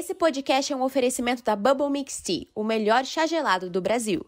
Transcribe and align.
Esse 0.00 0.14
podcast 0.14 0.72
é 0.72 0.74
um 0.74 0.80
oferecimento 0.80 1.44
da 1.44 1.54
Bubble 1.54 1.90
Mix 1.90 2.22
Tea, 2.22 2.46
o 2.54 2.64
melhor 2.64 3.04
chá 3.04 3.26
gelado 3.26 3.68
do 3.68 3.82
Brasil. 3.82 4.24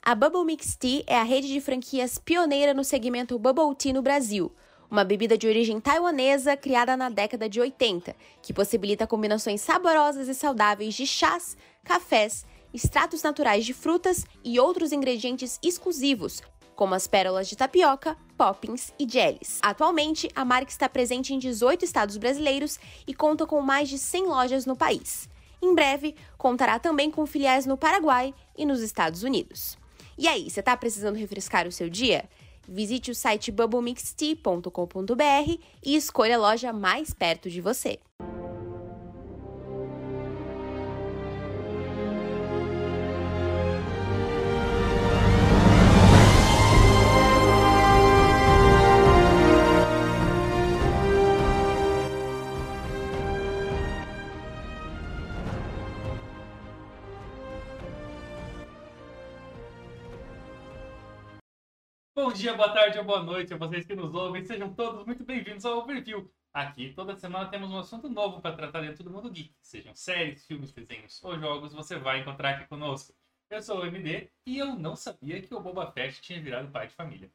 A 0.00 0.14
Bubble 0.14 0.44
Mix 0.44 0.76
Tea 0.76 1.02
é 1.04 1.18
a 1.18 1.24
rede 1.24 1.48
de 1.48 1.60
franquias 1.60 2.16
pioneira 2.16 2.72
no 2.72 2.84
segmento 2.84 3.36
Bubble 3.36 3.74
Tea 3.74 3.92
no 3.92 4.02
Brasil, 4.02 4.52
uma 4.88 5.02
bebida 5.02 5.36
de 5.36 5.48
origem 5.48 5.80
taiwanesa 5.80 6.56
criada 6.56 6.96
na 6.96 7.08
década 7.08 7.48
de 7.48 7.60
80, 7.60 8.14
que 8.40 8.52
possibilita 8.52 9.04
combinações 9.04 9.60
saborosas 9.62 10.28
e 10.28 10.34
saudáveis 10.34 10.94
de 10.94 11.08
chás, 11.08 11.56
cafés, 11.82 12.46
extratos 12.72 13.20
naturais 13.20 13.66
de 13.66 13.74
frutas 13.74 14.24
e 14.44 14.60
outros 14.60 14.92
ingredientes 14.92 15.58
exclusivos, 15.60 16.40
como 16.76 16.94
as 16.94 17.08
pérolas 17.08 17.48
de 17.48 17.56
tapioca, 17.56 18.16
poppins 18.36 18.92
e 18.98 19.08
jellies. 19.08 19.58
Atualmente, 19.62 20.28
a 20.36 20.44
marca 20.44 20.70
está 20.70 20.88
presente 20.88 21.34
em 21.34 21.38
18 21.38 21.84
estados 21.84 22.16
brasileiros 22.18 22.78
e 23.06 23.14
conta 23.14 23.46
com 23.46 23.60
mais 23.60 23.88
de 23.88 23.98
100 23.98 24.26
lojas 24.26 24.66
no 24.66 24.76
país. 24.76 25.28
Em 25.60 25.74
breve, 25.74 26.14
contará 26.36 26.78
também 26.78 27.10
com 27.10 27.26
filiais 27.26 27.66
no 27.66 27.76
Paraguai 27.76 28.34
e 28.56 28.64
nos 28.64 28.80
Estados 28.80 29.22
Unidos. 29.22 29.76
E 30.18 30.28
aí, 30.28 30.48
você 30.48 30.60
está 30.60 30.76
precisando 30.76 31.16
refrescar 31.16 31.66
o 31.66 31.72
seu 31.72 31.88
dia? 31.88 32.28
Visite 32.68 33.10
o 33.10 33.14
site 33.14 33.50
bubblemixtea.com.br 33.50 35.60
e 35.84 35.96
escolha 35.96 36.36
a 36.36 36.38
loja 36.38 36.72
mais 36.72 37.14
perto 37.14 37.48
de 37.48 37.60
você. 37.60 37.98
Bom 62.26 62.32
dia, 62.32 62.54
boa 62.54 62.72
tarde 62.72 62.98
ou 62.98 63.04
boa 63.04 63.22
noite 63.22 63.54
a 63.54 63.56
vocês 63.56 63.86
que 63.86 63.94
nos 63.94 64.12
ouvem. 64.12 64.44
Sejam 64.44 64.74
todos 64.74 65.06
muito 65.06 65.22
bem-vindos 65.22 65.64
ao 65.64 65.78
Overview. 65.78 66.28
Aqui, 66.52 66.92
toda 66.92 67.14
semana 67.14 67.48
temos 67.48 67.70
um 67.70 67.78
assunto 67.78 68.08
novo 68.08 68.42
para 68.42 68.56
tratar 68.56 68.80
dentro 68.80 69.04
do 69.04 69.12
mundo 69.12 69.30
geek. 69.30 69.54
Sejam 69.60 69.94
séries, 69.94 70.44
filmes, 70.44 70.72
desenhos 70.72 71.22
ou 71.22 71.38
jogos, 71.38 71.72
você 71.72 71.96
vai 71.96 72.18
encontrar 72.18 72.56
aqui 72.56 72.66
conosco. 72.66 73.14
Eu 73.48 73.62
sou 73.62 73.78
o 73.78 73.86
MD 73.86 74.28
e 74.44 74.58
eu 74.58 74.74
não 74.74 74.96
sabia 74.96 75.40
que 75.40 75.54
o 75.54 75.60
Boba 75.60 75.92
Fett 75.92 76.20
tinha 76.20 76.42
virado 76.42 76.72
pai 76.72 76.88
de 76.88 76.94
família. 76.94 77.30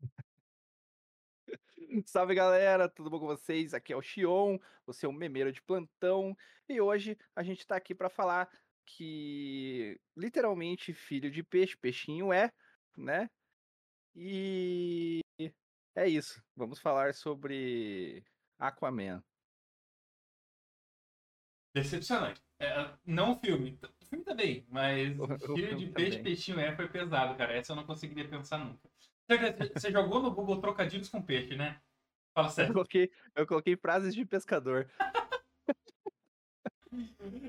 Salve 2.06 2.34
galera, 2.34 2.88
tudo 2.88 3.10
bom 3.10 3.20
com 3.20 3.26
vocês? 3.26 3.74
Aqui 3.74 3.92
é 3.92 3.96
o 3.96 4.00
Xion, 4.00 4.58
você 4.86 5.04
é 5.04 5.08
um 5.08 5.12
memeiro 5.12 5.52
de 5.52 5.60
plantão 5.60 6.34
e 6.66 6.80
hoje 6.80 7.18
a 7.36 7.42
gente 7.42 7.66
tá 7.66 7.76
aqui 7.76 7.94
para 7.94 8.08
falar 8.08 8.48
que 8.86 10.00
literalmente 10.16 10.94
filho 10.94 11.30
de 11.30 11.42
peixe, 11.42 11.76
peixinho 11.76 12.32
é, 12.32 12.50
né? 12.96 13.28
E 14.18 15.20
é 15.94 16.08
isso. 16.08 16.42
Vamos 16.56 16.80
falar 16.80 17.12
sobre 17.14 18.24
Aquaman. 18.58 19.22
Decepcionante. 21.74 22.42
É, 22.58 22.96
não 23.04 23.32
o 23.32 23.36
filme. 23.38 23.78
O 24.00 24.04
filme 24.06 24.24
também, 24.24 24.66
mas 24.70 25.18
O- 25.20 25.26
filho 25.26 25.76
de 25.76 25.86
filme 25.86 25.92
peixe, 25.92 26.22
peixinho 26.22 26.58
é 26.58 26.74
foi 26.74 26.88
pesado, 26.88 27.36
cara. 27.36 27.52
Essa 27.52 27.72
eu 27.72 27.76
não 27.76 27.84
conseguiria 27.84 28.26
pensar 28.28 28.56
nunca. 28.58 28.88
Você- 29.28 29.72
Você 29.74 29.90
jogou 29.92 30.22
no 30.22 30.30
Google 30.34 30.60
trocadilhos 30.60 31.08
com 31.10 31.20
peixe, 31.20 31.54
né? 31.54 31.82
Fala 32.34 32.48
Eu 32.48 32.52
sério. 32.52 32.72
coloquei, 32.72 33.12
eu 33.34 33.46
coloquei 33.46 33.76
frases 33.76 34.14
de 34.14 34.24
pescador. 34.24 34.90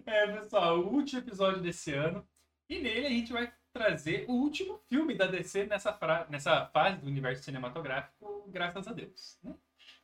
É, 0.05 0.39
pessoal, 0.41 0.79
o 0.79 0.93
último 0.93 1.21
episódio 1.21 1.61
desse 1.61 1.93
ano. 1.93 2.27
E 2.69 2.79
nele 2.81 3.05
a 3.07 3.09
gente 3.09 3.31
vai 3.31 3.53
trazer 3.77 4.25
o 4.27 4.33
último 4.33 4.77
filme 4.89 5.13
da 5.15 5.27
DC 5.27 5.65
nessa, 5.65 5.93
fra- 5.93 6.25
nessa 6.29 6.65
fase 6.67 6.97
do 6.97 7.07
universo 7.07 7.43
cinematográfico, 7.43 8.43
graças 8.47 8.87
a 8.87 8.93
Deus. 8.93 9.37
né? 9.43 9.53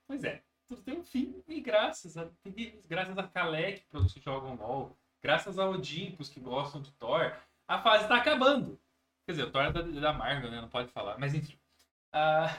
Pois 0.07 0.23
é, 0.23 0.43
tudo 0.67 0.81
tem 0.81 0.97
um 0.97 1.03
fim 1.03 1.43
e 1.47 1.59
graças 1.61 2.17
a, 2.17 2.29
graças 2.87 3.17
a 3.17 3.23
Kalec, 3.27 3.83
que 3.89 4.19
jogam 4.21 4.55
LOL, 4.55 4.97
graças 5.21 5.57
a 5.57 5.65
Olympus, 5.67 6.29
que 6.29 6.39
gostam 6.39 6.81
de 6.81 6.91
Thor, 6.93 7.33
a 7.67 7.81
fase 7.81 8.03
está 8.03 8.17
acabando. 8.17 8.79
Quer 9.25 9.31
dizer, 9.33 9.43
o 9.45 9.51
Thor 9.51 9.63
é 9.63 9.71
da, 9.71 9.81
da 9.81 10.13
Marvel, 10.13 10.51
né? 10.51 10.61
Não 10.61 10.69
pode 10.69 10.91
falar, 10.91 11.17
mas 11.17 11.33
enfim. 11.33 11.57
Ah, 12.11 12.55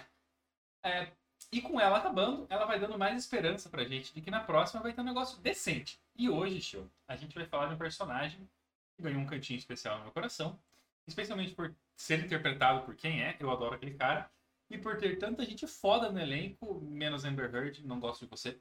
é, 0.83 1.09
e 1.53 1.61
com 1.61 1.79
ela 1.81 1.99
acabando, 1.99 2.47
ela 2.51 2.65
vai 2.65 2.81
dando 2.81 2.99
mais 2.99 3.17
esperança 3.19 3.69
pra 3.69 3.85
gente 3.85 4.13
de 4.13 4.21
que 4.21 4.31
na 4.31 4.41
próxima 4.41 4.83
vai 4.83 4.93
ter 4.93 5.01
um 5.01 5.05
negócio 5.05 5.39
decente. 5.41 6.01
E 6.17 6.29
hoje, 6.29 6.61
show, 6.61 6.89
a 7.07 7.15
gente 7.17 7.35
vai 7.35 7.45
falar 7.47 7.67
de 7.69 7.75
um 7.75 7.79
personagem 7.79 8.49
que 8.97 9.03
ganhou 9.03 9.21
um 9.21 9.27
cantinho 9.27 9.59
especial 9.59 9.99
no 9.99 10.05
meu 10.05 10.13
coração. 10.13 10.59
Especialmente 11.07 11.55
por 11.55 11.75
ser 11.97 12.25
interpretado 12.25 12.85
por 12.85 12.95
quem 12.95 13.23
é, 13.23 13.37
eu 13.41 13.51
adoro 13.51 13.75
aquele 13.75 13.95
cara. 13.95 14.31
E 14.71 14.79
por 14.79 14.97
ter 14.97 15.19
tanta 15.19 15.45
gente 15.45 15.67
foda 15.67 16.11
no 16.11 16.19
elenco, 16.19 16.81
menos 16.81 17.25
Amber 17.25 17.55
Heard, 17.55 17.85
não 17.87 18.01
gosto 18.01 18.25
de 18.25 18.31
você. 18.31 18.61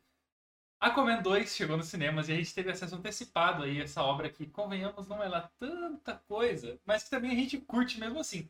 Aquaman 0.80 1.22
2 1.22 1.56
chegou 1.56 1.78
nos 1.78 1.88
cinemas 1.88 2.28
e 2.28 2.34
a 2.34 2.36
gente 2.36 2.54
teve 2.54 2.70
acesso 2.70 2.96
antecipado 2.96 3.64
aí 3.64 3.80
a 3.80 3.86
essa 3.86 4.04
obra 4.04 4.30
que, 4.30 4.46
convenhamos, 4.46 5.08
não 5.08 5.24
é 5.24 5.30
lá 5.30 5.50
tanta 5.58 6.16
coisa, 6.28 6.78
mas 6.86 7.06
que 7.06 7.10
também 7.10 7.32
a 7.32 7.36
gente 7.36 7.58
curte 7.58 7.98
mesmo 7.98 8.20
assim. 8.20 8.50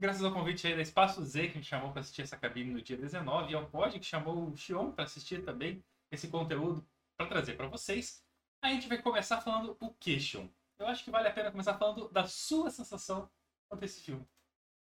Graças 0.00 0.24
ao 0.24 0.32
convite 0.32 0.66
aí 0.66 0.74
da 0.74 0.82
Espaço 0.82 1.24
Z, 1.24 1.48
que 1.48 1.58
me 1.58 1.64
chamou 1.64 1.92
para 1.92 2.00
assistir 2.00 2.22
essa 2.22 2.36
cabine 2.36 2.72
no 2.72 2.82
dia 2.82 2.96
19, 2.96 3.52
e 3.52 3.54
ao 3.54 3.68
Pod, 3.68 3.96
que 3.98 4.04
chamou 4.04 4.48
o 4.48 4.56
Xion 4.56 4.90
para 4.90 5.04
assistir 5.04 5.44
também 5.44 5.84
esse 6.10 6.26
conteúdo 6.26 6.84
para 7.16 7.28
trazer 7.28 7.56
para 7.56 7.68
vocês. 7.68 8.24
A 8.60 8.70
gente 8.70 8.88
vai 8.88 9.00
começar 9.00 9.40
falando 9.40 9.76
o 9.80 9.94
que, 9.94 10.18
Xion? 10.18 10.48
Eu 10.78 10.86
acho 10.86 11.04
que 11.04 11.10
vale 11.10 11.26
a 11.26 11.32
pena 11.32 11.50
começar 11.50 11.76
falando 11.76 12.08
da 12.08 12.26
sua 12.26 12.70
sensação 12.70 13.28
quanto 13.68 13.84
esse 13.84 14.00
filme. 14.00 14.26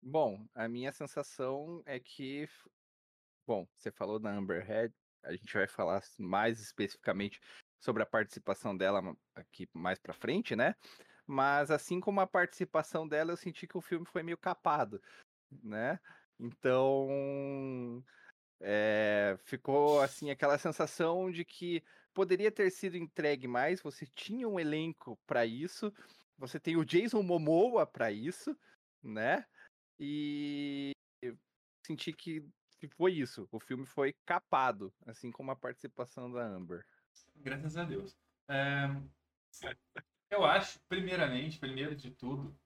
Bom, 0.01 0.47
a 0.53 0.67
minha 0.67 0.91
sensação 0.91 1.81
é 1.85 1.99
que. 1.99 2.47
Bom, 3.47 3.67
você 3.75 3.91
falou 3.91 4.19
da 4.19 4.31
Amber 4.31 4.69
Heard, 4.69 4.93
a 5.23 5.31
gente 5.33 5.53
vai 5.53 5.67
falar 5.67 6.01
mais 6.17 6.59
especificamente 6.59 7.39
sobre 7.79 8.01
a 8.01 8.05
participação 8.05 8.75
dela 8.75 9.15
aqui 9.35 9.69
mais 9.73 9.99
pra 9.99 10.13
frente, 10.13 10.55
né? 10.55 10.75
Mas 11.27 11.69
assim 11.69 11.99
como 11.99 12.19
a 12.19 12.27
participação 12.27 13.07
dela, 13.07 13.31
eu 13.31 13.37
senti 13.37 13.67
que 13.67 13.77
o 13.77 13.81
filme 13.81 14.05
foi 14.05 14.23
meio 14.23 14.37
capado, 14.37 15.01
né? 15.63 15.99
Então. 16.39 18.03
é, 18.59 19.37
ficou 19.43 20.01
assim 20.01 20.31
aquela 20.31 20.57
sensação 20.57 21.29
de 21.29 21.45
que 21.45 21.83
poderia 22.15 22.51
ter 22.51 22.71
sido 22.71 22.97
entregue 22.97 23.47
mais. 23.47 23.81
Você 23.81 24.07
tinha 24.07 24.47
um 24.47 24.59
elenco 24.59 25.19
pra 25.27 25.45
isso, 25.45 25.93
você 26.37 26.59
tem 26.59 26.77
o 26.77 26.85
Jason 26.85 27.21
Momoa 27.21 27.85
pra 27.85 28.11
isso, 28.11 28.57
né? 29.03 29.45
E 29.99 30.91
senti 31.85 32.11
que 32.11 32.43
foi 32.95 33.13
isso. 33.13 33.47
O 33.51 33.59
filme 33.59 33.85
foi 33.85 34.15
capado, 34.25 34.93
assim 35.05 35.31
como 35.31 35.51
a 35.51 35.55
participação 35.55 36.31
da 36.31 36.43
Amber. 36.43 36.83
Graças 37.35 37.77
a 37.77 37.83
Deus. 37.83 38.17
É, 38.47 38.87
Eu 40.29 40.43
acho, 40.43 40.79
primeiramente, 40.87 41.59
primeiro 41.59 41.95
de 41.95 42.11
tudo, 42.11 42.57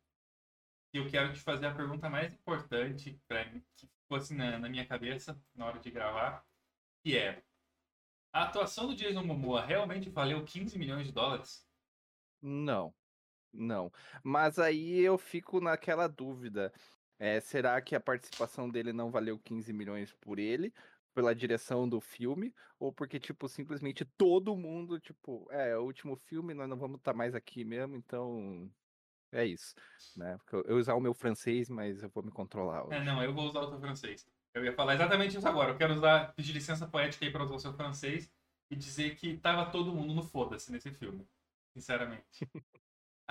que 0.92 1.00
eu 1.00 1.10
quero 1.10 1.34
te 1.34 1.40
fazer 1.40 1.68
a 1.68 1.76
pergunta 1.76 2.10
mais 2.10 2.34
importante 2.34 3.20
para 3.28 3.46
mim, 3.46 3.64
que 3.76 3.90
fosse 4.08 4.34
na, 4.34 4.58
na 4.58 4.70
minha 4.70 4.86
cabeça 4.86 5.40
na 5.54 5.66
hora 5.66 5.80
de 5.80 5.92
gravar, 5.92 6.46
que 7.04 7.18
é 7.18 7.44
a 8.34 8.44
atuação 8.44 8.88
do 8.88 8.96
Jason 8.96 9.24
Momoa 9.24 9.62
realmente 9.66 10.10
valeu 10.10 10.44
15 10.44 10.78
milhões 10.78 11.08
de 11.08 11.14
dólares? 11.14 11.68
Não, 12.42 12.96
não. 13.54 13.92
Mas 14.24 14.60
aí 14.60 15.00
eu 15.02 15.18
fico 15.18 15.62
naquela 15.62 16.08
dúvida. 16.08 16.74
é, 17.20 17.40
será 17.42 17.82
que 17.82 17.96
a 17.96 18.02
participação 18.02 18.70
dele 18.70 18.94
não 18.94 19.12
valeu 19.12 19.40
15 19.40 19.74
milhões 19.74 20.14
por 20.14 20.40
ele, 20.40 20.74
pela 21.14 21.36
direção 21.36 21.90
do 21.90 22.02
filme, 22.02 22.54
ou 22.80 22.94
porque, 22.94 23.20
tipo, 23.20 23.48
simplesmente 23.50 24.06
todo 24.06 24.56
mundo, 24.58 25.00
tipo, 25.00 25.48
é, 25.52 25.72
é 25.72 25.78
o 25.78 25.84
último 25.84 26.16
filme, 26.18 26.54
nós 26.54 26.70
não 26.70 26.78
vamos 26.78 27.00
estar 27.00 27.14
mais 27.14 27.36
aqui 27.36 27.66
mesmo, 27.66 27.96
então 27.96 28.72
é 29.32 29.46
isso, 29.46 29.76
né? 30.16 30.38
Porque 30.40 30.56
eu, 30.56 30.64
eu 30.66 30.78
usar 30.78 30.96
o 30.96 31.02
meu 31.02 31.14
francês, 31.14 31.70
mas 31.70 32.04
eu 32.04 32.10
vou 32.10 32.24
me 32.24 32.32
controlar 32.32 32.86
hoje. 32.88 32.98
É, 32.98 33.04
não, 33.04 33.22
eu 33.24 33.34
vou 33.34 33.46
usar 33.48 33.62
o 33.62 33.70
teu 33.70 33.80
francês. 33.80 34.28
Eu 34.54 34.66
ia 34.66 34.74
falar 34.74 34.96
exatamente 34.96 35.38
isso 35.38 35.48
agora. 35.48 35.72
Eu 35.72 35.78
quero 35.78 35.94
usar, 35.94 36.34
pedir 36.34 36.54
licença 36.54 36.88
poética 36.88 37.26
aí 37.26 37.32
para 37.32 37.44
o 37.44 37.60
seu 37.60 37.74
francês 37.74 38.32
e 38.70 38.76
dizer 38.76 39.16
que 39.16 39.38
tava 39.38 39.72
todo 39.72 39.94
mundo 39.94 40.14
no 40.14 40.24
foda-se 40.24 40.72
nesse 40.72 40.92
filme. 40.92 41.28
Sinceramente. 41.74 42.26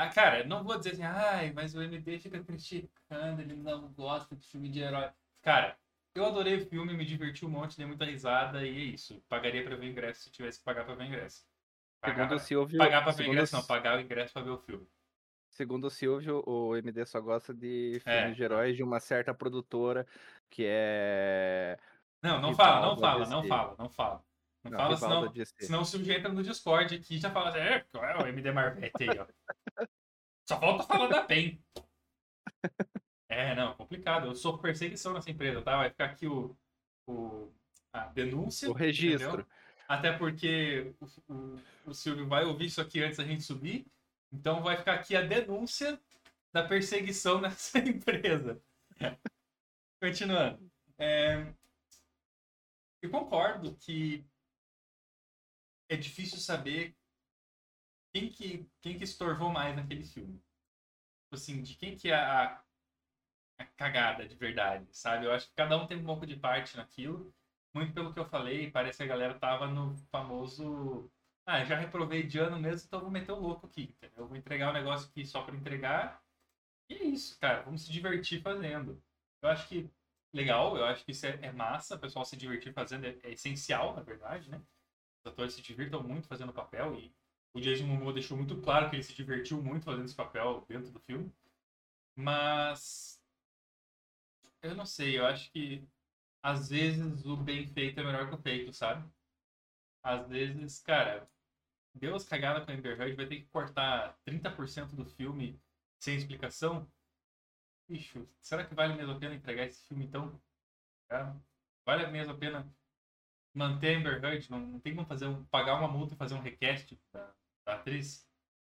Ah, 0.00 0.08
cara, 0.08 0.44
não 0.44 0.62
vou 0.62 0.78
dizer 0.78 0.92
assim, 0.92 1.02
ai, 1.02 1.52
mas 1.52 1.74
o 1.74 1.82
MD 1.82 2.20
fica 2.20 2.38
criticando, 2.44 3.42
ele 3.42 3.56
não 3.56 3.92
gosta 3.94 4.36
de 4.36 4.46
filme 4.46 4.68
de 4.68 4.78
herói. 4.78 5.10
Cara, 5.42 5.76
eu 6.14 6.24
adorei 6.24 6.54
o 6.54 6.66
filme, 6.68 6.94
me 6.94 7.04
diverti 7.04 7.44
um 7.44 7.48
monte, 7.48 7.76
dei 7.76 7.84
muita 7.84 8.04
risada 8.04 8.64
e 8.64 8.68
é 8.68 8.80
isso. 8.94 9.20
Pagaria 9.28 9.64
pra 9.64 9.74
ver 9.74 9.86
o 9.86 9.90
ingresso 9.90 10.22
se 10.22 10.30
tivesse 10.30 10.60
que 10.60 10.64
pagar 10.64 10.84
pra 10.84 10.94
ver 10.94 11.02
o 11.02 11.06
ingresso. 11.06 11.44
Pagar, 12.00 12.14
Segundo 12.14 12.28
pra, 12.28 12.38
Silvio, 12.38 12.78
pagar 12.78 13.02
pra 13.02 13.12
ver 13.12 13.24
o 13.24 13.26
ingresso, 13.26 13.56
o 13.56 13.58
não, 13.58 13.66
pagar 13.66 13.98
o 13.98 14.00
ingresso 14.00 14.32
pra 14.32 14.42
ver 14.42 14.50
o 14.50 14.58
filme. 14.58 14.86
Segundo 15.50 15.84
o 15.86 15.90
Silvio, 15.90 16.42
o 16.46 16.76
MD 16.76 17.04
só 17.06 17.20
gosta 17.20 17.54
de 17.54 18.00
É. 18.04 18.20
filmes 18.20 18.36
de 18.36 18.42
heróis 18.42 18.76
de 18.76 18.82
uma 18.82 19.00
certa 19.00 19.34
produtora 19.34 20.06
que 20.50 20.64
é. 20.66 21.78
Não, 22.22 22.40
não 22.40 22.54
fala, 22.54 22.86
não 22.86 22.98
fala, 22.98 23.26
não 23.26 23.44
fala, 23.44 23.76
não 23.78 23.88
fala. 23.88 24.24
Não, 24.64 24.72
Não, 24.72 24.78
fala, 24.78 24.96
senão, 24.96 25.32
senão 25.58 25.80
o 25.82 25.84
Silvio 25.84 26.12
entra 26.12 26.30
no 26.32 26.42
Discord 26.42 26.94
aqui 26.94 27.14
e 27.14 27.18
já 27.18 27.30
fala 27.30 27.50
assim, 27.50 27.58
é, 27.60 27.86
é 27.94 28.16
o 28.22 28.26
MD 28.26 28.50
Marvete 28.52 29.08
aí, 29.08 29.18
ó. 29.18 29.26
Só 30.48 30.58
falta 30.58 30.84
falar 30.84 31.08
da 31.08 31.22
PEN. 31.22 31.62
É, 33.30 33.54
não, 33.54 33.74
complicado. 33.74 34.26
Eu 34.26 34.34
sou 34.34 34.58
perseguição 34.58 35.12
nessa 35.12 35.30
empresa, 35.30 35.60
tá? 35.60 35.76
Vai 35.76 35.90
ficar 35.90 36.06
aqui 36.06 36.26
o, 36.26 36.56
o 37.06 37.52
a 37.92 38.06
denúncia. 38.06 38.70
O 38.70 38.72
registro. 38.72 39.28
entendeu? 39.28 39.46
Até 39.86 40.12
porque 40.16 40.94
o, 40.98 41.34
o, 41.34 41.60
o 41.86 41.94
Silvio 41.94 42.26
vai 42.26 42.44
ouvir 42.44 42.64
isso 42.64 42.80
aqui 42.80 43.02
antes 43.02 43.18
da 43.18 43.24
gente 43.24 43.42
subir. 43.42 43.86
Então 44.32 44.62
vai 44.62 44.76
ficar 44.76 44.94
aqui 44.94 45.16
a 45.16 45.22
denúncia 45.22 46.00
da 46.52 46.66
perseguição 46.66 47.40
nessa 47.42 47.78
empresa. 47.78 48.60
Continuando. 50.00 50.70
É, 50.98 51.52
eu 53.02 53.10
concordo 53.10 53.76
que 53.76 54.24
é 55.88 55.96
difícil 55.96 56.38
saber 56.38 56.96
quem 58.12 58.30
que, 58.30 58.68
quem 58.80 58.98
que 58.98 59.04
estorvou 59.04 59.50
mais 59.50 59.74
naquele 59.74 60.04
filme. 60.04 60.34
Tipo 60.34 61.34
Assim, 61.34 61.62
de 61.62 61.74
quem 61.76 61.96
que 61.96 62.10
é 62.10 62.14
a, 62.14 62.62
a 63.58 63.64
cagada 63.76 64.26
de 64.26 64.34
verdade, 64.34 64.86
sabe? 64.92 65.26
Eu 65.26 65.32
acho 65.32 65.48
que 65.48 65.54
cada 65.54 65.76
um 65.76 65.86
tem 65.86 65.98
um 65.98 66.04
pouco 66.04 66.26
de 66.26 66.36
parte 66.36 66.76
naquilo. 66.76 67.34
Muito 67.74 67.92
pelo 67.92 68.12
que 68.12 68.18
eu 68.18 68.28
falei, 68.28 68.70
parece 68.70 68.98
que 68.98 69.04
a 69.04 69.06
galera 69.06 69.38
tava 69.38 69.66
no 69.66 69.96
famoso. 70.10 71.10
Ah, 71.50 71.64
já 71.64 71.76
reprovei 71.76 72.24
de 72.24 72.38
ano 72.38 72.60
mesmo, 72.60 72.86
então 72.86 73.00
vou 73.00 73.10
meter 73.10 73.32
o 73.32 73.40
louco 73.40 73.66
aqui, 73.66 73.84
entendeu? 73.84 74.28
Vou 74.28 74.36
entregar 74.36 74.68
um 74.68 74.74
negócio 74.74 75.08
aqui 75.08 75.24
só 75.24 75.42
pra 75.42 75.56
entregar. 75.56 76.22
E 76.90 76.94
é 76.94 77.04
isso, 77.04 77.38
cara. 77.40 77.62
Vamos 77.62 77.82
se 77.84 77.92
divertir 77.92 78.42
fazendo. 78.42 79.02
Eu 79.42 79.48
acho 79.50 79.68
que 79.68 79.90
legal, 80.34 80.76
eu 80.76 80.84
acho 80.84 81.04
que 81.04 81.12
isso 81.12 81.26
é, 81.26 81.38
é 81.42 81.52
massa, 81.52 81.96
o 81.96 81.98
pessoal 81.98 82.24
se 82.26 82.36
divertir 82.36 82.72
fazendo 82.74 83.06
é, 83.06 83.18
é 83.22 83.32
essencial, 83.32 83.96
na 83.96 84.02
verdade, 84.02 84.50
né? 84.50 84.60
Os 85.24 85.32
atores 85.32 85.54
se 85.54 85.62
divirtam 85.62 86.02
muito 86.02 86.28
fazendo 86.28 86.50
o 86.50 86.54
papel 86.54 86.98
e 86.98 87.14
o 87.54 87.60
Jason 87.60 87.86
Momoa 87.86 88.12
deixou 88.12 88.36
muito 88.36 88.60
claro 88.60 88.90
que 88.90 88.96
ele 88.96 89.02
se 89.02 89.14
divertiu 89.14 89.62
muito 89.62 89.84
fazendo 89.84 90.04
esse 90.06 90.16
papel 90.16 90.66
dentro 90.68 90.90
do 90.92 91.00
filme. 91.00 91.32
Mas 92.16 93.22
eu 94.62 94.74
não 94.74 94.86
sei, 94.86 95.18
eu 95.18 95.26
acho 95.26 95.50
que 95.50 95.86
às 96.42 96.68
vezes 96.70 97.24
o 97.26 97.36
bem 97.36 97.66
feito 97.66 98.00
é 98.00 98.04
melhor 98.04 98.28
que 98.28 98.34
o 98.34 98.38
feito, 98.38 98.72
sabe? 98.72 99.08
Às 100.02 100.28
vezes, 100.28 100.80
cara, 100.80 101.28
deu 101.98 102.14
as 102.14 102.24
cagadas 102.24 102.64
com 102.64 102.70
a 102.70 102.74
Amber 102.74 103.00
Heard, 103.00 103.16
vai 103.16 103.26
ter 103.26 103.36
que 103.40 103.46
cortar 103.46 104.18
30% 104.26 104.94
do 104.94 105.04
filme 105.04 105.60
sem 105.98 106.16
explicação. 106.16 106.90
Bicho, 107.88 108.28
será 108.40 108.64
que 108.64 108.74
vale 108.74 108.94
mesmo 108.94 109.12
a 109.12 109.18
pena 109.18 109.34
entregar 109.34 109.64
esse 109.66 109.86
filme 109.86 110.04
então? 110.04 110.40
Cara, 111.08 111.36
vale 111.84 112.06
mesmo 112.08 112.34
a 112.34 112.36
pena 112.36 112.70
manter 113.54 113.96
a 113.96 113.98
Amber 113.98 114.24
Heard? 114.24 114.50
Não, 114.50 114.60
não 114.60 114.80
tem 114.80 114.94
como 114.94 115.06
fazer 115.06 115.26
um, 115.26 115.44
pagar 115.46 115.74
uma 115.78 115.88
multa 115.88 116.14
e 116.14 116.16
fazer 116.16 116.34
um 116.34 116.40
request 116.40 116.98
da, 117.12 117.34
da 117.66 117.74
atriz? 117.74 118.28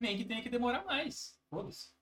Nem 0.00 0.16
que 0.16 0.24
tenha 0.24 0.42
que 0.42 0.48
demorar 0.48 0.84
mais. 0.84 1.38
Foda-se. 1.50 1.94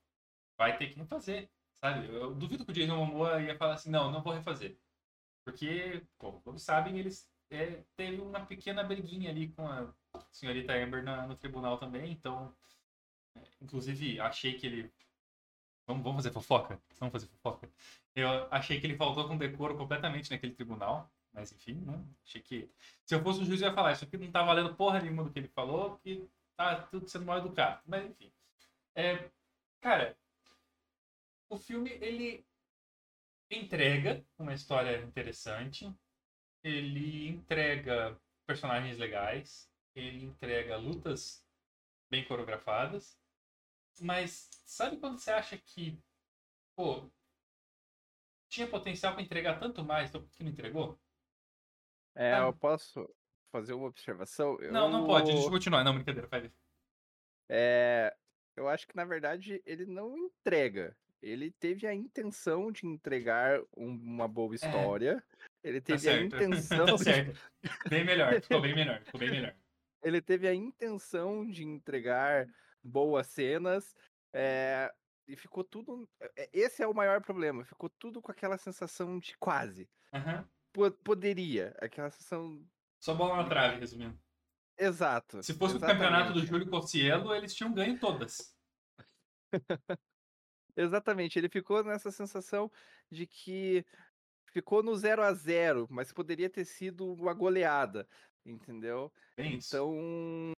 Vai 0.57 0.77
ter 0.77 0.89
que 0.89 0.99
refazer, 0.99 1.49
sabe? 1.83 2.07
Eu, 2.07 2.13
eu 2.13 2.35
duvido 2.35 2.65
que 2.65 2.71
o 2.71 2.73
Jason 2.73 2.95
Momoa 2.95 3.41
ia 3.41 3.57
falar 3.57 3.73
assim, 3.73 3.89
não, 3.89 4.11
não 4.11 4.21
vou 4.21 4.33
refazer. 4.33 4.79
Porque, 5.43 6.05
como 6.17 6.41
todos 6.41 6.61
sabem, 6.61 6.97
eles 6.99 7.29
é, 7.49 7.83
teve 7.95 8.21
uma 8.21 8.45
pequena 8.45 8.83
briguinha 8.83 9.31
ali 9.31 9.51
com 9.51 9.67
a 9.67 9.93
senhorita 10.31 10.73
Amber 10.73 11.03
na- 11.03 11.27
no 11.27 11.35
tribunal 11.35 11.77
também, 11.77 12.11
então... 12.11 12.55
Inclusive, 13.61 14.19
achei 14.19 14.57
que 14.57 14.65
ele 14.65 14.91
Vamos, 15.89 16.03
vamos 16.03 16.17
fazer 16.17 16.31
fofoca? 16.31 16.79
Vamos 16.99 17.11
fazer 17.11 17.25
fofoca. 17.25 17.67
Eu 18.15 18.29
achei 18.51 18.79
que 18.79 18.85
ele 18.85 18.95
faltou 18.95 19.27
com 19.27 19.35
decoro 19.35 19.75
completamente 19.75 20.29
naquele 20.29 20.53
tribunal. 20.53 21.11
Mas 21.33 21.51
enfim, 21.51 21.73
né? 21.81 21.99
Achei 22.23 22.41
que. 22.41 22.69
Se 23.05 23.15
eu 23.15 23.23
fosse 23.23 23.41
o 23.41 23.45
juiz, 23.45 23.61
eu 23.61 23.69
ia 23.69 23.73
falar, 23.73 23.93
isso 23.93 24.03
aqui 24.03 24.15
não 24.17 24.31
tá 24.31 24.43
valendo 24.43 24.75
porra 24.75 24.99
nenhuma 24.99 25.23
do 25.23 25.31
que 25.31 25.39
ele 25.39 25.47
falou, 25.47 25.91
porque 25.91 26.27
tá 26.55 26.83
tudo 26.83 27.07
sendo 27.07 27.25
mal 27.25 27.39
educado. 27.39 27.81
Mas 27.87 28.05
enfim. 28.05 28.31
É, 28.95 29.31
cara, 29.81 30.15
o 31.49 31.57
filme, 31.57 31.89
ele 32.01 32.45
entrega 33.49 34.23
uma 34.37 34.53
história 34.53 35.01
interessante. 35.03 35.91
Ele 36.63 37.27
entrega 37.29 38.19
personagens 38.45 38.97
legais. 38.97 39.68
Ele 39.99 40.25
entrega 40.25 40.77
lutas 40.77 41.45
bem 42.09 42.23
coreografadas. 42.25 43.17
Mas 44.01 44.49
sabe 44.65 44.97
quando 44.97 45.19
você 45.19 45.31
acha 45.31 45.57
que, 45.57 45.99
pô, 46.75 47.09
tinha 48.47 48.67
potencial 48.67 49.13
para 49.13 49.21
entregar 49.21 49.59
tanto 49.59 49.83
mais, 49.83 50.09
então 50.09 50.21
por 50.21 50.31
que 50.31 50.43
não 50.43 50.51
entregou? 50.51 50.97
É, 52.15 52.33
Ah. 52.33 52.39
eu 52.39 52.53
posso 52.53 53.07
fazer 53.51 53.73
uma 53.73 53.87
observação? 53.87 54.57
Não, 54.71 54.89
não 54.89 55.05
pode, 55.05 55.25
deixa 55.27 55.41
eu 55.41 55.45
Eu- 55.45 55.51
continuar. 55.51 55.83
Não, 55.83 55.93
brincadeira, 55.93 56.27
faz. 56.27 56.49
É, 57.49 58.15
eu 58.55 58.67
acho 58.67 58.87
que 58.87 58.95
na 58.95 59.05
verdade 59.05 59.61
ele 59.65 59.85
não 59.85 60.17
entrega. 60.17 60.95
Ele 61.21 61.51
teve 61.51 61.85
a 61.85 61.93
intenção 61.93 62.71
de 62.71 62.85
entregar 62.87 63.59
um- 63.75 63.95
uma 63.95 64.27
boa 64.27 64.55
história. 64.55 65.21
Ele 65.61 65.81
Tá 65.81 65.87
teve 65.87 66.09
a 66.09 66.13
certo. 66.13 66.35
intenção 66.75 66.85
tá 66.85 66.95
de, 66.95 67.03
certo. 67.03 67.39
Bem 67.89 68.05
melhor, 68.05 68.41
ficou 68.41 68.61
bem 68.61 68.73
melhor, 68.73 69.01
ficou 69.03 69.19
bem 69.19 69.29
melhor. 69.31 69.53
Ele 70.03 70.21
teve 70.21 70.47
a 70.47 70.53
intenção 70.53 71.45
de 71.49 71.63
entregar 71.63 72.47
boas 72.83 73.27
cenas. 73.27 73.95
é, 74.33 74.91
e 75.27 75.35
ficou 75.35 75.63
tudo. 75.63 76.09
é, 76.35 76.49
Esse 76.51 76.81
é 76.81 76.87
o 76.87 76.93
maior 76.93 77.21
problema. 77.21 77.63
Ficou 77.63 77.89
tudo 77.89 78.21
com 78.21 78.31
aquela 78.31 78.57
sensação 78.57 79.19
de 79.19 79.37
quase. 79.37 79.87
Po- 80.73 80.91
Poderia. 81.03 81.75
Aquela 81.79 82.09
sensação. 82.09 82.65
Só 82.99 83.13
bola 83.13 83.37
na 83.43 83.47
trave, 83.49 83.79
resumindo. 83.79 84.19
Exato. 84.77 85.43
Se 85.43 85.53
fosse 85.53 85.75
o 85.75 85.79
campeonato 85.79 86.33
do 86.33 86.39
exatamente. 86.39 86.47
Júlio 86.47 86.69
Cossielo, 86.69 87.35
eles 87.35 87.53
tinham 87.53 87.73
ganho 87.73 87.99
todas. 87.99 88.55
Exatamente, 90.75 91.37
ele 91.37 91.49
ficou 91.49 91.83
nessa 91.83 92.11
sensação 92.11 92.71
de 93.11 93.27
que 93.27 93.85
ficou 94.51 94.81
no 94.81 94.95
0 94.95 95.21
a 95.21 95.33
0 95.33 95.87
mas 95.89 96.13
poderia 96.13 96.49
ter 96.49 96.63
sido 96.65 97.13
uma 97.13 97.33
goleada, 97.33 98.07
entendeu? 98.49 99.11
Isso. 99.37 99.75
Então, 99.75 100.51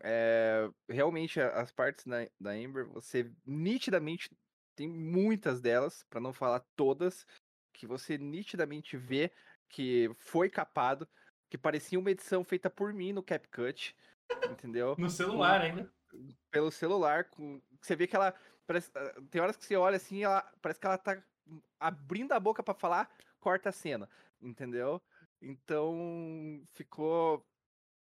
é, 0.00 0.68
realmente 0.88 1.40
as 1.40 1.70
partes 1.70 2.04
da, 2.06 2.28
da 2.40 2.50
Amber, 2.50 2.86
você 2.86 3.30
nitidamente 3.46 4.28
tem 4.74 4.88
muitas 4.88 5.60
delas, 5.60 6.04
para 6.10 6.20
não 6.20 6.32
falar 6.32 6.64
todas, 6.74 7.26
que 7.72 7.86
você 7.86 8.18
nitidamente 8.18 8.96
vê 8.96 9.30
que 9.68 10.10
foi 10.18 10.48
capado, 10.48 11.08
que 11.48 11.56
parecia 11.56 11.98
uma 11.98 12.10
edição 12.10 12.42
feita 12.44 12.68
por 12.68 12.92
mim 12.92 13.12
no 13.12 13.22
CapCut, 13.22 13.96
entendeu? 14.50 14.96
No 14.98 15.08
celular 15.10 15.60
ainda. 15.60 15.92
pelo 16.50 16.70
celular. 16.70 17.24
Com... 17.24 17.60
Você 17.80 17.94
vê 17.94 18.06
que 18.06 18.16
ela. 18.16 18.34
Parece... 18.66 18.90
ah, 18.94 19.14
Tem 19.30 19.40
horas 19.40 19.56
que 19.56 19.64
você 19.64 19.76
olha 19.76 19.96
assim, 19.96 20.24
ela 20.24 20.42
parece 20.60 20.80
que 20.80 20.86
ela 20.86 20.98
tá 20.98 21.22
abrindo 21.78 22.32
a 22.32 22.40
boca 22.40 22.62
pra 22.62 22.74
falar, 22.74 23.10
corta 23.38 23.68
a 23.68 23.72
cena, 23.72 24.08
entendeu? 24.40 25.00
Então 25.44 26.66
ficou 26.72 27.44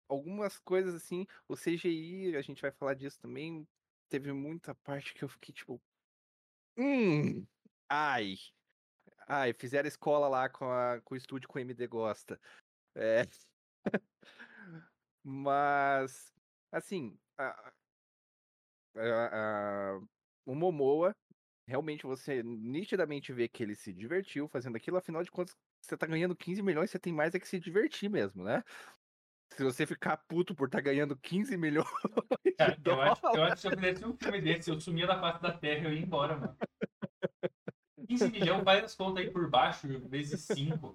algumas 0.08 0.58
coisas 0.60 0.94
assim. 0.94 1.26
O 1.48 1.56
CGI, 1.56 2.36
a 2.36 2.42
gente 2.42 2.62
vai 2.62 2.72
falar 2.72 2.94
disso 2.94 3.20
também. 3.20 3.66
Teve 4.10 4.32
muita 4.32 4.74
parte 4.74 5.14
que 5.14 5.24
eu 5.24 5.28
fiquei 5.28 5.54
tipo. 5.54 5.80
Hum. 6.78 7.46
Ai. 7.88 8.36
Ai, 9.28 9.54
fizeram 9.54 9.88
escola 9.88 10.28
lá 10.28 10.48
com, 10.48 10.66
a, 10.66 11.00
com 11.02 11.14
o 11.14 11.16
estúdio 11.16 11.48
que 11.48 11.56
o 11.56 11.60
MD 11.60 11.86
gosta. 11.88 12.40
É. 12.96 13.22
Mas, 15.22 16.32
assim, 16.72 17.18
a- 17.38 17.72
a- 18.96 19.96
a- 19.96 20.00
o 20.46 20.54
Momoa, 20.54 21.14
realmente 21.68 22.04
você 22.06 22.42
nitidamente 22.42 23.32
vê 23.32 23.48
que 23.48 23.62
ele 23.62 23.74
se 23.74 23.92
divertiu 23.92 24.48
fazendo 24.48 24.76
aquilo, 24.76 24.96
afinal 24.98 25.22
de 25.22 25.30
contas, 25.30 25.56
você 25.84 25.96
tá 25.96 26.06
ganhando 26.06 26.36
15 26.36 26.62
milhões, 26.62 26.90
você 26.90 26.98
tem 26.98 27.12
mais 27.12 27.34
é 27.34 27.38
que 27.38 27.48
se 27.48 27.58
divertir 27.58 28.08
mesmo, 28.08 28.44
né? 28.44 28.62
Se 29.50 29.62
você 29.62 29.86
ficar 29.86 30.16
puto 30.16 30.54
por 30.54 30.66
estar 30.66 30.80
ganhando 30.80 31.16
15 31.16 31.56
milhões 31.56 31.88
Cara, 32.58 32.76
de 32.78 32.90
eu 32.90 33.00
acho, 33.00 33.26
eu 33.26 33.44
acho 33.44 33.54
que 33.54 33.60
se 33.60 33.66
eu 33.68 33.72
fizesse 33.72 34.04
um 34.04 34.16
filme 34.16 34.40
desse, 34.40 34.70
eu 34.70 34.80
sumia 34.80 35.06
da 35.06 35.20
face 35.20 35.40
da 35.40 35.52
terra 35.52 35.82
e 35.82 35.84
eu 35.84 35.92
ia 35.94 36.02
embora, 36.02 36.36
mano. 36.36 36.56
15 38.08 38.30
milhões, 38.30 38.64
vai 38.64 38.80
as 38.80 38.94
contas 38.94 39.24
aí 39.24 39.30
por 39.30 39.48
baixo, 39.48 39.86
vezes 40.08 40.40
5. 40.42 40.94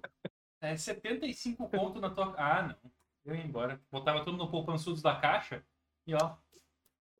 É 0.60 0.76
75 0.76 1.68
conto 1.68 2.00
na 2.00 2.10
tua. 2.10 2.34
Ah, 2.36 2.62
não. 2.68 2.92
Eu 3.24 3.34
ia 3.34 3.44
embora. 3.44 3.80
Botava 3.90 4.24
tudo 4.24 4.36
no 4.36 4.50
poupançudos 4.50 5.02
da 5.02 5.16
caixa 5.16 5.64
e 6.06 6.14
ó. 6.14 6.36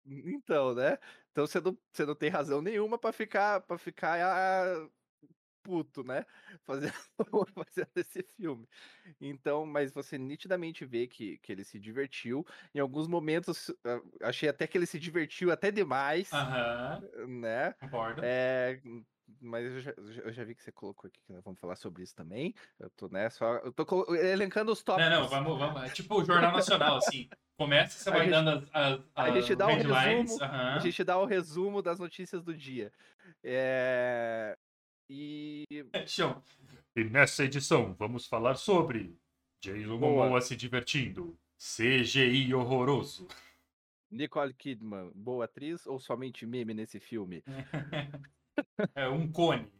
Então, 0.04 0.74
né? 0.74 0.98
Então 1.30 1.46
você 1.46 1.60
não, 1.60 1.76
você 1.92 2.04
não 2.04 2.14
tem 2.14 2.28
razão 2.28 2.60
nenhuma 2.60 2.98
pra 2.98 3.12
ficar 3.12 3.60
para 3.62 3.78
ficar 3.78 4.18
ah, 4.20 4.88
puto, 5.62 6.02
né? 6.04 6.24
Fazendo, 6.64 6.92
fazendo 7.54 7.90
esse 7.96 8.22
filme. 8.22 8.66
Então, 9.20 9.64
mas 9.66 9.92
você 9.92 10.18
nitidamente 10.18 10.84
vê 10.84 11.06
que, 11.06 11.38
que 11.38 11.52
ele 11.52 11.64
se 11.64 11.78
divertiu. 11.78 12.44
Em 12.74 12.78
alguns 12.80 13.06
momentos, 13.08 13.70
ah, 13.84 14.00
achei 14.22 14.48
até 14.48 14.66
que 14.66 14.76
ele 14.78 14.86
se 14.86 14.98
divertiu 14.98 15.50
até 15.50 15.70
demais, 15.70 16.32
Aham, 16.32 17.00
né? 17.26 17.74
concordo. 17.80 18.20
É, 18.24 18.80
mas 19.40 19.64
eu 19.64 19.80
já, 19.80 19.94
eu 20.24 20.32
já 20.32 20.44
vi 20.44 20.54
que 20.54 20.62
você 20.62 20.72
colocou 20.72 21.08
aqui 21.08 21.20
que 21.24 21.32
nós 21.32 21.42
vamos 21.44 21.60
falar 21.60 21.76
sobre 21.76 22.02
isso 22.02 22.14
também. 22.14 22.54
Eu 22.78 22.90
tô, 22.90 23.08
né, 23.08 23.30
só. 23.30 23.56
Eu 23.58 23.72
tô 23.72 23.86
colo- 23.86 24.14
elencando 24.14 24.72
os 24.72 24.82
tópicos. 24.82 25.10
Não, 25.10 25.20
não, 25.22 25.28
vamos, 25.28 25.58
vamos. 25.58 25.82
É 25.82 25.88
tipo 25.90 26.20
o 26.20 26.24
Jornal 26.24 26.52
Nacional, 26.56 26.96
assim. 26.96 27.28
Começa, 27.56 27.98
você 27.98 28.10
vai 28.10 28.20
gente- 28.22 28.30
dando 28.30 28.50
as, 28.50 28.68
as, 28.72 29.00
a 29.14 29.30
gente 29.30 29.52
as 29.52 29.58
dá 29.58 29.66
um 29.66 29.74
headlines. 29.76 30.30
resumo, 30.30 30.42
aham. 30.44 30.74
A 30.76 30.78
gente 30.78 31.04
dá 31.04 31.18
o 31.18 31.26
resumo 31.26 31.82
das 31.82 31.98
notícias 31.98 32.42
do 32.42 32.56
dia. 32.56 32.90
É... 33.44 34.56
E. 35.12 35.64
Show. 36.06 36.40
E 36.94 37.02
nessa 37.02 37.44
edição 37.44 37.94
vamos 37.94 38.28
falar 38.28 38.54
sobre 38.54 39.18
Jason. 39.60 39.98
Momoa 39.98 40.40
se 40.40 40.54
divertindo, 40.54 41.36
CGI 41.58 42.54
horroroso. 42.54 43.26
Nicole 44.08 44.54
Kidman, 44.54 45.10
boa 45.12 45.46
atriz 45.46 45.84
ou 45.84 45.98
somente 45.98 46.46
meme 46.46 46.72
nesse 46.74 47.00
filme? 47.00 47.42
É 48.94 49.08
um 49.08 49.30
cone. 49.30 49.72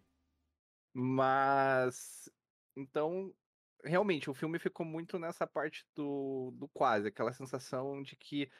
Mas. 0.94 2.30
Então, 2.74 3.34
realmente, 3.84 4.30
o 4.30 4.34
filme 4.34 4.58
ficou 4.58 4.86
muito 4.86 5.18
nessa 5.18 5.46
parte 5.46 5.84
do, 5.94 6.50
do 6.54 6.66
quase, 6.68 7.08
aquela 7.08 7.32
sensação 7.32 8.02
de 8.02 8.16
que 8.16 8.50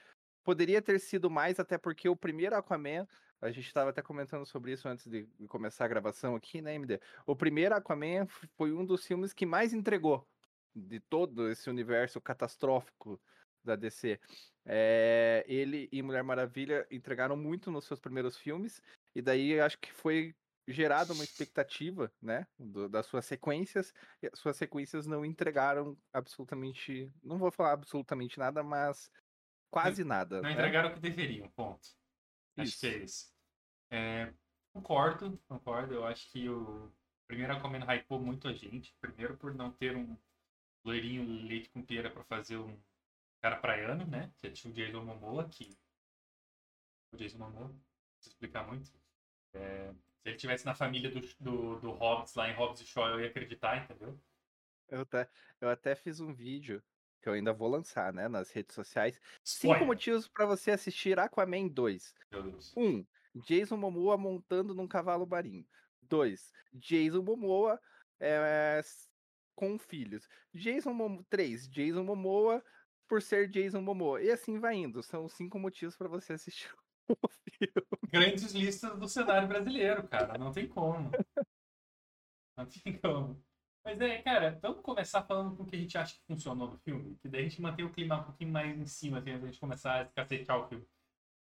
poderia 0.45 0.83
ter 0.83 0.99
sido 0.99 1.31
mais, 1.31 1.59
até 1.59 1.79
porque 1.79 2.07
o 2.07 2.17
primeiro 2.17 2.55
Aquaman, 2.55 3.09
a 3.41 3.51
gente 3.51 3.67
estava 3.67 3.91
até 3.91 4.03
comentando 4.03 4.45
sobre 4.45 4.73
isso 4.73 4.89
antes 4.89 5.07
de 5.07 5.27
começar 5.49 5.85
a 5.85 5.89
gravação 5.89 6.35
aqui, 6.35 6.61
né, 6.61 6.75
MD? 6.75 7.01
O 7.27 7.35
primeiro 7.35 7.75
Aquaman 7.75 8.27
foi 8.57 8.73
um 8.73 8.85
dos 8.85 9.07
filmes 9.07 9.33
que 9.33 9.47
mais 9.47 9.73
entregou 9.73 10.27
de 10.75 11.01
todo 11.01 11.51
esse 11.51 11.69
universo 11.69 12.21
catastrófico 12.21 13.21
da 13.65 13.77
DC. 13.77 14.21
É, 14.65 15.45
ele 15.49 15.89
e 15.91 16.03
Mulher 16.03 16.23
Maravilha 16.23 16.87
entregaram 16.91 17.37
muito 17.37 17.71
nos 17.71 17.85
seus 17.87 17.99
primeiros 17.99 18.37
filmes, 18.37 18.81
e 19.15 19.23
daí 19.23 19.59
acho 19.61 19.79
que 19.79 19.93
foi 19.93 20.35
gerada 20.69 21.13
uma 21.13 21.25
expectativa, 21.25 22.13
né, 22.23 22.47
do- 22.59 22.89
das 22.89 23.07
suas 23.07 23.27
sequências, 23.27 23.93
e 24.23 24.29
as 24.33 24.39
suas 24.39 24.57
sequências 24.57 25.07
não 25.07 25.25
entregaram 25.25 25.97
absolutamente, 26.13 27.11
não 27.23 27.39
vou 27.39 27.51
falar 27.51 27.73
absolutamente 27.73 28.39
nada, 28.39 28.63
mas 28.63 29.11
quase 29.71 30.05
nada. 30.05 30.37
Não 30.37 30.43
né? 30.43 30.53
entregaram 30.53 30.91
o 30.91 30.95
que 30.95 31.01
deveriam, 31.01 31.49
ponto. 31.51 31.89
Acho 32.57 32.79
que 32.79 32.87
é 32.87 32.99
isso. 32.99 33.30
É, 33.91 34.33
concordo, 34.73 35.39
concordo. 35.49 35.95
Eu 35.95 36.07
acho 36.07 36.31
que 36.31 36.49
o 36.49 36.91
primeiro 37.27 37.53
Aquaman 37.53 37.85
hypou 37.85 38.21
muito 38.21 38.49
a 38.49 38.53
gente. 38.53 38.95
Primeiro 39.01 39.37
por 39.37 39.55
não 39.55 39.73
ter 39.73 39.97
um 39.97 40.17
loirinho 40.85 41.25
leite 41.47 41.69
com 41.71 41.83
pera 41.83 42.11
pra 42.11 42.25
fazer 42.25 42.57
um 42.57 42.79
cara 43.41 43.57
praiano, 43.57 44.07
né? 44.07 44.33
Que 44.39 44.47
é 44.47 44.51
tipo 44.51 44.69
o 44.69 44.73
Jason 44.73 45.05
Momoa, 45.05 45.49
que... 45.49 45.77
O 47.13 47.17
Jason 47.17 47.39
Momoa, 47.39 47.69
não 47.69 47.81
explicar 48.21 48.67
muito. 48.67 48.91
É, 49.53 49.93
se 50.23 50.29
ele 50.29 50.37
tivesse 50.37 50.65
na 50.65 50.75
família 50.75 51.11
do, 51.11 51.21
do, 51.41 51.81
do 51.81 51.91
Hobbs, 51.93 52.35
lá 52.35 52.49
em 52.49 52.55
Hobbs 52.55 52.81
e 52.81 52.87
Shaw, 52.87 53.09
eu 53.09 53.21
ia 53.21 53.29
acreditar, 53.29 53.83
entendeu? 53.83 54.19
Eu 54.89 55.01
até, 55.03 55.29
eu 55.61 55.69
até 55.69 55.95
fiz 55.95 56.21
um 56.21 56.33
vídeo 56.33 56.83
que 57.21 57.29
eu 57.29 57.33
ainda 57.33 57.53
vou 57.53 57.69
lançar, 57.69 58.13
né, 58.13 58.29
nas 58.29 58.51
redes 58.51 58.75
sociais. 58.75 59.21
Cinco 59.43 59.85
motivos 59.85 60.27
para 60.27 60.47
você 60.47 60.71
assistir 60.71 61.19
Aquaman 61.19 61.69
2. 61.69 62.15
meu 62.33 62.43
Deus. 62.43 62.75
Um, 62.77 63.05
Jason 63.35 63.77
Momoa 63.77 64.17
montando 64.17 64.75
num 64.75 64.89
cavalo 64.89 65.27
marinho. 65.27 65.67
Dois, 66.03 66.53
Jason 66.73 67.23
Momoa 67.23 67.81
é, 68.19 68.81
com 69.55 69.79
filhos. 69.79 70.29
Jason 70.53 70.93
Momoa, 70.93 71.25
três, 71.29 71.69
Jason 71.69 72.05
Momoa 72.05 72.65
por 73.09 73.21
ser 73.21 73.49
Jason 73.49 73.81
Momoa. 73.81 74.23
E 74.23 74.31
assim 74.31 74.59
vai 74.59 74.77
indo. 74.77 75.03
São 75.03 75.29
cinco 75.29 75.59
motivos 75.59 75.97
para 75.97 76.09
você 76.09 76.33
assistir 76.33 76.73
o 77.09 77.29
filme. 77.29 77.87
grandes 78.09 78.53
listas 78.53 78.99
do 78.99 79.09
cenário 79.09 79.49
brasileiro, 79.49 80.07
cara. 80.09 80.39
Não 80.39 80.53
tem 80.53 80.69
como. 80.69 81.11
Não 82.57 82.67
tem 82.67 82.99
como. 82.99 83.43
Mas 83.85 84.01
é, 84.01 84.21
cara, 84.23 84.59
vamos 84.61 84.83
começar 84.83 85.23
falando 85.23 85.57
com 85.57 85.63
o 85.63 85.67
que 85.67 85.75
a 85.75 85.79
gente 85.79 85.97
acha 85.97 86.15
que 86.15 86.25
funcionou 86.27 86.71
no 86.71 86.79
filme. 86.79 87.17
Que 87.17 87.29
daí 87.29 87.41
a 87.41 87.49
gente 87.49 87.63
mantém 87.63 87.85
o 87.85 87.93
clima 87.93 88.21
um 88.21 88.25
pouquinho 88.25 88.53
mais 88.53 88.79
em 88.79 88.87
cima, 88.87 89.19
assim, 89.19 89.39
da 89.39 89.47
gente 89.47 89.59
começar 89.59 90.03
a 90.03 90.05
cacetear 90.05 90.61
o 90.61 90.69
filme. 90.69 90.87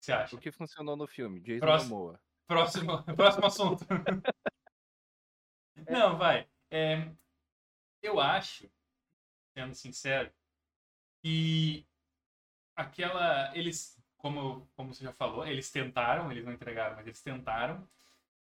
O 0.06 0.08
que 0.08 0.12
você 0.12 0.12
acha? 0.14 0.36
O 0.36 0.40
que 0.40 0.52
funcionou 0.52 0.96
no 0.96 1.08
filme? 1.08 1.40
Jason 1.40 1.60
Próximo. 1.60 1.96
Momoa. 1.96 2.22
Próximo, 2.48 3.04
próximo 3.16 3.46
assunto. 3.46 3.86
Não, 5.90 6.18
vai. 6.18 6.48
É, 6.70 7.12
eu 8.02 8.20
acho, 8.20 8.70
sendo 9.58 9.74
sincero, 9.74 10.32
que 11.24 11.88
aquela. 12.76 13.56
Eles, 13.58 14.00
como, 14.18 14.68
como 14.76 14.94
você 14.94 15.04
já 15.04 15.12
falou, 15.12 15.46
eles 15.46 15.72
tentaram, 15.72 16.32
eles 16.32 16.46
não 16.46 16.54
entregaram, 16.54 16.96
mas 16.96 17.08
eles 17.08 17.22
tentaram 17.22 17.88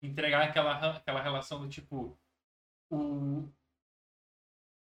entregar 0.01 0.43
aquela, 0.43 0.97
aquela 0.97 1.21
relação 1.21 1.62
do 1.62 1.69
tipo. 1.69 2.19
O, 2.89 3.50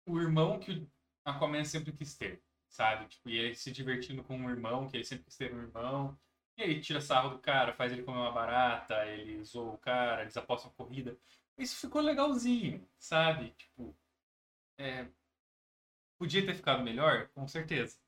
o 0.07 0.21
irmão 0.21 0.61
que 0.61 0.73
o 0.73 0.91
Aquaman 1.25 1.65
sempre 1.65 1.93
quis 1.93 2.17
ter, 2.17 2.43
sabe? 2.69 3.09
Tipo, 3.09 3.31
e 3.31 3.39
ele 3.39 3.55
se 3.55 3.73
divertindo 3.73 4.23
com 4.23 4.37
um 4.37 4.51
irmão, 4.51 4.87
que 4.87 4.97
ele 4.97 5.05
sempre 5.05 5.25
quis 5.25 5.37
ter 5.37 5.53
um 5.55 5.61
irmão. 5.63 6.19
E 6.61 6.63
aí 6.63 6.79
tira 6.79 7.01
sarro 7.01 7.31
do 7.31 7.39
cara, 7.39 7.73
faz 7.73 7.91
ele 7.91 8.03
comer 8.03 8.19
uma 8.19 8.33
barata, 8.33 9.07
ele 9.07 9.43
zoa 9.43 9.73
o 9.73 9.79
cara, 9.79 10.21
eles 10.21 10.37
apostam 10.37 10.71
corrida. 10.73 11.17
Isso 11.57 11.81
ficou 11.81 12.03
legalzinho, 12.03 12.87
sabe? 12.99 13.53
Tipo, 13.53 13.97
é, 14.77 15.09
podia 16.19 16.45
ter 16.45 16.55
ficado 16.55 16.83
melhor, 16.83 17.29
com 17.29 17.49
certeza. 17.49 17.99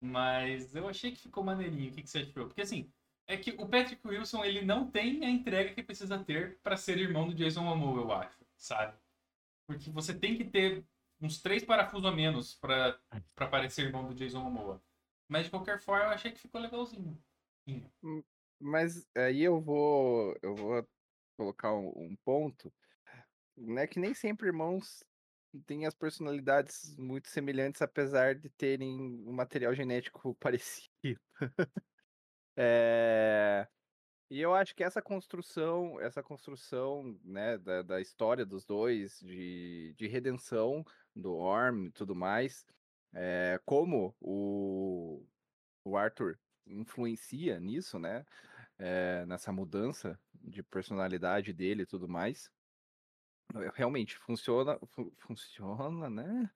Mas 0.00 0.74
eu 0.74 0.88
achei 0.88 1.12
que 1.12 1.20
ficou 1.20 1.44
maneirinho. 1.44 1.90
O 1.90 1.94
que, 1.94 2.02
que 2.02 2.08
você 2.08 2.20
achou? 2.20 2.46
Porque 2.46 2.62
assim, 2.62 2.90
é 3.26 3.36
que 3.36 3.50
o 3.50 3.68
Patrick 3.68 4.00
Wilson 4.08 4.42
ele 4.42 4.62
não 4.64 4.90
tem 4.90 5.22
a 5.26 5.30
entrega 5.30 5.74
que 5.74 5.82
precisa 5.82 6.18
ter 6.24 6.58
pra 6.62 6.78
ser 6.78 6.96
irmão 6.98 7.28
do 7.28 7.34
Jason 7.34 7.62
Momoa, 7.62 8.00
eu 8.00 8.12
acho, 8.12 8.38
sabe? 8.56 8.96
Porque 9.66 9.90
você 9.90 10.18
tem 10.18 10.34
que 10.34 10.44
ter 10.44 10.82
uns 11.20 11.42
três 11.42 11.62
parafusos 11.62 12.06
a 12.06 12.12
menos 12.12 12.54
pra 12.54 12.98
parecer 13.50 13.84
irmão 13.84 14.08
do 14.08 14.14
Jason 14.14 14.40
Momoa. 14.40 14.82
Mas 15.28 15.44
de 15.44 15.50
qualquer 15.50 15.78
forma, 15.78 16.06
eu 16.06 16.10
achei 16.10 16.32
que 16.32 16.40
ficou 16.40 16.58
legalzinho. 16.58 17.22
Mas 18.60 19.06
aí 19.16 19.42
eu 19.42 19.60
vou, 19.60 20.34
eu 20.42 20.54
vou 20.54 20.88
colocar 21.36 21.74
um, 21.74 21.88
um 21.96 22.16
ponto, 22.24 22.72
né, 23.56 23.86
que 23.86 24.00
nem 24.00 24.14
sempre 24.14 24.48
irmãos 24.48 25.04
têm 25.66 25.86
as 25.86 25.94
personalidades 25.94 26.96
muito 26.98 27.28
semelhantes, 27.28 27.82
apesar 27.82 28.34
de 28.36 28.50
terem 28.50 28.90
um 29.00 29.32
material 29.32 29.74
genético 29.74 30.34
parecido. 30.40 31.20
É, 32.56 33.68
E 34.30 34.40
eu 34.40 34.54
acho 34.54 34.74
que 34.74 34.84
essa 34.84 35.02
construção, 35.02 36.00
essa 36.00 36.22
construção, 36.22 37.18
né, 37.24 37.58
da, 37.58 37.82
da 37.82 38.00
história 38.00 38.46
dos 38.46 38.64
dois, 38.66 39.20
de, 39.20 39.94
de 39.98 40.08
redenção 40.08 40.84
do 41.16 41.34
Orm 41.36 41.86
e 41.88 41.92
tudo 41.92 42.14
mais, 42.16 42.66
é, 43.14 43.60
como 43.66 44.16
o, 44.20 45.26
o 45.84 45.96
Arthur 45.98 46.40
influencia 46.66 47.60
nisso, 47.60 47.98
né? 47.98 48.24
eh, 48.78 49.24
nessa 49.26 49.52
mudança 49.52 50.18
de 50.34 50.62
personalidade 50.62 51.52
dele 51.52 51.82
e 51.82 51.86
tudo 51.86 52.08
mais. 52.08 52.50
eh, 53.54 53.70
Realmente 53.74 54.16
funciona, 54.18 54.78
fu- 54.86 55.12
funciona, 55.18 56.10
né? 56.10 56.50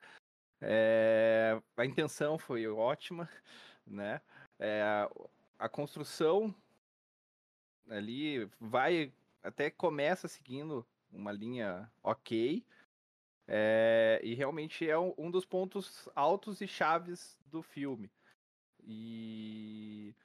Eh, 0.61 1.61
a 1.77 1.85
intenção 1.87 2.39
foi 2.39 2.67
ótima, 2.69 3.29
né? 3.87 4.21
Eh, 4.59 4.83
a- 5.59 5.69
construção 5.69 6.55
ali 7.89 8.45
vai 8.61 9.13
até 9.43 9.71
começa 9.71 10.29
seguindo 10.29 10.87
uma 11.11 11.33
linha 11.33 11.91
ok. 12.03 12.65
eh, 13.49 14.21
e 14.23 14.35
realmente 14.35 14.89
é 14.89 14.99
um, 14.99 15.15
um 15.19 15.31
dos 15.31 15.45
pontos 15.47 16.09
altos 16.15 16.61
e 16.61 16.69
chaves 16.69 17.39
do 17.47 17.63
filme. 17.63 18.11
E 18.89 20.17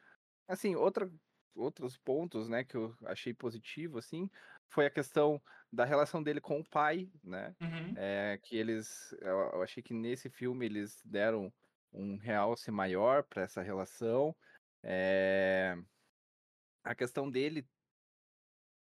assim, 0.48 0.76
outra, 0.76 1.12
outros 1.56 1.98
pontos, 1.98 2.50
né, 2.50 2.64
que 2.64 2.78
eu 2.78 2.96
achei 3.06 3.34
positivo, 3.34 3.98
assim, 4.00 4.30
foi 4.70 4.86
a 4.86 4.92
questão 4.92 5.42
da 5.72 5.86
relação 5.86 6.24
dele 6.24 6.42
com 6.42 6.60
o 6.62 6.70
pai, 6.70 7.12
né? 7.24 7.56
Uhum. 7.62 7.94
É, 7.98 8.40
que 8.44 8.56
eles, 8.58 9.14
eu, 9.22 9.62
achei 9.62 9.84
que 9.84 9.94
nesse 9.94 10.30
filme 10.30 10.66
eles 10.66 11.02
deram 11.06 11.54
um 11.92 12.18
realce 12.18 12.72
maior 12.72 13.24
para 13.24 13.44
essa 13.44 13.62
relação. 13.62 14.36
É, 14.84 15.78
a 16.84 16.96
questão 16.96 17.30
dele 17.30 17.68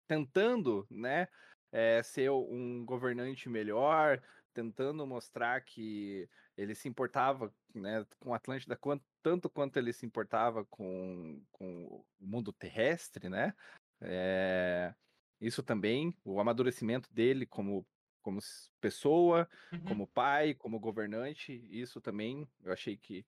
tentando, 0.08 0.86
né, 0.90 1.28
é, 1.72 2.04
ser 2.04 2.30
um 2.32 2.86
governante 2.86 3.48
melhor, 3.50 4.22
tentando 4.54 5.06
mostrar 5.08 5.62
que 5.62 6.30
ele 6.58 6.76
se 6.76 6.88
importava, 6.90 7.54
né, 7.74 8.06
com 8.20 8.34
Atlântida 8.34 8.76
quan- 8.76 9.00
tanto 9.22 9.50
quanto 9.50 9.78
ele 9.78 9.94
se 9.94 10.06
importava 10.06 10.66
com, 10.66 11.44
com 11.52 11.86
o 11.86 12.06
mundo 12.20 12.52
terrestre, 12.54 13.30
né? 13.30 13.54
É, 14.02 14.94
isso 15.40 15.64
também, 15.64 16.16
o 16.24 16.40
amadurecimento 16.40 17.12
dele 17.14 17.46
como, 17.46 17.88
como 18.22 18.40
pessoa, 18.80 19.48
Uhum. 19.72 19.84
como 19.86 20.08
pai, 20.08 20.54
como 20.54 20.80
governante, 20.80 21.54
isso 21.70 22.02
também 22.02 22.48
eu 22.64 22.72
achei 22.74 22.98
que 22.98 23.26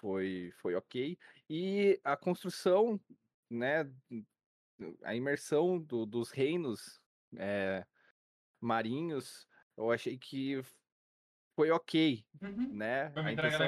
foi, 0.00 0.52
foi 0.60 0.74
ok. 0.74 1.18
E 1.48 2.00
a 2.04 2.16
construção, 2.16 3.00
né, 3.50 3.84
a 5.02 5.14
imersão 5.14 5.78
do- 5.80 6.06
dos 6.06 6.30
reinos 6.30 7.00
é, 7.36 7.86
marinhos, 8.60 9.48
eu 9.76 9.90
achei 9.90 10.18
que 10.18 10.62
foi 11.56 11.70
ok, 11.70 12.24
Uhum. 12.42 12.68
né? 12.76 13.10
Foi 13.10 13.22
A 13.22 13.32
intenção. 13.32 13.58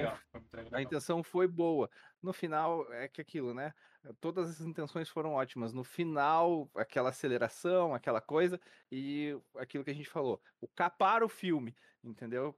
Foi 0.51 0.69
a 0.73 0.83
intenção 0.83 1.23
foi 1.25 1.49
boa. 1.49 1.91
No 2.23 2.33
final, 2.33 2.93
é 2.93 3.09
que 3.09 3.21
aquilo, 3.21 3.55
né? 3.55 3.73
Todas 4.21 4.51
as 4.51 4.61
intenções 4.61 5.09
foram 5.09 5.33
ótimas. 5.33 5.73
No 5.73 5.83
final, 5.85 6.71
aquela 6.75 7.09
aceleração, 7.11 7.95
aquela 7.95 8.21
coisa, 8.21 8.61
e 8.93 9.39
aquilo 9.57 9.85
que 9.85 9.91
a 9.91 9.95
gente 9.95 10.09
falou, 10.09 10.41
o 10.61 10.69
capar 10.69 11.23
o 11.23 11.29
filme, 11.29 11.75
entendeu? 12.05 12.55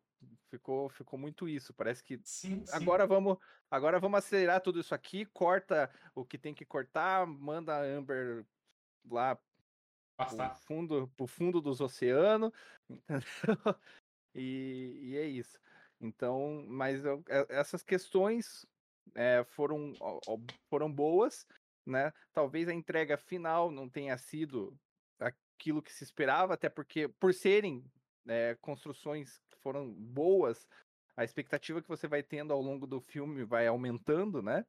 Ficou, 0.50 0.88
ficou 0.90 1.18
muito 1.18 1.48
isso. 1.48 1.72
Parece 1.72 2.02
que 2.02 2.20
Sim, 2.24 2.64
sim. 2.66 2.74
agora 2.74 3.06
vamos, 3.06 3.38
agora 3.70 3.98
vamos 4.00 4.18
acelerar 4.18 4.60
tudo 4.60 4.80
isso 4.80 4.94
aqui, 4.94 5.24
corta 5.26 5.90
o 6.14 6.24
que 6.26 6.36
tem 6.38 6.52
que 6.54 6.64
cortar, 6.64 7.26
manda 7.26 7.76
a 7.76 7.82
Amber 7.84 8.44
lá 9.10 9.36
pro 9.36 9.44
Passar. 10.16 10.54
fundo, 10.54 11.08
pro 11.16 11.26
fundo 11.26 11.60
dos 11.60 11.80
oceanos, 11.80 12.52
entendeu? 12.88 13.80
E, 14.34 14.98
e 15.02 15.16
é 15.16 15.24
isso. 15.26 15.58
Então, 16.00 16.64
mas 16.66 17.04
eu- 17.04 17.22
é- 17.28 17.46
essas 17.50 17.82
questões 17.82 18.66
é, 19.14 19.44
foram, 19.44 19.92
foram 20.68 20.90
boas, 20.92 21.46
né? 21.84 22.12
Talvez 22.32 22.68
a 22.68 22.74
entrega 22.74 23.16
final 23.16 23.70
não 23.70 23.88
tenha 23.88 24.16
sido 24.16 24.78
aquilo 25.18 25.82
que 25.82 25.92
se 25.92 26.04
esperava, 26.04 26.54
até 26.54 26.68
porque, 26.68 27.08
por 27.08 27.34
serem 27.34 27.84
é, 28.26 28.56
construções 28.60 29.40
que 29.50 29.58
foram 29.58 29.92
boas, 29.92 30.66
a 31.16 31.24
expectativa 31.24 31.82
que 31.82 31.88
você 31.88 32.06
vai 32.06 32.22
tendo 32.22 32.52
ao 32.52 32.62
longo 32.62 32.86
do 32.86 33.00
filme 33.00 33.44
vai 33.44 33.66
aumentando, 33.66 34.40
né? 34.40 34.64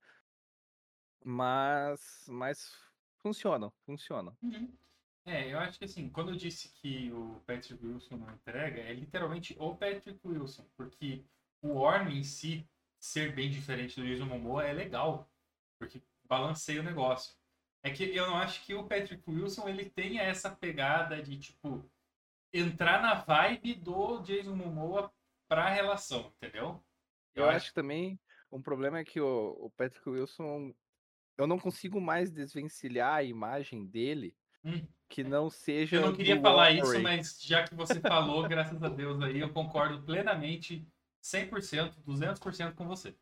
Mas, 1.24 2.26
mas 2.28 2.74
funcionam, 3.20 3.72
funcionam. 3.86 4.36
Uhum. 4.42 4.76
É, 5.32 5.54
eu 5.54 5.58
acho 5.60 5.80
que 5.80 5.86
assim, 5.86 6.10
quando 6.10 6.32
eu 6.32 6.36
disse 6.36 6.68
que 6.74 7.10
o 7.14 7.42
Patrick 7.48 7.86
Wilson 7.86 8.18
não 8.18 8.30
entrega, 8.34 8.82
é 8.82 8.92
literalmente 8.92 9.56
o 9.58 9.74
Patrick 9.74 10.20
Wilson, 10.26 10.66
porque 10.76 11.24
o 11.62 11.76
Orme 11.78 12.20
em 12.20 12.24
si 12.24 12.68
ser 13.00 13.34
bem 13.34 13.50
diferente 13.50 13.98
do 13.98 14.06
Jason 14.06 14.26
Momoa 14.26 14.66
é 14.66 14.74
legal, 14.74 15.32
porque 15.80 16.02
balanceia 16.26 16.82
o 16.82 16.84
negócio. 16.84 17.34
É 17.82 17.90
que 17.90 18.04
eu 18.04 18.28
não 18.28 18.36
acho 18.36 18.66
que 18.66 18.74
o 18.74 18.84
Patrick 18.84 19.24
Wilson 19.26 19.70
ele 19.70 19.90
tenha 19.90 20.22
essa 20.22 20.54
pegada 20.54 21.24
de 21.24 21.40
tipo 21.40 21.90
entrar 22.54 23.02
na 23.02 23.14
vibe 23.14 23.76
do 23.76 24.20
Jason 24.24 24.54
Momoa 24.54 25.14
pra 25.48 25.70
relação, 25.70 26.34
entendeu? 26.36 26.84
Eu 27.34 27.50
acho 27.50 27.70
que 27.70 27.74
também 27.74 28.20
um 28.52 28.62
problema 28.62 29.00
é 29.00 29.06
que 29.06 29.22
o, 29.22 29.56
o 29.62 29.72
Patrick 29.72 30.10
Wilson, 30.10 30.74
eu 31.38 31.48
não 31.48 31.58
consigo 31.58 32.02
mais 32.02 32.30
desvencilhar 32.30 33.14
a 33.14 33.24
imagem 33.24 33.88
dele 33.88 34.36
Hum. 34.64 34.88
Que 35.12 35.24
não 35.26 35.50
seja. 35.50 35.98
Eu 35.98 36.04
não 36.04 36.14
queria 36.14 36.40
falar 36.42 36.72
isso, 36.72 37.02
mas 37.04 37.38
já 37.42 37.64
que 37.64 37.76
você 37.76 38.00
falou, 38.00 38.44
graças 38.48 38.82
a 38.82 38.88
Deus 38.88 39.22
aí, 39.22 39.42
eu 39.42 39.50
concordo 39.50 40.02
plenamente, 40.02 40.88
100%, 41.22 42.00
200% 42.06 42.74
com 42.74 42.88
você. 42.88 43.14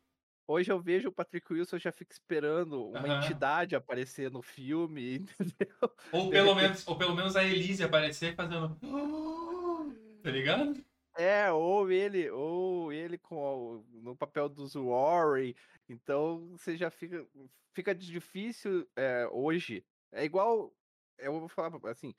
Hoje 0.46 0.72
eu 0.72 0.80
vejo 0.80 1.08
o 1.08 1.12
Patrick 1.12 1.52
Wilson, 1.52 1.76
eu 1.76 1.80
já 1.80 1.92
fico 1.92 2.12
esperando 2.12 2.84
uma 2.88 3.08
Aham. 3.08 3.24
entidade 3.24 3.76
aparecer 3.76 4.30
no 4.30 4.40
filme, 4.40 5.16
entendeu? 5.38 5.92
Ou 6.12 6.30
pelo, 6.30 6.54
menos, 6.54 6.86
ou 6.86 6.96
pelo 6.96 7.14
menos 7.14 7.36
a 7.36 7.44
Elise 7.44 7.82
aparecer 7.82 8.34
fazendo. 8.34 8.78
Tá 10.22 10.30
ligado? 10.30 10.74
É, 11.16 11.50
ou 11.50 11.90
ele, 11.90 12.30
ou 12.30 12.92
ele 12.92 13.18
com 13.18 13.82
no 13.92 14.14
papel 14.14 14.48
dos 14.48 14.74
Warren. 14.74 15.54
Então 15.88 16.48
você 16.50 16.76
já 16.76 16.90
fica, 16.90 17.26
fica 17.74 17.94
difícil 17.94 18.86
é, 18.96 19.26
hoje. 19.32 19.84
É 20.12 20.24
igual, 20.24 20.74
eu 21.22 21.38
vou 21.38 21.48
falar 21.48 21.72
assim, 21.90 22.14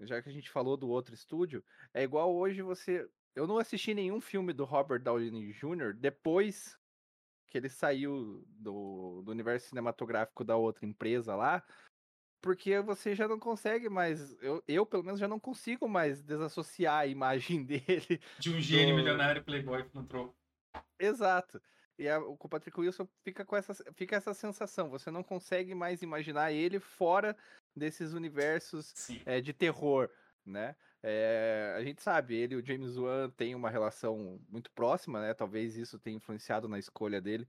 já 0.00 0.20
que 0.22 0.28
a 0.28 0.32
gente 0.32 0.50
falou 0.50 0.76
do 0.76 0.88
outro 0.88 1.14
estúdio, 1.14 1.64
é 1.92 2.02
igual 2.02 2.34
hoje 2.34 2.62
você. 2.62 3.08
Eu 3.34 3.46
não 3.46 3.58
assisti 3.58 3.94
nenhum 3.94 4.20
filme 4.20 4.52
do 4.52 4.64
Robert 4.64 5.02
Downey 5.02 5.52
Jr. 5.52 5.94
depois 5.94 6.78
que 7.48 7.58
ele 7.58 7.68
saiu 7.68 8.42
do, 8.48 9.22
do 9.22 9.30
universo 9.30 9.68
cinematográfico 9.68 10.42
da 10.44 10.56
outra 10.56 10.86
empresa 10.86 11.34
lá, 11.34 11.62
porque 12.42 12.80
você 12.80 13.14
já 13.14 13.28
não 13.28 13.38
consegue 13.38 13.88
mais. 13.88 14.32
Eu, 14.42 14.62
eu, 14.66 14.86
pelo 14.86 15.04
menos, 15.04 15.20
já 15.20 15.28
não 15.28 15.38
consigo 15.38 15.88
mais 15.88 16.22
desassociar 16.22 17.00
a 17.00 17.06
imagem 17.06 17.64
dele 17.66 18.20
De 18.38 18.50
um 18.50 18.60
gênio 18.60 18.94
Do- 18.94 18.96
milionário 18.96 19.44
playboy 19.44 19.84
filantropo. 19.84 20.34
Exato. 20.98 21.60
E 21.98 22.08
a, 22.08 22.18
o 22.18 22.36
Patrick 22.48 22.80
Wilson 22.80 23.06
fica 23.22 23.44
com 23.44 23.54
essa, 23.54 23.74
fica 23.94 24.16
essa 24.16 24.34
sensação. 24.34 24.88
Você 24.90 25.10
não 25.10 25.22
consegue 25.22 25.74
mais 25.74 26.02
imaginar 26.02 26.52
ele 26.52 26.80
fora 26.80 27.36
desses 27.76 28.12
universos 28.12 28.94
é, 29.24 29.40
de 29.40 29.52
terror, 29.52 30.10
né? 30.44 30.76
É, 31.02 31.74
a 31.76 31.82
gente 31.84 32.02
sabe, 32.02 32.36
ele 32.36 32.54
e 32.54 32.58
o 32.58 32.64
James 32.66 32.96
Wan 32.96 33.30
têm 33.30 33.54
uma 33.54 33.70
relação 33.70 34.40
muito 34.48 34.70
próxima, 34.72 35.20
né? 35.20 35.34
Talvez 35.34 35.76
isso 35.76 35.98
tenha 35.98 36.16
influenciado 36.16 36.68
na 36.68 36.78
escolha 36.78 37.20
dele 37.20 37.46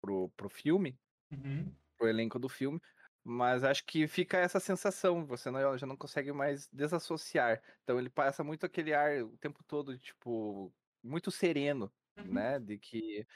pro, 0.00 0.30
pro 0.30 0.50
filme, 0.50 0.98
Uhum. 1.30 1.76
pro 1.96 2.08
elenco 2.08 2.38
do 2.38 2.48
filme. 2.48 2.80
Mas 3.22 3.64
acho 3.64 3.84
que 3.84 4.08
fica 4.08 4.38
essa 4.38 4.58
sensação, 4.60 5.26
você 5.26 5.50
não, 5.50 5.76
já 5.76 5.86
não 5.86 5.96
consegue 5.96 6.32
mais 6.32 6.68
desassociar. 6.72 7.62
Então 7.82 7.98
ele 7.98 8.08
passa 8.10 8.42
muito 8.42 8.64
aquele 8.66 8.94
ar 8.94 9.22
o 9.24 9.36
tempo 9.38 9.62
todo, 9.64 9.98
tipo, 9.98 10.74
muito 11.02 11.30
sereno, 11.30 11.92
Uhum. 12.16 12.44
né? 12.44 12.58
De 12.58 12.78
que 12.78 13.26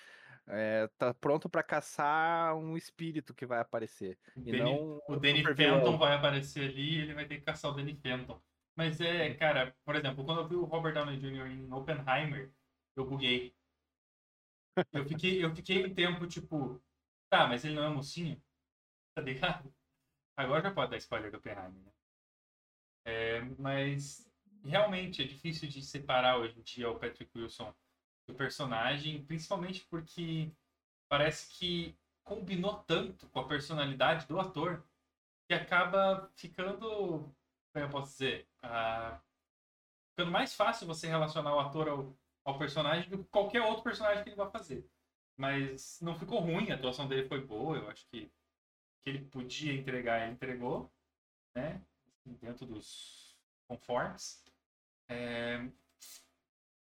é, 0.47 0.89
tá 0.99 1.15
pronto 1.15 1.49
pra 1.49 1.63
caçar 1.63 2.55
um 2.57 2.77
espírito 2.77 3.35
que 3.35 3.47
vai 3.47 3.61
aparecer. 3.61 4.19
O 4.37 4.41
E 4.41 4.53
Danny, 4.53 4.59
não 4.59 5.01
o 5.09 5.17
Danny 5.17 5.45
Fenton 5.45 5.97
vai 5.97 6.15
aparecer 6.15 6.71
ali 6.71 6.97
e 6.97 6.99
ele 7.01 7.15
vai 7.15 7.27
ter 7.27 7.39
que 7.39 7.45
caçar 7.45 7.71
o 7.71 7.75
Danny 7.75 7.97
Fenton. 7.97 8.41
Mas 8.77 9.01
é, 9.01 9.35
cara, 9.35 9.75
por 9.85 9.95
exemplo, 9.95 10.25
quando 10.25 10.41
eu 10.41 10.49
vi 10.49 10.57
o 10.57 10.65
Robert 10.65 10.95
Downey 10.95 11.19
Jr. 11.19 11.47
em 11.47 11.73
Oppenheimer, 11.73 12.53
eu 12.97 13.07
buguei. 13.07 13.55
Eu 14.93 15.07
fiquei, 15.07 15.45
eu 15.45 15.55
fiquei 15.55 15.87
um 15.87 15.95
tempo, 15.95 16.27
tipo, 16.27 16.83
tá, 17.31 17.47
mas 17.47 17.65
ele 17.65 17.75
não 17.75 17.85
é 17.85 17.89
mocinho? 17.89 18.43
Tá 19.15 19.23
ligado? 19.23 19.73
Agora 20.37 20.63
já 20.63 20.75
pode 20.75 20.91
dar 20.91 20.97
spoiler 20.97 21.31
do 21.31 21.39
Oppenheimer, 21.39 21.81
né? 21.85 21.93
É, 23.07 23.41
mas 23.59 24.29
realmente 24.65 25.23
é 25.23 25.27
difícil 25.27 25.69
de 25.69 25.83
separar 25.83 26.39
hoje 26.39 26.59
em 26.59 26.63
dia 26.63 26.91
o 26.91 26.99
Patrick 26.99 27.31
Wilson 27.39 27.73
do 28.27 28.35
personagem, 28.35 29.25
principalmente 29.25 29.85
porque 29.91 30.51
parece 31.09 31.49
que 31.59 31.97
combinou 32.23 32.83
tanto 32.85 33.29
com 33.29 33.41
a 33.41 33.49
personalidade 33.49 34.27
do 34.27 34.41
ator 34.41 34.83
que 35.47 35.55
acaba 35.55 36.31
ficando, 36.35 37.31
como 37.73 37.85
eu 37.85 37.91
posso 37.91 38.13
dizer, 38.13 38.49
ah, 38.63 39.21
ficando 40.11 40.33
mais 40.33 40.55
fácil 40.55 40.87
você 40.87 41.07
relacionar 41.07 41.55
o 41.55 41.61
ator 41.61 41.89
ao, 41.89 42.17
ao 42.45 42.59
personagem 42.59 43.11
do 43.11 43.19
que 43.19 43.31
qualquer 43.31 43.63
outro 43.63 43.83
personagem 43.83 44.23
que 44.25 44.31
ele 44.31 44.37
vai 44.37 44.51
fazer. 44.51 44.89
Mas 45.37 46.01
não 46.01 46.19
ficou 46.19 46.41
ruim, 46.41 46.71
a 46.71 46.77
atuação 46.77 47.07
dele 47.09 47.29
foi 47.29 47.45
boa, 47.45 47.77
eu 47.77 47.91
acho 47.91 48.07
que 48.09 48.31
que 49.05 49.11
ele 49.11 49.25
podia 49.27 49.75
entregar, 49.75 50.23
ele 50.23 50.33
entregou, 50.33 50.91
né? 51.55 51.81
Dentro 52.25 52.65
dos 52.65 53.37
conformes. 53.69 54.43
É, 55.09 55.69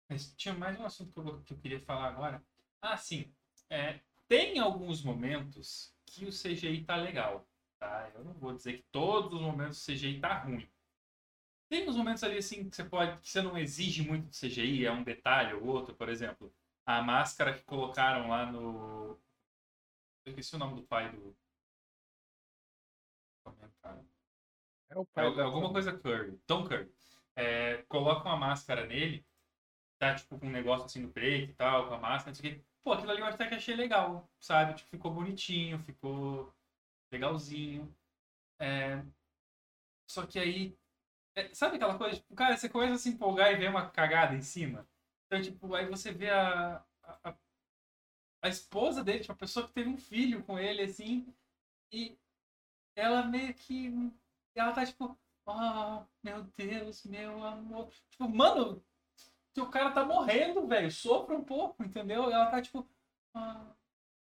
Mas 0.08 0.34
tinha 0.36 0.54
mais 0.54 0.78
um 0.78 0.84
assunto 0.84 1.12
que 1.12 1.18
eu, 1.18 1.42
que 1.42 1.52
eu 1.52 1.58
queria 1.58 1.80
falar 1.80 2.08
agora. 2.08 2.42
Ah, 2.80 2.96
sim. 2.96 3.32
É, 3.70 4.00
tem 4.28 4.58
alguns 4.58 5.02
momentos 5.02 5.94
que 6.04 6.24
o 6.26 6.32
CGI 6.32 6.84
tá 6.84 6.96
legal. 6.96 7.46
Tá? 7.78 8.10
Eu 8.14 8.24
não 8.24 8.32
vou 8.34 8.54
dizer 8.54 8.78
que 8.78 8.84
todos 8.90 9.34
os 9.34 9.40
momentos 9.40 9.82
o 9.82 9.86
CGI 9.86 10.20
tá 10.20 10.38
ruim. 10.38 10.68
Tem 11.68 11.88
uns 11.88 11.96
momentos 11.96 12.22
ali 12.24 12.38
assim 12.38 12.68
que 12.68 12.76
você 12.76 12.84
pode. 12.84 13.20
que 13.20 13.28
você 13.28 13.42
não 13.42 13.58
exige 13.58 14.02
muito 14.02 14.28
de 14.28 14.36
CGI, 14.36 14.86
é 14.86 14.92
um 14.92 15.02
detalhe 15.02 15.54
ou 15.54 15.64
outro, 15.66 15.94
por 15.94 16.08
exemplo. 16.08 16.52
A 16.84 17.02
máscara 17.02 17.54
que 17.54 17.64
colocaram 17.64 18.28
lá 18.28 18.50
no. 18.50 19.18
Eu 20.26 20.30
esqueci 20.30 20.54
o 20.54 20.58
nome 20.58 20.74
do 20.74 20.82
pai 20.86 21.10
do. 21.10 21.34
Comentário. 23.42 24.04
É 24.90 24.98
o 24.98 25.02
É, 25.02 25.04
pai 25.04 25.26
é 25.38 25.42
alguma 25.42 25.72
coisa 25.72 25.96
Curry. 25.98 26.38
Tom 26.46 26.64
Curry. 26.64 26.90
É, 27.36 27.82
coloca 27.88 28.28
uma 28.28 28.36
máscara 28.36 28.86
nele, 28.86 29.24
tá 29.98 30.14
tipo 30.14 30.38
com 30.38 30.46
um 30.46 30.50
negócio 30.50 30.86
assim 30.86 31.00
no 31.02 31.10
peito 31.12 31.52
e 31.52 31.54
tal, 31.54 31.88
com 31.88 31.94
a 31.94 31.98
máscara, 31.98 32.30
não 32.30 32.34
sei 32.36 32.50
o 32.52 32.54
quê. 32.56 32.62
Pô, 32.84 32.92
aquilo 32.92 33.10
ali 33.12 33.20
eu 33.20 33.26
até 33.26 33.48
que 33.48 33.54
achei 33.54 33.74
legal, 33.76 34.28
sabe? 34.40 34.74
Tipo, 34.74 34.90
ficou 34.90 35.12
bonitinho, 35.12 35.78
ficou 35.80 36.54
legalzinho. 37.12 37.94
É, 38.60 39.02
Só 40.06 40.26
que 40.26 40.38
aí. 40.38 40.76
é, 41.36 41.54
sabe 41.54 41.76
aquela 41.76 41.98
coisa? 41.98 42.16
Tipo, 42.16 42.34
cara, 42.36 42.56
você 42.56 42.68
começa 42.68 42.94
a 42.94 42.98
se 42.98 43.10
empolgar 43.10 43.52
e 43.52 43.56
vê 43.56 43.68
uma 43.68 43.90
cagada 43.90 44.34
em 44.36 44.42
cima. 44.42 44.88
Então, 45.26 45.42
tipo, 45.42 45.74
aí 45.74 45.86
você 45.88 46.12
vê 46.12 46.30
a. 46.30 46.84
a, 47.04 47.30
a- 47.30 48.48
esposa 48.48 49.02
dele, 49.04 49.20
tipo, 49.20 49.32
a 49.32 49.36
pessoa 49.36 49.66
que 49.66 49.72
teve 49.74 49.88
um 49.90 49.96
filho 49.96 50.42
com 50.44 50.58
ele, 50.58 50.82
assim, 50.82 51.26
e 51.92 52.18
ela 52.96 53.24
meio 53.26 53.54
que. 53.54 53.92
Ela 54.56 54.72
tá 54.74 54.86
tipo, 54.86 55.18
ah, 55.46 56.06
meu 56.24 56.44
Deus, 56.56 57.04
meu 57.06 57.44
amor. 57.44 57.90
Tipo, 58.10 58.28
mano, 58.30 58.84
teu 59.56 59.70
cara 59.70 59.92
tá 59.92 60.04
morrendo, 60.04 60.66
velho. 60.66 60.90
Sofra 60.90 61.36
um 61.36 61.44
pouco, 61.44 61.82
entendeu? 61.84 62.28
E 62.30 62.32
ela 62.32 62.50
tá 62.50 62.62
tipo, 62.62 62.88
ah, 63.34 63.74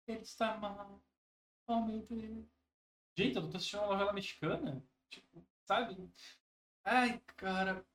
ele 0.08 0.22
está 0.22 0.58
mal. 0.58 1.04
Oh, 1.68 1.82
meu 1.82 2.06
Deus. 2.06 2.46
Gente, 3.18 3.38
eu 3.38 3.50
tô 3.50 3.58
assistindo 3.58 3.82
uma 3.82 3.94
novela 3.94 4.14
mexicana. 4.14 4.84
Tipo, 5.10 5.46
sabe? 5.66 6.12
Ai, 6.84 7.20
cara, 7.38 7.86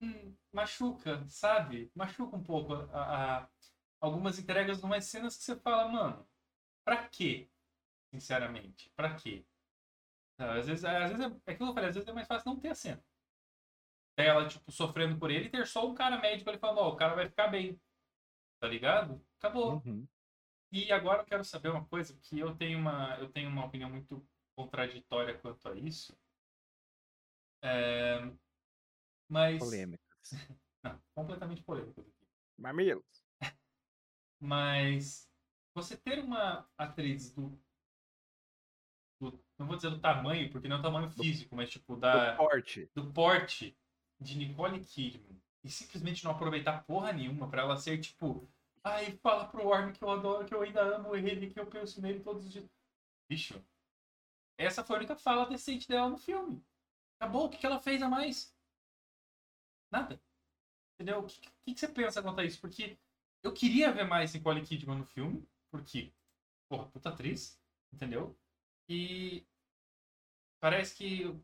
hum, 0.00 0.36
machuca, 0.52 1.26
sabe? 1.28 1.90
Machuca 1.94 2.36
um 2.36 2.42
pouco 2.44 2.74
a, 2.74 3.42
a- 3.44 3.50
algumas 4.00 4.38
entregas 4.38 4.82
numas 4.82 5.04
cenas 5.06 5.36
que 5.36 5.44
você 5.44 5.56
fala, 5.60 5.88
mano, 5.90 6.28
pra 6.84 7.08
quê? 7.08 7.50
Sinceramente, 8.14 8.90
pra 8.96 9.16
quê? 9.16 9.46
Às 10.38 10.66
vezes, 10.66 10.84
às 10.84 11.10
vezes 11.12 11.20
é, 11.20 11.50
é 11.50 11.52
aquilo 11.52 11.56
que 11.58 11.62
eu 11.64 11.74
falei, 11.74 11.88
às 11.90 11.94
vezes 11.96 12.08
é 12.08 12.12
mais 12.12 12.26
fácil 12.28 12.52
não 12.52 12.60
ter 12.60 12.68
a 12.70 12.74
cena. 12.74 13.04
Ter 14.18 14.26
ela, 14.26 14.48
tipo, 14.48 14.72
sofrendo 14.72 15.16
por 15.16 15.30
ele 15.30 15.46
e 15.46 15.48
ter 15.48 15.64
só 15.64 15.88
um 15.88 15.94
cara 15.94 16.18
médico 16.18 16.50
ali 16.50 16.58
falando, 16.58 16.78
ó, 16.78 16.88
o 16.88 16.96
cara 16.96 17.14
vai 17.14 17.28
ficar 17.28 17.46
bem. 17.46 17.80
Tá 18.60 18.66
ligado? 18.66 19.24
Acabou. 19.38 19.80
Uhum. 19.86 20.08
E 20.72 20.90
agora 20.90 21.22
eu 21.22 21.24
quero 21.24 21.44
saber 21.44 21.68
uma 21.68 21.86
coisa, 21.86 22.18
que 22.20 22.36
eu 22.36 22.52
tenho 22.56 22.80
uma, 22.80 23.16
eu 23.20 23.30
tenho 23.30 23.48
uma 23.48 23.64
opinião 23.64 23.88
muito 23.88 24.28
contraditória 24.56 25.38
quanto 25.38 25.68
a 25.68 25.76
isso. 25.76 26.18
É, 27.62 28.28
Mas. 29.28 29.60
Polêmicas. 29.60 30.30
Não, 30.82 31.00
completamente 31.14 31.62
polêmico 31.62 32.00
aqui. 32.00 32.12
Mamilos. 32.58 33.24
Mas 34.40 35.30
você 35.74 35.96
ter 35.96 36.18
uma 36.24 36.68
atriz 36.76 37.32
do, 37.32 37.56
do- 39.20 39.44
Não 39.56 39.66
vou 39.68 39.76
dizer 39.76 39.90
do 39.90 40.00
tamanho, 40.00 40.50
porque 40.50 40.66
não 40.68 40.76
é 40.76 40.78
o 40.80 40.82
tamanho 40.82 41.10
físico, 41.10 41.54
mas 41.54 41.70
tipo, 41.70 41.96
da, 41.96 42.32
Do 42.32 42.36
porte. 42.36 42.90
do 42.94 43.12
porte 43.12 43.76
de 44.20 44.36
Nicole 44.36 44.84
Kidman 44.84 45.40
e 45.62 45.70
simplesmente 45.70 46.24
não 46.24 46.32
aproveitar 46.32 46.84
porra 46.84 47.12
nenhuma 47.12 47.48
pra 47.48 47.62
ela 47.62 47.76
ser 47.76 48.00
tipo. 48.00 48.48
Ai, 48.82 49.12
fala 49.18 49.48
pro 49.48 49.68
Warren 49.68 49.92
que 49.92 50.02
eu 50.02 50.10
adoro, 50.10 50.46
que 50.46 50.54
eu 50.54 50.62
ainda 50.62 50.82
amo 50.96 51.14
ele, 51.14 51.50
que 51.50 51.58
eu 51.58 51.66
penso 51.66 52.00
nele 52.00 52.20
todos 52.20 52.44
os 52.44 52.52
dias. 52.52 52.64
Bicho, 53.28 53.62
essa 54.56 54.84
foi 54.84 54.96
a 54.96 54.98
única 55.00 55.16
fala 55.16 55.48
decente 55.48 55.88
dela 55.88 56.08
no 56.08 56.16
filme. 56.16 56.64
Acabou, 57.20 57.46
o 57.46 57.48
que, 57.50 57.58
que 57.58 57.66
ela 57.66 57.80
fez 57.80 58.00
a 58.02 58.08
mais? 58.08 58.54
Nada. 59.90 60.20
Entendeu? 60.94 61.20
O 61.20 61.26
que, 61.26 61.40
que, 61.40 61.74
que 61.74 61.80
você 61.80 61.88
pensa 61.88 62.22
quanto 62.22 62.40
a 62.40 62.44
isso? 62.44 62.60
Porque 62.60 62.98
eu 63.42 63.52
queria 63.52 63.92
ver 63.92 64.04
mais 64.04 64.34
Nicole 64.34 64.64
Kidman 64.64 64.98
no 64.98 65.04
filme, 65.04 65.46
porque, 65.70 66.12
porra, 66.68 66.88
puta 66.88 67.10
atriz, 67.10 67.60
entendeu? 67.92 68.36
E 68.88 69.46
parece 70.60 70.96
que 70.96 71.38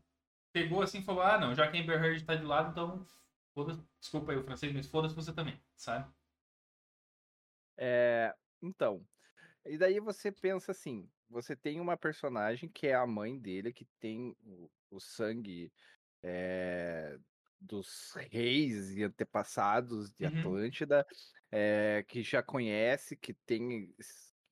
pegou 0.55 0.81
assim 0.81 0.99
e 0.99 1.03
falou: 1.03 1.21
ah, 1.21 1.37
não, 1.37 1.53
já 1.53 1.69
que 1.69 1.77
a 1.77 1.81
Amber 1.81 2.01
Heard 2.01 2.23
tá 2.23 2.33
de 2.33 2.45
lado, 2.45 2.71
então 2.71 3.05
foda 3.53 3.77
desculpa 3.99 4.31
aí 4.31 4.37
o 4.37 4.43
francês, 4.43 4.71
mas 4.71 4.87
foda-se 4.87 5.13
você 5.13 5.33
também, 5.33 5.59
sabe? 5.75 6.09
É, 7.77 8.33
então, 8.61 9.05
e 9.65 9.77
daí 9.77 9.99
você 9.99 10.31
pensa 10.31 10.71
assim, 10.71 11.09
você 11.29 11.57
tem 11.57 11.81
uma 11.81 11.97
personagem 11.97 12.69
que 12.69 12.87
é 12.87 12.95
a 12.95 13.05
mãe 13.05 13.37
dele, 13.37 13.73
que 13.73 13.85
tem 13.99 14.33
o, 14.45 14.71
o 14.91 14.99
sangue 15.01 15.73
é, 16.23 17.17
dos 17.59 18.13
reis 18.31 18.95
e 18.95 19.03
antepassados 19.03 20.13
de 20.13 20.25
Uhum. 20.25 20.39
Atlântida, 20.39 21.05
é, 21.51 22.05
que 22.07 22.23
já 22.23 22.41
conhece, 22.41 23.17
que 23.17 23.33
tem 23.33 23.93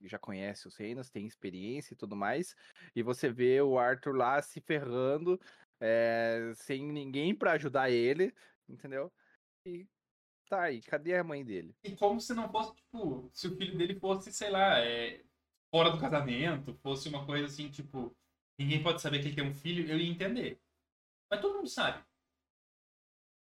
já 0.05 0.19
conhece 0.19 0.67
os 0.67 0.75
reinos, 0.75 1.09
tem 1.09 1.25
experiência 1.25 1.93
e 1.93 1.97
tudo 1.97 2.15
mais, 2.15 2.55
e 2.95 3.01
você 3.01 3.31
vê 3.31 3.61
o 3.61 3.77
Arthur 3.77 4.15
lá 4.15 4.41
se 4.41 4.59
ferrando, 4.59 5.39
é, 5.79 6.51
sem 6.55 6.91
ninguém 6.91 7.35
pra 7.35 7.53
ajudar 7.53 7.89
ele, 7.89 8.33
entendeu? 8.67 9.11
E 9.65 9.87
tá 10.49 10.63
aí, 10.63 10.81
cadê 10.81 11.15
a 11.15 11.23
mãe 11.23 11.43
dele? 11.43 11.75
E 11.83 11.95
como 11.95 12.19
se 12.19 12.33
não 12.33 12.49
fosse, 12.51 12.75
tipo, 12.75 13.29
se 13.33 13.47
o 13.47 13.55
filho 13.57 13.77
dele 13.77 13.99
fosse, 13.99 14.31
sei 14.31 14.49
lá, 14.49 14.79
é, 14.79 15.23
fora 15.71 15.89
do 15.89 15.99
casamento, 15.99 16.73
fosse 16.75 17.09
uma 17.09 17.25
coisa 17.25 17.45
assim, 17.47 17.69
tipo, 17.69 18.15
ninguém 18.57 18.83
pode 18.83 19.01
saber 19.01 19.19
que 19.19 19.27
ele 19.27 19.35
tem 19.35 19.45
um 19.47 19.53
filho, 19.53 19.89
eu 19.89 19.97
ia 19.97 20.09
entender. 20.09 20.61
Mas 21.29 21.41
todo 21.41 21.55
mundo 21.55 21.67
sabe. 21.67 22.03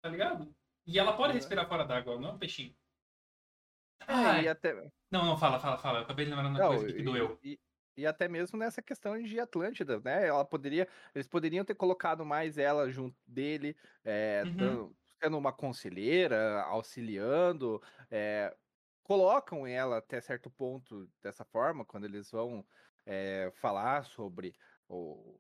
Tá 0.01 0.09
ligado? 0.09 0.53
E 0.85 0.97
ela 0.97 1.15
pode 1.15 1.33
respirar 1.33 1.67
fora 1.67 1.85
d'água, 1.85 2.19
não 2.19 2.29
é 2.29 2.31
um 2.33 2.39
peixinho. 2.39 2.75
Ai, 4.07 4.45
e 4.45 4.47
até, 4.47 4.73
Não, 5.11 5.25
não, 5.25 5.37
fala, 5.37 5.59
fala, 5.59 5.77
fala. 5.77 5.99
Eu 5.99 6.03
acabei 6.03 6.25
de 6.25 6.31
lembrar 6.31 6.49
uma 6.49 6.57
Não, 6.59 6.69
coisa 6.69 6.91
que 6.91 6.99
e- 6.99 7.03
doeu. 7.03 7.39
E, 7.43 7.59
e 7.99 8.07
até 8.07 8.27
mesmo 8.27 8.57
nessa 8.57 8.81
questão 8.81 9.21
de 9.21 9.39
Atlântida, 9.39 9.99
né? 9.99 10.27
Ela 10.27 10.45
poderia, 10.45 10.87
eles 11.13 11.27
poderiam 11.27 11.65
ter 11.65 11.75
colocado 11.75 12.25
mais 12.25 12.57
ela 12.57 12.89
junto 12.91 13.17
dele, 13.27 13.75
é, 14.03 14.45
Uhum. 14.45 14.81
dando- 14.85 14.95
sendo 15.21 15.37
uma 15.37 15.51
conselheira, 15.53 16.61
auxiliando, 16.63 17.81
é, 18.09 18.55
colocam 19.03 19.67
ela 19.67 19.97
até 19.97 20.21
certo 20.21 20.49
ponto 20.49 21.09
dessa 21.21 21.43
forma, 21.45 21.85
quando 21.85 22.05
eles 22.05 22.31
vão 22.31 22.65
é, 23.05 23.51
falar 23.55 24.05
sobre 24.05 24.53
o- 24.87 25.39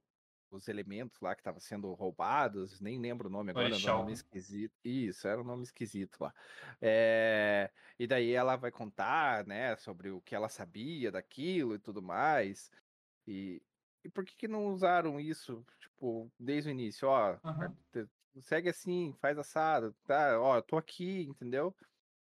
os 0.51 0.67
elementos 0.67 1.19
lá 1.21 1.35
que 1.35 1.41
estavam 1.41 1.59
sendo 1.59 1.93
roubados, 1.93 2.79
nem 2.81 2.99
lembro 2.99 3.27
o 3.29 3.31
nome 3.31 3.51
agora, 3.51 3.75
era 3.75 3.77
um 3.77 3.79
nome 3.91 4.11
esquisito. 4.13 4.73
Isso, 4.83 5.27
era 5.27 5.41
um 5.41 5.43
nome 5.43 5.63
esquisito 5.63 6.17
lá. 6.21 6.33
É, 6.81 7.71
e 7.99 8.07
daí 8.07 8.31
ela 8.31 8.55
vai 8.55 8.71
contar, 8.71 9.45
né, 9.45 9.75
sobre 9.77 10.09
o 10.11 10.21
que 10.21 10.35
ela 10.35 10.49
sabia 10.49 11.11
daquilo 11.11 11.75
e 11.75 11.79
tudo 11.79 12.01
mais. 12.01 12.71
E, 13.27 13.61
e 14.03 14.09
por 14.09 14.25
que 14.25 14.35
que 14.35 14.47
não 14.47 14.67
usaram 14.67 15.19
isso, 15.19 15.65
tipo, 15.79 16.31
desde 16.39 16.69
o 16.69 16.71
início? 16.71 17.07
Ó, 17.07 17.39
te- 17.91 18.07
segue 18.41 18.69
assim, 18.69 19.13
faz 19.19 19.37
assado, 19.37 19.93
tá? 20.05 20.39
Ó, 20.41 20.57
eu 20.57 20.63
tô 20.63 20.77
aqui, 20.77 21.23
entendeu? 21.23 21.75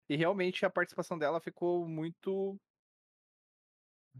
E 0.09 0.17
realmente 0.17 0.65
a 0.67 0.71
participação 0.71 1.19
dela 1.19 1.41
ficou 1.41 1.89
muito 1.89 2.61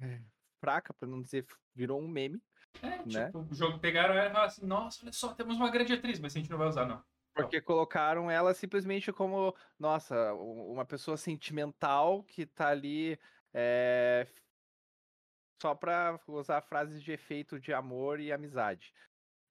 é, 0.01 0.23
fraca, 0.61 0.95
pra 0.95 1.09
não 1.09 1.21
dizer, 1.23 1.47
virou 1.75 2.01
um 2.01 2.09
meme. 2.09 2.43
É, 2.81 2.89
né? 2.89 3.27
tipo, 3.27 3.39
o 3.39 3.55
jogo 3.55 3.79
pegaram 3.79 4.15
ela 4.15 4.27
e 4.27 4.31
falaram 4.31 4.47
assim, 4.47 4.67
nossa, 4.67 5.05
olha 5.05 5.13
só, 5.13 5.35
temos 5.35 5.57
uma 5.57 5.71
grande 5.71 5.93
atriz, 5.93 6.19
mas 6.19 6.35
a 6.35 6.39
gente 6.39 6.51
não 6.51 6.59
vai 6.59 6.69
usar, 6.69 6.87
não. 6.87 7.03
Porque 7.35 7.61
colocaram 7.61 8.31
ela 8.31 8.53
simplesmente 8.53 9.13
como, 9.13 9.55
nossa, 9.79 10.35
uma 10.35 10.85
pessoa 10.85 11.17
sentimental 11.17 12.23
que 12.25 12.45
tá 12.45 12.69
ali 12.69 13.19
é, 13.55 14.27
só 15.61 15.75
pra 15.75 16.21
usar 16.27 16.61
frases 16.61 17.03
de 17.03 17.13
efeito 17.13 17.59
de 17.59 17.73
amor 17.73 18.21
e 18.21 18.33
amizade. 18.33 18.93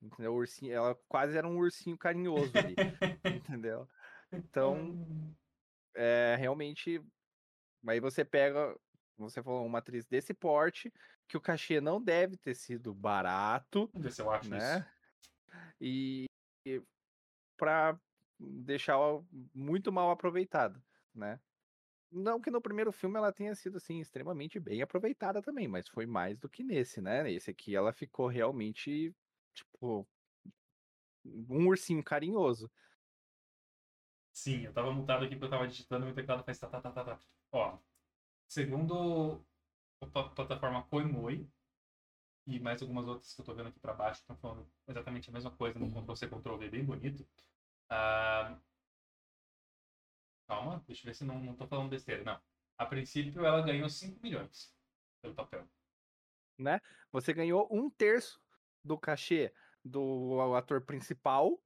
Entendeu? 0.02 0.34
O 0.34 0.38
Ursinho, 0.38 0.74
ela 0.74 0.96
quase 1.08 1.38
era 1.38 1.48
um 1.48 1.58
ursinho 1.58 1.98
carinhoso 1.98 2.52
ali, 2.58 2.76
entendeu? 3.38 3.88
Então, 4.32 4.96
é, 5.96 6.36
realmente, 6.40 7.02
aí 7.88 8.00
você 8.00 8.26
pega, 8.26 8.76
você 9.18 9.42
falou, 9.44 9.66
uma 9.66 9.80
atriz 9.80 10.06
desse 10.06 10.34
porte, 10.34 10.92
que 11.32 11.38
o 11.38 11.41
cachê 11.41 11.80
não 11.80 12.02
deve 12.02 12.36
ter 12.36 12.54
sido 12.54 12.94
barato, 12.94 13.89
Vamos 13.94 14.04
ver 14.04 14.12
se 14.12 14.22
eu 14.22 14.30
acho 14.30 14.50
né? 14.50 14.80
isso. 14.80 14.86
E, 15.80 16.26
e 16.65 16.82
para 17.56 17.98
deixar 18.38 18.98
muito 19.56 19.94
mal 19.94 20.12
aproveitada, 20.12 20.84
né? 21.15 21.39
Não 22.12 22.41
que 22.41 22.52
no 22.52 22.62
primeiro 22.62 22.91
filme 22.91 23.17
ela 23.17 23.32
tenha 23.32 23.56
sido 23.56 23.78
assim 23.78 24.02
extremamente 24.02 24.60
bem 24.60 24.82
aproveitada 24.82 25.41
também, 25.41 25.70
mas 25.70 25.88
foi 25.88 26.06
mais 26.06 26.38
do 26.38 26.50
que 26.50 26.65
nesse, 26.65 27.00
né? 27.00 27.32
Esse 27.32 27.52
aqui 27.52 27.74
ela 27.74 27.94
ficou 27.94 28.28
realmente 28.28 29.15
tipo 29.54 30.06
um 31.24 31.65
ursinho 31.67 32.04
carinhoso. 32.04 32.70
Sim, 34.34 34.65
eu 34.65 34.74
tava 34.74 34.91
mutado 34.91 35.24
aqui 35.24 35.36
porque 35.36 35.46
eu 35.46 35.50
tava 35.50 35.65
digitando 35.65 36.08
e 36.08 36.12
o 36.12 36.13
teclado 36.13 36.44
faz 36.44 36.60
tá, 36.60 36.67
tá, 36.67 36.82
tá, 36.82 36.91
tá, 36.91 37.06
tá. 37.06 37.20
Ó, 37.54 37.78
segundo 38.50 39.41
plataforma 40.08 40.84
Koimoi 40.84 41.48
e 42.48 42.60
mais 42.60 42.82
algumas 42.82 43.08
outras 43.08 43.34
que 43.34 43.42
eu 43.42 43.46
tô 43.46 43.54
vendo 43.54 43.70
aqui 43.70 43.80
pra 43.80 43.94
baixo 43.94 44.22
estão 44.22 44.36
falando 44.38 44.68
exatamente 44.88 45.30
a 45.30 45.34
mesma 45.34 45.52
coisa 45.52 45.78
no 45.78 45.90
Ctrl-C, 45.92 46.28
Ctrl-V, 46.28 46.70
bem 46.70 46.84
bonito. 46.84 47.28
Ah, 47.90 48.60
Calma, 50.48 50.84
deixa 50.86 51.04
eu 51.04 51.06
ver 51.06 51.16
se 51.16 51.24
não, 51.24 51.40
não 51.40 51.56
tô 51.56 51.66
falando 51.66 51.90
besteira. 51.90 52.26
Não. 52.26 52.42
A 52.78 52.86
princípio 52.86 53.46
ela 53.46 53.62
ganhou 53.62 53.88
5 53.88 54.20
milhões 54.22 54.76
pelo 55.22 55.34
papel. 55.34 55.66
Você 57.12 57.34
ganhou 57.34 57.70
um 57.72 57.90
terço 57.90 58.42
do 58.84 58.98
cachê 58.98 59.54
do 59.84 60.54
ator 60.56 60.82
principal 60.82 61.58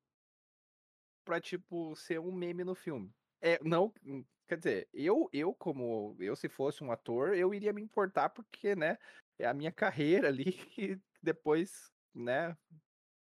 pra, 1.24 1.41
tipo, 1.41 1.95
ser 1.95 2.19
um 2.19 2.32
meme 2.32 2.63
no 2.63 2.76
filme. 2.76 3.12
É, 3.41 3.60
não, 3.63 3.93
hum, 4.04 4.24
quer 4.48 4.58
dizer, 4.58 4.89
eu, 4.93 5.30
eu 5.32 5.54
como, 5.54 6.15
eu 6.19 6.36
se 6.36 6.50
fosse 6.50 6.84
um 6.84 6.91
ator, 6.91 7.36
eu 7.36 7.54
iria 7.54 7.74
me 7.74 7.82
importar 7.82 8.30
porque, 8.30 8.76
né, 8.76 8.98
é 9.38 9.45
a 9.45 9.54
minha 9.54 9.71
carreira 9.71 10.28
ali 10.28 10.45
e 10.78 11.00
depois, 11.21 11.91
né, 12.13 12.58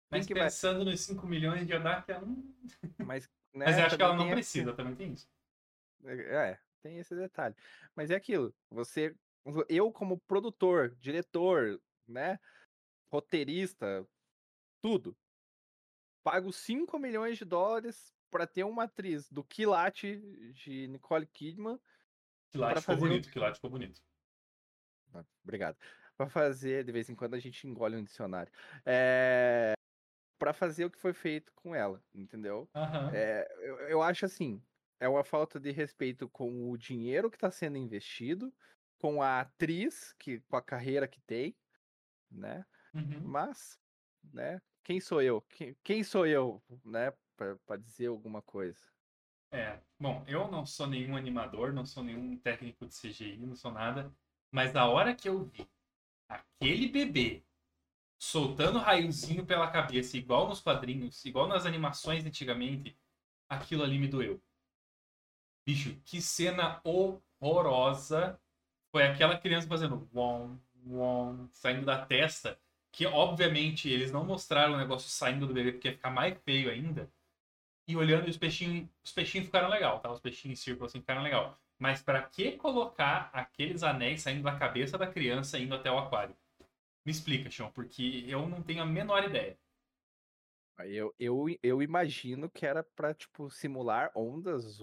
Mas 0.10 0.26
que 0.26 0.34
vai- 0.34 0.44
pensando 0.44 0.86
nos 0.86 1.00
5 1.02 1.26
milhões 1.28 1.66
de 1.66 1.74
ela 1.74 2.26
não... 2.26 2.44
mas, 3.06 3.26
né, 3.54 3.66
Mas 3.66 3.78
eu 3.78 3.86
acho 3.86 3.98
que 3.98 4.04
ela 4.04 4.16
não 4.16 4.26
esse- 4.26 4.34
precisa, 4.36 4.74
também 4.74 4.96
tem 4.96 5.14
isso. 5.14 5.30
É, 6.04 6.60
tem 6.82 6.98
esse 6.98 7.16
detalhe. 7.16 7.56
Mas 7.96 8.10
é 8.10 8.16
aquilo, 8.16 8.54
você, 8.70 9.16
eu 9.70 9.92
como 9.92 10.20
produtor, 10.20 10.96
diretor, 11.00 11.80
né, 12.08 12.40
roteirista, 13.12 14.08
tudo, 14.82 15.16
pago 16.24 16.52
5 16.52 16.98
milhões 17.00 17.38
de 17.38 17.46
dólares 17.46 18.14
pra 18.32 18.48
ter 18.48 18.64
uma 18.64 18.86
atriz 18.86 19.30
do 19.30 19.44
quilate 19.44 20.18
de 20.54 20.88
Nicole 20.88 21.28
Kidman, 21.28 21.80
Quilate 22.52 22.82
ficou 22.82 22.96
fazer 22.96 23.10
bonito, 23.10 23.32
Quilate 23.32 23.56
ficou 23.56 23.70
bonito. 23.70 24.02
Ah, 25.14 25.26
obrigado, 25.44 25.78
pra 26.18 26.30
fazer, 26.30 26.84
de 26.84 26.92
vez 26.92 27.10
em 27.10 27.16
quando 27.16 27.34
a 27.36 27.40
gente 27.40 27.68
engole 27.68 27.98
um 27.98 28.04
dicionário, 28.04 28.52
é, 28.86 29.74
para 30.40 30.54
fazer 30.54 30.86
o 30.86 30.92
que 30.92 31.00
foi 31.00 31.14
feito 31.14 31.54
com 31.56 31.76
ela, 31.76 32.04
entendeu? 32.14 32.70
Aham. 32.76 33.12
É, 33.14 33.48
eu, 33.60 33.80
eu 33.90 34.02
acho 34.02 34.26
assim, 34.26 34.62
é 35.00 35.08
uma 35.08 35.24
falta 35.24 35.60
de 35.60 35.72
respeito 35.72 36.30
com 36.30 36.70
o 36.72 36.78
dinheiro 36.78 37.30
que 37.30 37.38
está 37.38 37.52
sendo 37.52 37.78
investido, 37.78 38.54
com 39.00 39.22
a 39.22 39.42
atriz, 39.42 40.14
que, 40.20 40.40
com 40.42 40.56
a 40.56 40.62
carreira 40.62 41.08
que 41.08 41.22
tem, 41.22 41.56
né? 42.32 42.66
Uhum. 42.94 43.22
Mas, 43.24 43.80
né? 44.34 44.62
Quem 44.84 45.00
sou 45.00 45.22
eu? 45.22 45.42
Quem, 45.42 45.76
quem 45.84 46.04
sou 46.04 46.26
eu, 46.26 46.64
né? 46.84 47.14
Para 47.66 47.78
dizer 47.78 48.08
alguma 48.08 48.42
coisa. 48.42 48.80
É, 49.52 49.80
bom, 50.00 50.24
eu 50.28 50.50
não 50.50 50.66
sou 50.66 50.88
nenhum 50.88 51.18
animador, 51.18 51.74
não 51.74 51.86
sou 51.86 52.04
nenhum 52.04 52.38
técnico 52.38 52.86
de 52.86 52.96
CGI, 52.96 53.38
não 53.38 53.56
sou 53.56 53.72
nada. 53.72 54.14
Mas 54.50 54.76
a 54.76 54.86
hora 54.86 55.14
que 55.14 55.28
eu 55.28 55.44
vi 55.46 55.68
aquele 56.30 56.88
bebê 56.88 57.44
soltando 58.18 58.78
raiozinho 58.78 59.46
pela 59.46 59.70
cabeça, 59.70 60.16
igual 60.16 60.48
nos 60.48 60.62
quadrinhos, 60.62 61.26
igual 61.26 61.48
nas 61.48 61.66
animações 61.66 62.26
antigamente, 62.26 62.96
aquilo 63.50 63.84
ali 63.84 63.98
me 63.98 64.08
doeu. 64.08 64.42
Bicho, 65.66 66.00
que 66.06 66.22
cena 66.22 66.80
horrorosa. 66.84 68.40
Foi 68.92 69.04
aquela 69.04 69.38
criança 69.38 69.68
fazendo 69.68 70.08
wom, 70.14 70.58
wom, 70.86 71.48
saindo 71.54 71.86
da 71.86 72.06
testa. 72.06 72.60
Que 72.92 73.06
obviamente 73.06 73.90
eles 73.90 74.12
não 74.12 74.26
mostraram 74.26 74.74
o 74.74 74.78
negócio 74.78 75.10
saindo 75.10 75.48
do 75.48 75.54
bebê 75.54 75.72
porque 75.72 75.88
ia 75.88 75.94
ficar 75.94 76.12
mais 76.12 76.38
feio 76.44 76.70
ainda. 76.70 77.12
E 77.92 77.96
olhando, 77.96 78.28
os 78.30 78.38
peixinhos, 78.38 78.90
os 79.04 79.12
peixinhos 79.12 79.48
ficaram 79.48 79.70
legal, 79.70 80.00
tá? 80.00 80.12
Os 80.12 80.20
peixinhos 80.20 80.60
em 80.60 80.64
círculo 80.64 80.86
assim 80.88 81.00
ficaram 81.02 81.22
legal. 81.24 81.60
Mas 81.80 82.02
para 82.02 82.22
que 82.24 82.54
colocar 82.58 83.30
aqueles 83.34 83.84
anéis 83.84 84.22
saindo 84.22 84.44
da 84.44 84.58
cabeça 84.58 84.98
da 84.98 85.08
criança 85.08 85.60
indo 85.60 85.76
até 85.76 85.92
o 85.92 85.98
aquário? 86.00 86.36
Me 87.06 87.12
explica, 87.12 87.52
Sean, 87.52 87.72
porque 87.72 88.26
eu 88.28 88.48
não 88.50 88.64
tenho 88.64 88.84
a 88.84 88.86
menor 88.88 89.24
ideia. 89.26 89.60
Eu, 90.86 91.14
eu, 91.20 91.46
eu 91.62 91.82
imagino 91.82 92.50
que 92.50 92.66
era 92.66 92.84
para 92.84 93.14
tipo 93.14 93.50
simular 93.52 94.12
ondas 94.16 94.80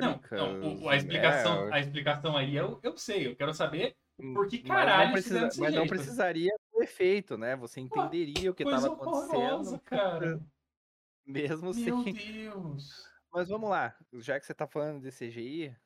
Não, 0.00 0.20
ultrassônicas, 0.28 0.30
não, 0.36 0.58
o- 0.84 0.88
a 0.88 0.96
explicação, 0.96 1.66
né? 1.66 1.72
a 1.72 1.80
explicação 1.80 2.36
aí 2.36 2.54
eu, 2.54 2.80
eu 2.82 2.96
sei, 2.96 3.26
eu 3.26 3.36
quero 3.36 3.52
saber 3.52 3.96
Hum, 4.18 4.34
por 4.34 4.48
que 4.48 4.62
Mas 4.62 4.92
não, 4.92 5.08
caralho 5.08 5.10
precisa, 5.10 5.54
mas 5.54 5.72
não 5.74 5.86
precisaria 5.86 6.52
do 6.72 6.82
efeito, 6.82 7.36
né? 7.38 7.54
Você 7.56 7.80
entenderia 7.80 8.50
o 8.50 8.54
que 8.54 8.64
estava 8.64 8.88
acontecendo, 8.88 9.78
cara. 9.80 10.40
mesmo 11.28 11.72
Meu 11.72 11.74
sem. 11.74 11.94
Deus. 12.04 13.10
Mas 13.32 13.48
vamos 13.48 13.68
lá, 13.70 13.96
já 14.14 14.38
que 14.40 14.46
você 14.46 14.54
tá 14.54 14.66
falando 14.66 15.02
de 15.02 15.10
CGI, 15.12 15.76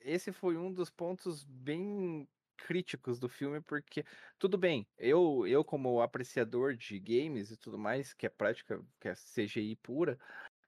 esse 0.00 0.32
foi 0.32 0.56
um 0.56 0.72
dos 0.72 0.90
pontos 0.90 1.44
bem 1.44 2.28
críticos 2.58 3.18
do 3.20 3.28
filme, 3.28 3.60
porque 3.62 4.04
tudo 4.38 4.58
bem, 4.58 4.88
eu, 4.98 5.46
eu 5.46 5.64
como 5.64 6.00
apreciador 6.02 6.74
de 6.76 6.98
games 7.00 7.50
e 7.50 7.56
tudo 7.58 7.78
mais, 7.78 8.14
que 8.14 8.26
é 8.26 8.30
prática, 8.30 8.84
que 9.00 9.08
é 9.08 9.14
CGI 9.14 9.76
pura, 9.76 10.18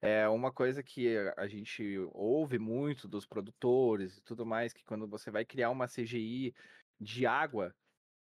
é 0.03 0.29
uma 0.29 0.53
coisa 0.53 0.83
que 0.85 1.17
a- 1.37 1.49
gente 1.49 1.99
ouve 2.13 2.59
muito 2.59 3.09
dos 3.09 3.27
produtores 3.27 4.19
e 4.19 4.23
tudo 4.23 4.47
mais, 4.47 4.73
que 4.75 4.85
quando 4.85 5.09
você 5.09 5.31
vai 5.31 5.45
criar 5.47 5.71
uma 5.71 5.89
CGI 5.89 6.55
de 7.01 7.27
água, 7.27 7.75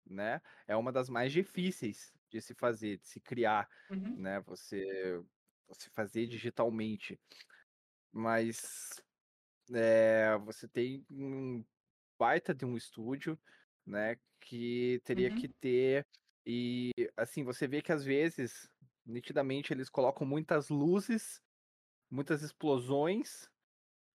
né, 0.06 0.42
é 0.68 0.76
uma 0.76 0.92
das 0.92 1.10
mais 1.10 1.32
difíceis 1.32 2.14
de 2.30 2.42
se 2.42 2.54
fazer, 2.56 3.00
de 3.00 3.08
se 3.08 3.20
criar 3.22 3.68
Uhum. 3.90 4.18
né? 4.18 4.40
Você, 4.42 5.22
você 5.68 5.90
fazer 5.92 6.28
digitalmente. 6.28 7.20
Mas 8.12 9.02
é, 9.74 10.38
você 10.40 10.68
tem 10.68 11.06
um 11.12 11.66
baita 12.20 12.54
de 12.56 12.66
um 12.66 12.78
estúdio, 12.78 13.40
né? 13.86 14.18
Que 14.42 15.02
teria 15.06 15.30
Uhum. 15.30 15.36
que 15.36 15.50
ter. 15.50 16.08
E 16.46 16.92
assim, 17.18 17.44
você 17.44 17.68
vê 17.68 17.82
que 17.82 17.92
às 17.92 18.04
vezes, 18.06 18.72
nitidamente, 19.06 19.74
eles 19.74 19.90
colocam 19.90 20.28
muitas 20.28 20.70
luzes, 20.70 21.42
muitas 22.12 22.42
explosões 22.44 23.50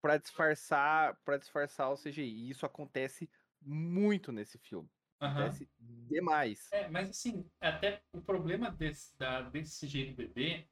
para 0.01 0.17
disfarçar, 0.17 1.19
para 1.25 1.37
disfarçar 1.37 1.91
o 1.91 1.97
CGI. 1.97 2.47
E 2.47 2.49
isso 2.51 2.65
acontece 2.65 3.29
muito 3.61 4.31
nesse 4.31 4.59
filme. 4.59 4.89
Aham. 5.19 5.45
Acontece 5.45 5.69
demais. 5.79 6.69
É, 6.73 6.87
mas 6.89 7.09
assim, 7.09 7.49
até 7.59 8.01
o 8.13 8.21
problema 8.21 8.71
desse, 8.71 9.17
da, 9.17 9.41
desse 9.41 9.85
CGI 9.85 10.11
do 10.11 10.15
bebê 10.15 10.70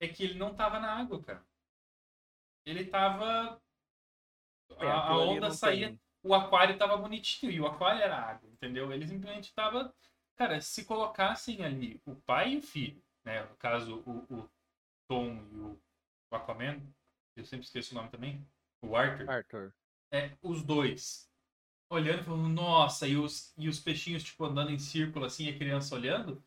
é 0.00 0.08
que 0.08 0.24
ele 0.24 0.34
não 0.34 0.54
tava 0.54 0.80
na 0.80 0.92
água, 0.92 1.22
cara. 1.22 1.44
Ele 2.64 2.84
tava. 2.84 3.60
É, 4.78 4.86
A, 4.86 5.08
a 5.08 5.18
onda 5.18 5.50
saía, 5.50 5.88
tem- 5.88 6.00
o 6.22 6.34
aquário 6.34 6.76
tava 6.78 6.96
bonitinho 6.96 7.50
e 7.50 7.60
o 7.60 7.66
aquário 7.66 8.02
era 8.02 8.16
água, 8.16 8.48
entendeu? 8.50 8.92
Ele 8.92 9.06
simplesmente 9.06 9.52
tava. 9.54 9.94
Cara, 10.36 10.60
se 10.60 10.84
colocassem 10.84 11.64
ali 11.64 12.00
o 12.06 12.14
pai 12.14 12.52
e 12.52 12.56
o 12.58 12.62
filho, 12.62 13.02
né? 13.24 13.42
No 13.42 13.56
caso, 13.56 14.02
o, 14.06 14.34
o 14.34 14.48
Tom 15.08 15.34
e 15.52 15.56
o, 15.60 15.80
o 16.30 16.36
Aquaman, 16.36 16.80
eu 17.36 17.44
sempre 17.44 17.66
esqueço 17.66 17.92
o 17.92 17.96
nome 17.98 18.10
também, 18.10 18.46
o 18.82 18.94
Arthur. 18.96 19.28
Arthur. 19.30 19.72
É, 20.12 20.32
os 20.42 20.62
dois 20.62 21.28
olhando 21.90 22.20
e 22.22 22.24
falando, 22.24 22.48
nossa, 22.48 23.06
e 23.08 23.16
os, 23.16 23.54
e 23.58 23.68
os 23.68 23.80
peixinhos, 23.80 24.24
tipo, 24.24 24.44
andando 24.44 24.70
em 24.72 24.78
círculo 24.78 25.24
assim, 25.26 25.46
e 25.46 25.50
a 25.50 25.58
criança 25.58 25.94
olhando, 25.94 26.42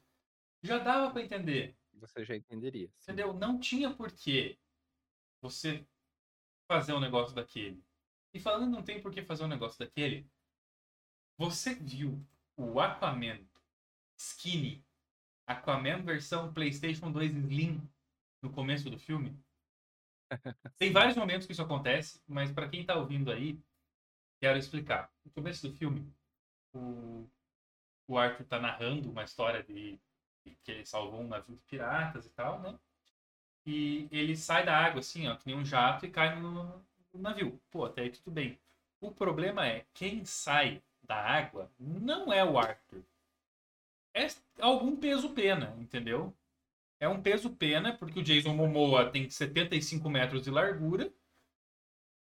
já 0.64 0.80
dava 0.80 1.12
pra 1.12 1.22
entender, 1.24 1.78
Você 2.02 2.26
já 2.26 2.36
entenderia. 2.36 2.88
sim. 2.98 3.12
entendeu? 3.12 3.34
Não 3.34 3.60
tinha 3.60 3.94
porquê 3.94 4.58
você 5.40 5.86
fazer 6.68 6.94
um 6.94 7.00
negócio 7.00 7.36
daquele. 7.36 7.84
E 8.34 8.40
falando 8.40 8.72
não 8.72 8.84
tem 8.84 9.02
porquê 9.02 9.24
fazer 9.24 9.44
um 9.44 9.48
negócio 9.48 9.78
daquele, 9.78 10.28
você 11.38 11.76
viu 11.76 12.26
o 12.58 12.80
Aquaman 12.80 13.46
Skinny, 14.18 14.84
Aquaman 15.46 16.04
versão 16.04 16.54
PlayStation 16.54 17.12
2 17.12 17.34
Slim 17.34 17.88
no 18.42 18.52
começo 18.52 18.90
do 18.90 18.98
filme? 18.98 19.38
Tem 20.78 20.92
vários 20.92 21.18
momentos 21.18 21.46
que 21.46 21.52
isso 21.52 21.62
acontece, 21.62 22.22
mas 22.28 22.52
pra 22.52 22.70
quem 22.70 22.86
tá 22.86 22.96
ouvindo 22.96 23.32
aí, 23.32 23.60
quero 24.40 24.58
explicar. 24.58 25.12
No 25.26 25.32
começo 25.32 25.68
do 25.68 25.76
filme, 25.76 26.10
o, 26.74 27.28
o 28.08 28.18
Arthur 28.18 28.46
tá 28.46 28.60
narrando 28.60 29.12
uma 29.12 29.24
história 29.24 29.62
de 29.62 30.00
que 30.64 30.72
ele 30.72 30.86
salvou 30.86 31.22
um 31.22 31.28
navio 31.28 31.56
de 31.56 31.62
piratas 31.64 32.26
e 32.26 32.30
tal, 32.32 32.60
né? 32.60 32.78
E 33.66 34.08
ele 34.12 34.36
sai 34.36 34.66
da 34.66 34.76
água 34.76 35.00
assim, 35.00 35.28
ó, 35.28 35.36
que 35.36 35.46
nem 35.48 35.56
um 35.56 35.66
jato 35.66 36.06
e 36.06 36.10
cai 36.10 36.40
no, 36.40 36.84
no 37.14 37.22
navio. 37.22 37.60
Pô, 37.70 37.86
até 37.86 38.02
aí 38.02 38.10
tudo 38.10 38.32
bem. 38.32 38.60
O 39.00 39.12
problema 39.12 39.68
é, 39.68 39.86
quem 39.94 40.26
sai 40.26 40.82
da 41.04 41.16
água 41.16 41.72
não 41.80 42.32
é 42.32 42.44
o 42.44 42.58
Arthur. 42.58 43.04
É 44.14 44.28
algum 44.60 44.96
peso 44.96 45.30
pena, 45.32 45.76
entendeu? 45.80 46.34
É 47.00 47.08
um 47.08 47.22
peso 47.22 47.50
pena, 47.50 47.96
porque 47.98 48.20
o 48.20 48.24
Jason 48.24 48.54
Momoa 48.54 49.10
tem 49.10 49.30
75 49.30 50.10
metros 50.10 50.44
de 50.44 50.52
largura 50.52 51.12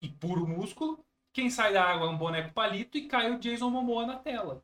e 0.02 0.10
puro 0.10 0.48
músculo. 0.48 1.06
Quem 1.32 1.50
sai 1.50 1.74
da 1.74 1.84
água 1.84 2.08
é 2.08 2.10
um 2.10 2.18
boneco 2.18 2.54
palito 2.54 2.98
e 2.98 3.08
cai 3.08 3.32
o 3.32 3.40
Jason 3.40 3.70
Momoa 3.70 4.06
na 4.06 4.18
tela. 4.18 4.64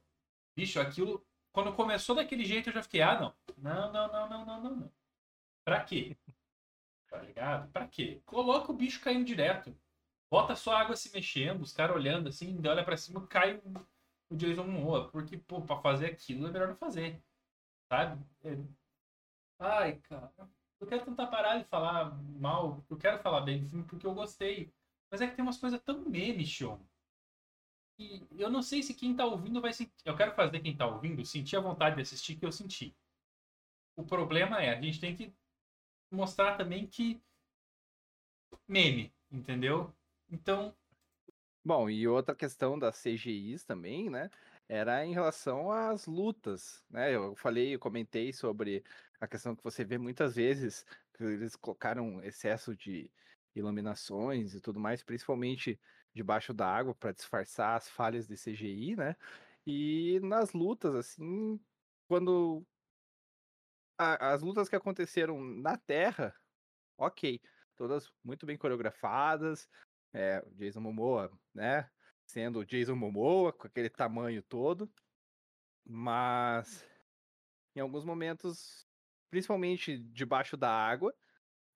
Bicho, 0.56 0.80
aquilo. 0.80 1.26
Quando 1.54 1.74
começou 1.76 2.16
daquele 2.16 2.46
jeito 2.46 2.70
eu 2.70 2.74
já 2.74 2.84
fiquei, 2.84 3.02
ah, 3.02 3.20
não. 3.20 3.36
Não, 3.58 3.94
não, 3.94 4.12
não, 4.12 4.30
não, 4.30 4.46
não, 4.46 4.62
não. 4.64 4.76
não. 4.78 4.94
Pra 5.66 5.84
quê? 5.86 6.18
Tá 7.10 7.20
ligado? 7.20 7.72
Pra 7.72 7.88
quê? 7.88 8.22
Coloca 8.26 8.72
o 8.72 8.76
bicho 8.76 9.02
caindo 9.02 9.26
direto. 9.26 9.76
Bota 10.32 10.56
só 10.56 10.74
a 10.76 10.82
água 10.82 10.96
se 10.96 11.12
mexendo, 11.14 11.62
os 11.62 11.74
caras 11.74 11.96
olhando 11.96 12.30
assim, 12.30 12.60
olha 12.68 12.84
pra 12.84 12.98
cima, 12.98 13.28
cai 13.28 13.58
o- 13.58 14.36
Jason 14.36 14.66
Momoa. 14.66 15.10
Porque, 15.12 15.38
pô, 15.38 15.62
pra 15.62 15.78
fazer 15.82 16.08
aquilo 16.08 16.48
é 16.48 16.52
melhor 16.52 16.70
não 16.70 16.76
fazer. 16.78 17.24
Sabe? 17.92 18.26
É- 18.44 18.58
Ai, 19.60 19.98
cara. 20.02 20.32
Eu 20.80 20.88
quero 20.88 21.06
tentar 21.06 21.28
parar 21.28 21.58
de 21.60 21.66
falar 21.66 22.12
mal. 22.40 22.84
Eu 22.90 22.98
quero 22.98 23.20
falar 23.20 23.42
bem 23.42 23.62
do 23.64 23.70
filme 23.70 23.86
porque 23.86 24.06
eu 24.06 24.14
gostei. 24.14 24.74
Mas 25.12 25.22
é 25.22 25.28
que 25.28 25.36
tem 25.36 25.44
umas 25.44 25.58
coisas 25.60 25.82
tão 25.82 26.02
meme, 26.10 26.46
show. 26.46 26.80
Eu 28.32 28.50
não 28.50 28.62
sei 28.62 28.82
se 28.82 28.94
quem 28.94 29.16
tá 29.16 29.26
ouvindo 29.26 29.62
vai 29.62 29.72
sentir. 29.72 29.94
Eu 30.04 30.16
quero 30.16 30.34
fazer 30.34 30.60
quem 30.60 30.76
tá 30.76 30.88
ouvindo 30.88 31.26
sentir 31.26 31.56
a 31.58 31.62
vontade 31.62 31.96
de 31.96 32.02
assistir 32.02 32.36
que 32.36 32.46
eu 32.46 32.52
senti. 32.52 32.96
O 33.96 34.04
problema 34.04 34.62
é, 34.62 34.76
a 34.76 34.82
gente 34.82 35.00
tem 35.00 35.16
que 35.16 35.34
mostrar 36.12 36.58
também 36.58 36.88
que. 36.88 37.22
Meme, 38.68 39.14
entendeu? 39.32 39.94
Então, 40.30 40.76
Bom, 41.66 41.90
e 41.90 42.06
outra 42.08 42.36
questão 42.36 42.78
das 42.78 43.02
CGIs 43.02 43.64
também, 43.64 44.10
né? 44.10 44.30
Era 44.68 45.06
em 45.06 45.14
relação 45.14 45.72
às 45.72 46.06
lutas, 46.06 46.84
né? 46.90 47.16
Eu 47.16 47.36
falei, 47.38 47.76
eu 47.76 47.80
comentei 47.80 48.34
sobre 48.34 48.84
a 49.20 49.28
questão 49.28 49.56
que 49.56 49.64
você 49.64 49.86
vê 49.86 49.98
muitas 49.98 50.36
vezes 50.36 50.86
que 51.14 51.24
eles 51.24 51.56
colocaram 51.56 52.22
excesso 52.22 52.76
de 52.76 53.10
iluminações 53.56 54.54
e 54.54 54.60
tudo 54.60 54.78
mais, 54.78 55.04
principalmente 55.04 55.80
debaixo 56.14 56.54
da 56.54 56.68
água 56.68 56.96
para 56.96 57.12
disfarçar 57.14 57.76
as 57.78 57.90
falhas 57.90 58.28
de 58.28 58.38
CGI, 58.38 58.96
né? 58.96 59.16
E 59.66 60.20
nas 60.22 60.54
lutas, 60.54 60.96
assim, 60.96 61.60
quando 62.08 62.66
a- 63.98 64.34
as 64.34 64.42
lutas 64.42 64.70
que 64.70 64.76
aconteceram 64.76 65.40
na 65.44 65.78
Terra, 65.78 66.36
ok, 66.98 67.42
todas 67.76 68.12
muito 68.24 68.46
bem 68.46 68.58
coreografadas, 68.58 69.70
é, 70.14 70.42
Jason 70.54 70.82
Momoa, 70.82 71.32
né? 71.54 71.92
Sendo 72.26 72.66
Jason 72.66 72.96
Momoa, 72.96 73.54
com 73.54 73.68
aquele 73.68 73.90
tamanho 73.90 74.44
todo. 74.44 74.92
Mas 75.86 76.86
em 77.76 77.80
alguns 77.82 78.06
momentos 78.06 78.88
principalmente 79.30 79.98
debaixo 79.98 80.56
da 80.58 80.70
água, 80.70 81.16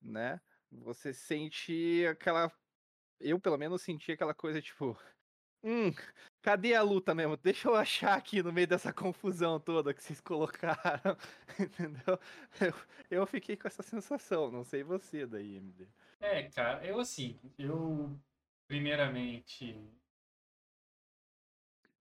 né? 0.02 0.41
Você 0.71 1.13
sente 1.13 2.06
aquela. 2.08 2.52
Eu, 3.19 3.39
pelo 3.39 3.58
menos, 3.58 3.82
senti 3.82 4.12
aquela 4.12 4.34
coisa 4.34 4.62
tipo. 4.62 4.97
Hum, 5.63 5.91
cadê 6.41 6.75
a 6.75 6.84
luta 6.84 7.15
mesmo? 7.15 7.36
Deixa 7.36 7.67
eu 7.67 7.75
achar 7.75 8.15
aqui 8.15 8.43
no 8.43 8.53
meio 8.53 8.67
dessa 8.67 8.93
confusão 8.93 9.60
toda 9.60 9.93
que 9.93 10.01
vocês 10.03 10.21
colocaram. 10.21 11.17
Entendeu? 11.60 12.19
Eu, 12.62 12.73
eu 13.10 13.25
fiquei 13.25 13.58
com 13.58 13.67
essa 13.67 13.82
sensação, 13.82 14.51
não 14.51 14.63
sei 14.63 14.84
você 14.84 15.25
daí, 15.25 15.56
MD. 15.58 15.88
É, 16.19 16.43
cara, 16.43 16.86
eu 16.86 16.99
assim, 16.99 17.39
eu 17.58 18.17
primeiramente 18.67 19.75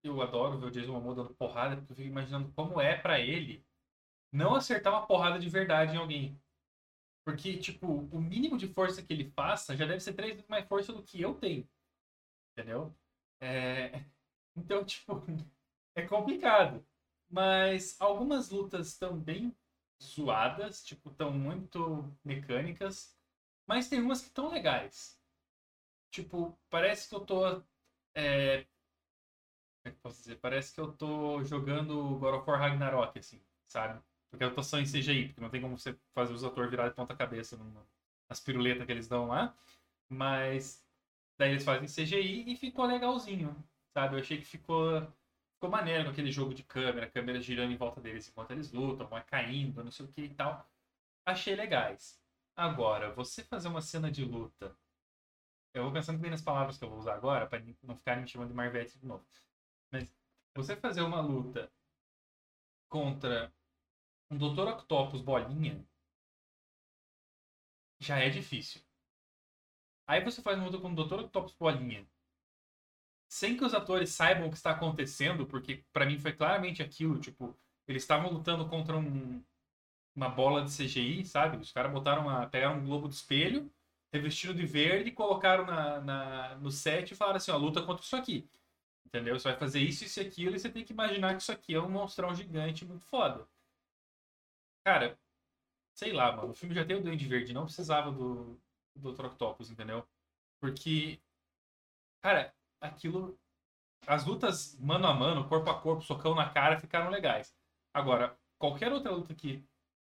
eu 0.05 0.21
adoro 0.23 0.59
ver 0.59 0.67
o 0.67 0.71
Jason 0.71 0.93
Momoa 0.93 1.15
dando 1.15 1.35
porrada, 1.35 1.77
porque 1.77 1.93
eu 1.93 1.97
fico 1.97 2.09
imaginando 2.09 2.53
como 2.53 2.81
é 2.81 2.97
pra 2.97 3.19
ele 3.19 3.65
não 4.33 4.55
acertar 4.55 4.93
uma 4.93 5.07
porrada 5.07 5.39
de 5.39 5.49
verdade 5.49 5.95
em 5.95 5.99
alguém. 5.99 6.41
Porque, 7.27 7.59
tipo, 7.59 7.89
o 7.89 8.21
mínimo 8.21 8.57
de 8.57 8.69
força 8.69 9.03
que 9.03 9.13
ele 9.13 9.29
faça 9.33 9.77
já 9.77 9.85
deve 9.85 9.99
ser 9.99 10.15
três 10.15 10.35
vezes 10.35 10.49
mais 10.49 10.65
força 10.69 10.93
do 10.93 11.03
que 11.03 11.21
eu 11.21 11.35
tenho. 11.35 11.69
Entendeu? 12.53 12.97
É... 13.41 14.05
Então, 14.59 14.83
tipo, 14.87 15.13
é 15.95 16.07
complicado. 16.07 16.87
Mas 17.29 18.01
algumas 18.01 18.49
lutas 18.49 18.87
estão 18.89 19.19
bem 19.19 19.55
zoadas, 20.03 20.83
tipo, 20.83 21.11
estão 21.11 21.31
muito 21.31 22.11
mecânicas. 22.25 23.15
Mas 23.67 23.89
tem 23.89 24.01
umas 24.01 24.23
que 24.23 24.29
estão 24.29 24.49
legais. 24.49 25.21
Tipo, 26.11 26.59
parece 26.71 27.09
que 27.09 27.15
eu 27.17 27.21
tô. 27.21 27.63
É... 28.15 28.63
Como 28.63 28.69
é 29.87 29.91
que 29.91 29.97
posso 30.01 30.19
dizer? 30.19 30.37
Parece 30.41 30.73
que 30.73 30.81
eu 30.81 30.93
tô 30.97 31.43
jogando 31.45 32.19
God 32.19 32.35
of 32.37 32.49
War 32.49 32.61
Ragnarok, 32.61 33.19
assim, 33.19 33.43
sabe? 33.67 34.01
Porque 34.37 34.55
tô 34.55 34.63
só 34.63 34.79
em 34.79 34.85
CGI, 34.85 35.29
porque 35.29 35.41
não 35.41 35.49
tem 35.49 35.63
como 35.63 35.79
você 35.79 35.99
fazer 36.15 36.35
os 36.35 36.45
atores 36.45 36.71
virar 36.71 36.89
de 36.89 36.95
ponta 36.95 37.17
cabeça 37.17 37.59
nas 38.29 38.39
piruletas 38.39 38.85
que 38.85 38.93
eles 38.93 39.09
dão 39.09 39.29
lá. 39.29 39.57
Mas 40.11 40.87
daí 41.39 41.53
eles 41.53 41.65
fazem 41.65 41.89
CGI 41.89 42.53
e 42.53 42.57
ficou 42.57 42.85
legalzinho, 42.85 43.57
sabe? 43.95 44.15
Eu 44.15 44.21
achei 44.21 44.37
que 44.37 44.45
ficou, 44.45 45.01
ficou 45.55 45.71
maneiro 45.71 46.05
com 46.05 46.11
aquele 46.11 46.31
jogo 46.31 46.53
de 46.53 46.63
câmera, 46.63 47.11
câmera 47.11 47.41
girando 47.41 47.73
em 47.73 47.77
volta 47.79 47.99
deles 47.99 48.29
enquanto 48.29 48.51
eles 48.51 48.73
lutam, 48.73 49.07
vai 49.07 49.25
caindo, 49.25 49.83
não 49.83 49.91
sei 49.91 50.05
o 50.05 50.09
que 50.09 50.23
e 50.23 50.35
tal. 50.35 50.69
Achei 51.25 51.57
legais. 51.57 52.21
Agora, 52.55 53.11
você 53.13 53.43
fazer 53.43 53.69
uma 53.69 53.81
cena 53.81 54.11
de 54.11 54.25
luta. 54.25 54.77
Eu 55.73 55.85
vou 55.85 55.93
pensando 55.93 56.19
bem 56.19 56.31
nas 56.31 56.43
palavras 56.43 56.77
que 56.77 56.85
eu 56.85 56.91
vou 56.91 56.99
usar 56.99 57.15
agora, 57.15 57.47
para 57.47 57.63
não 57.83 57.97
ficarem 57.97 58.23
me 58.23 58.29
chamando 58.29 58.49
de 58.49 58.55
Marvete 58.55 58.99
de 58.99 59.07
novo. 59.07 59.25
Mas 59.91 60.15
você 60.55 60.77
fazer 60.77 61.03
uma 61.03 61.21
luta 61.21 61.71
contra 62.89 63.53
um 64.31 64.37
Dr. 64.37 64.69
Octopus 64.69 65.21
bolinha 65.23 65.85
já 67.99 68.19
é 68.19 68.29
difícil. 68.29 68.81
Aí 70.07 70.23
você 70.23 70.43
faz 70.43 70.59
uma 70.59 70.67
luta 70.67 70.79
com 70.79 70.93
o 70.93 70.95
Dr. 70.95 71.21
Octopus 71.25 71.55
bolinha 71.55 72.07
sem 73.29 73.57
que 73.57 73.65
os 73.65 73.75
atores 73.75 74.11
saibam 74.11 74.47
o 74.47 74.51
que 74.51 74.57
está 74.57 74.71
acontecendo, 74.71 75.47
porque 75.47 75.85
para 75.93 76.07
mim 76.07 76.19
foi 76.19 76.33
claramente 76.33 76.83
aquilo, 76.83 77.19
tipo, 77.19 77.57
eles 77.87 78.03
estavam 78.03 78.31
lutando 78.31 78.69
contra 78.69 78.97
um, 78.97 79.43
uma 80.15 80.29
bola 80.29 80.65
de 80.65 80.71
CGI, 80.71 81.25
sabe? 81.25 81.57
Os 81.59 81.73
caras 81.73 81.93
botaram 81.93 82.23
uma, 82.23 82.47
pegaram 82.49 82.79
um 82.79 82.85
globo 82.85 83.09
de 83.09 83.15
espelho, 83.15 83.71
revestiram 84.13 84.55
de 84.55 84.65
verde, 84.65 85.11
colocaram 85.11 85.67
na, 85.67 86.01
na, 86.01 86.55
no 86.57 86.71
set 86.71 87.11
e 87.11 87.17
falaram 87.17 87.37
assim, 87.37 87.51
ó, 87.51 87.57
luta 87.57 87.83
contra 87.83 88.05
isso 88.05 88.17
aqui. 88.17 88.49
Entendeu? 89.05 89.39
Você 89.39 89.49
vai 89.49 89.59
fazer 89.59 89.81
isso, 89.81 90.05
isso 90.05 90.21
e 90.21 90.27
aquilo, 90.27 90.57
e 90.57 90.59
você 90.59 90.71
tem 90.71 90.85
que 90.85 90.93
imaginar 90.93 91.35
que 91.37 91.43
isso 91.43 91.53
aqui 91.53 91.75
é 91.75 91.81
um 91.81 91.89
monstrão 91.89 92.35
gigante 92.35 92.85
muito 92.85 93.05
foda. 93.07 93.47
Cara, 94.87 95.19
sei 95.95 96.13
lá, 96.13 96.31
mano. 96.31 96.51
O 96.51 96.55
filme 96.55 96.73
já 96.73 96.85
tem 96.85 96.97
o 96.97 97.03
Duende 97.03 97.27
Verde, 97.27 97.53
não 97.53 97.65
precisava 97.65 98.13
do, 98.13 98.57
do 98.95 99.13
Dr. 99.13 99.27
Octopus, 99.27 99.69
entendeu? 99.69 100.07
Porque, 100.61 101.21
cara, 102.23 102.55
aquilo. 102.81 103.37
As 104.07 104.25
lutas 104.25 104.79
mano 104.79 105.09
a 105.09 105.15
mano, 105.15 105.49
corpo 105.49 105.69
a 105.71 105.81
corpo, 105.81 106.05
socão 106.05 106.37
na 106.37 106.49
cara, 106.51 106.79
ficaram 106.79 107.11
legais. 107.11 107.53
Agora, 107.93 108.39
qualquer 108.59 108.93
outra 108.93 109.11
luta 109.11 109.35
que 109.35 109.65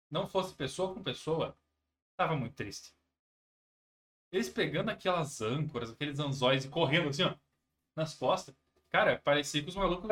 não 0.09 0.29
fosse 0.29 0.55
pessoa 0.55 0.95
com 0.95 1.03
pessoa, 1.03 1.59
tava 2.17 2.37
muito 2.37 2.55
triste. 2.55 2.95
Eles 4.31 4.49
pegando 4.49 4.91
aquelas 4.91 5.41
âncoras, 5.41 5.91
aqueles 5.91 6.21
anzóis 6.21 6.65
e 6.65 6.69
correndo 6.69 7.09
assim, 7.09 7.25
ó, 7.25 7.35
nas 7.97 8.15
costas. 8.15 8.55
Cara, 8.91 9.19
parecia 9.19 9.63
que 9.63 9.69
os 9.69 9.77
malucos 9.77 10.11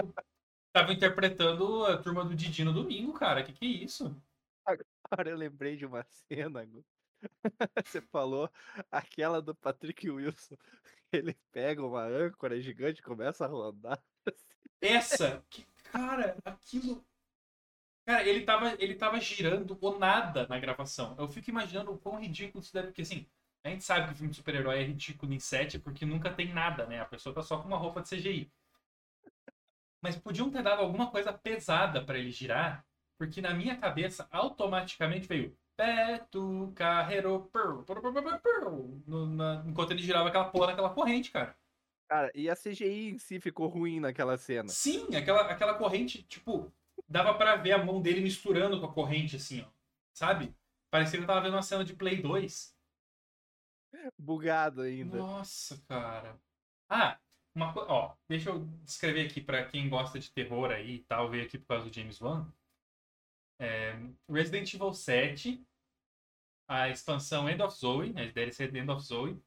estavam 0.68 0.92
interpretando 0.94 1.84
a 1.86 1.98
turma 2.02 2.24
do 2.24 2.34
Didi 2.34 2.64
no 2.64 2.72
domingo, 2.72 3.12
cara. 3.12 3.44
Que 3.44 3.52
que 3.52 3.64
é 3.66 3.84
isso? 3.84 4.20
Agora 5.10 5.30
eu 5.30 5.36
lembrei 5.36 5.76
de 5.76 5.86
uma 5.86 6.02
cena, 6.04 6.66
Você 7.84 8.00
falou 8.00 8.50
aquela 8.90 9.40
do 9.40 9.54
Patrick 9.54 10.08
Wilson. 10.08 10.56
Ele 11.12 11.34
pega 11.50 11.84
uma 11.84 12.04
âncora 12.04 12.60
gigante 12.60 13.00
e 13.00 13.04
começa 13.04 13.44
a 13.44 13.48
rodar. 13.48 14.02
Essa, 14.80 15.42
que, 15.48 15.66
cara, 15.90 16.36
aquilo. 16.44 17.04
Cara, 18.04 18.26
ele 18.26 18.42
tava, 18.42 18.74
ele 18.78 18.94
tava 18.94 19.20
girando 19.20 19.76
o 19.80 19.98
nada 19.98 20.46
na 20.48 20.58
gravação. 20.58 21.14
Eu 21.18 21.28
fico 21.28 21.50
imaginando 21.50 21.92
o 21.92 21.98
quão 21.98 22.20
ridículo 22.20 22.62
isso 22.62 22.72
deve. 22.72 22.88
Porque 22.88 23.02
assim, 23.02 23.26
a 23.64 23.70
gente 23.70 23.84
sabe 23.84 24.06
que 24.06 24.12
o 24.12 24.16
filme 24.16 24.30
de 24.30 24.36
super-herói 24.36 24.80
é 24.80 24.82
ridículo 24.82 25.32
em 25.32 25.40
set 25.40 25.78
porque 25.78 26.06
nunca 26.06 26.32
tem 26.32 26.52
nada, 26.52 26.86
né? 26.86 27.00
A 27.00 27.06
pessoa 27.06 27.34
tá 27.34 27.42
só 27.42 27.60
com 27.60 27.68
uma 27.68 27.76
roupa 27.76 28.00
de 28.00 28.08
CGI. 28.08 28.52
Mas 30.00 30.16
podiam 30.16 30.50
ter 30.50 30.62
dado 30.62 30.80
alguma 30.80 31.10
coisa 31.10 31.32
pesada 31.32 32.04
para 32.04 32.18
ele 32.18 32.30
girar 32.30 32.87
porque 33.18 33.40
na 33.40 33.52
minha 33.52 33.76
cabeça 33.76 34.28
automaticamente 34.30 35.26
veio 35.26 35.56
Beto 35.76 36.72
Carreiro 36.74 37.50
no, 39.06 39.26
na, 39.26 39.64
enquanto 39.66 39.90
ele 39.90 40.02
girava 40.02 40.28
aquela 40.28 40.50
porra 40.50 40.68
naquela 40.68 40.90
corrente, 40.90 41.30
cara. 41.30 41.56
Cara, 42.08 42.32
e 42.34 42.48
a 42.48 42.56
CGI 42.56 43.10
em 43.10 43.18
si 43.18 43.38
ficou 43.38 43.68
ruim 43.68 44.00
naquela 44.00 44.38
cena. 44.38 44.68
Sim, 44.68 45.14
aquela, 45.14 45.42
aquela 45.42 45.74
corrente, 45.74 46.22
tipo, 46.22 46.72
dava 47.06 47.34
para 47.34 47.56
ver 47.56 47.72
a 47.72 47.84
mão 47.84 48.00
dele 48.00 48.22
misturando 48.22 48.80
com 48.80 48.86
a 48.86 48.92
corrente, 48.92 49.36
assim, 49.36 49.60
ó. 49.60 49.70
Sabe? 50.14 50.54
Parecia 50.90 51.18
que 51.18 51.24
eu 51.24 51.26
tava 51.26 51.42
vendo 51.42 51.52
uma 51.52 51.62
cena 51.62 51.84
de 51.84 51.94
Play 51.94 52.22
2. 52.22 52.74
Bugado 54.18 54.82
ainda. 54.82 55.18
Nossa, 55.18 55.80
cara. 55.86 56.40
Ah, 56.88 57.18
uma 57.54 57.72
coisa. 57.72 57.90
Ó, 57.90 58.14
deixa 58.26 58.50
eu 58.50 58.64
descrever 58.84 59.26
aqui 59.26 59.40
para 59.40 59.64
quem 59.66 59.88
gosta 59.88 60.18
de 60.18 60.30
terror 60.30 60.70
aí 60.70 60.96
e 60.96 61.04
tal, 61.04 61.28
veio 61.28 61.44
aqui 61.44 61.58
por 61.58 61.66
causa 61.66 61.88
do 61.88 61.94
James 61.94 62.20
Wan. 62.20 62.50
É, 63.60 63.92
Resident 64.28 64.72
Evil 64.72 64.92
7, 64.92 65.64
a 66.68 66.88
expansão 66.88 67.48
End 67.48 67.62
of 67.62 67.76
Zoe, 67.76 68.10
a 68.10 68.24
DLC 68.30 68.64
End 68.66 68.90
of 68.90 69.02
Zoe, 69.02 69.42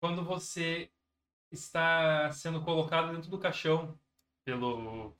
quando 0.00 0.24
você 0.24 0.90
está 1.50 2.30
sendo 2.32 2.62
colocado 2.64 3.12
dentro 3.12 3.30
do 3.30 3.38
caixão 3.38 3.98
pelo. 4.44 5.14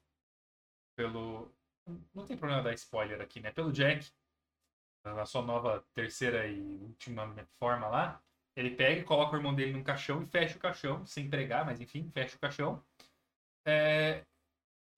pelo. 0.96 1.52
Não 2.14 2.26
tem 2.26 2.37
problema 2.37 2.62
dar 2.62 2.74
spoiler 2.74 3.20
aqui, 3.20 3.40
né? 3.40 3.50
Pelo 3.50 3.72
Jack, 3.72 4.11
na 5.04 5.24
sua 5.24 5.42
nova 5.42 5.85
terceira 5.94 6.46
e 6.46 6.61
última 6.83 7.35
forma 7.59 7.88
lá. 7.88 8.22
Ele 8.57 8.74
pega 8.74 9.00
e 9.00 9.04
coloca 9.04 9.35
o 9.35 9.38
irmão 9.38 9.54
dele 9.54 9.72
num 9.72 9.85
caixão 9.85 10.22
e 10.22 10.26
fecha 10.26 10.57
o 10.57 10.61
caixão, 10.61 11.07
sem 11.07 11.31
pregar, 11.31 11.64
mas 11.64 11.81
enfim, 11.81 12.11
fecha 12.11 12.37
o 12.37 12.40
caixão. 12.40 12.85
É... 13.64 14.26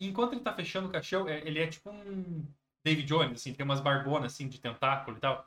Enquanto 0.00 0.32
ele 0.32 0.40
tá 0.40 0.54
fechando 0.54 0.88
o 0.88 0.92
caixão, 0.92 1.28
é, 1.28 1.46
ele 1.46 1.58
é 1.58 1.66
tipo 1.66 1.90
um 1.90 2.46
David 2.84 3.06
Jones, 3.06 3.40
assim, 3.40 3.54
tem 3.54 3.64
umas 3.64 3.80
barbonas 3.80 4.32
assim 4.32 4.48
de 4.48 4.60
tentáculo 4.60 5.16
e 5.16 5.20
tal. 5.20 5.46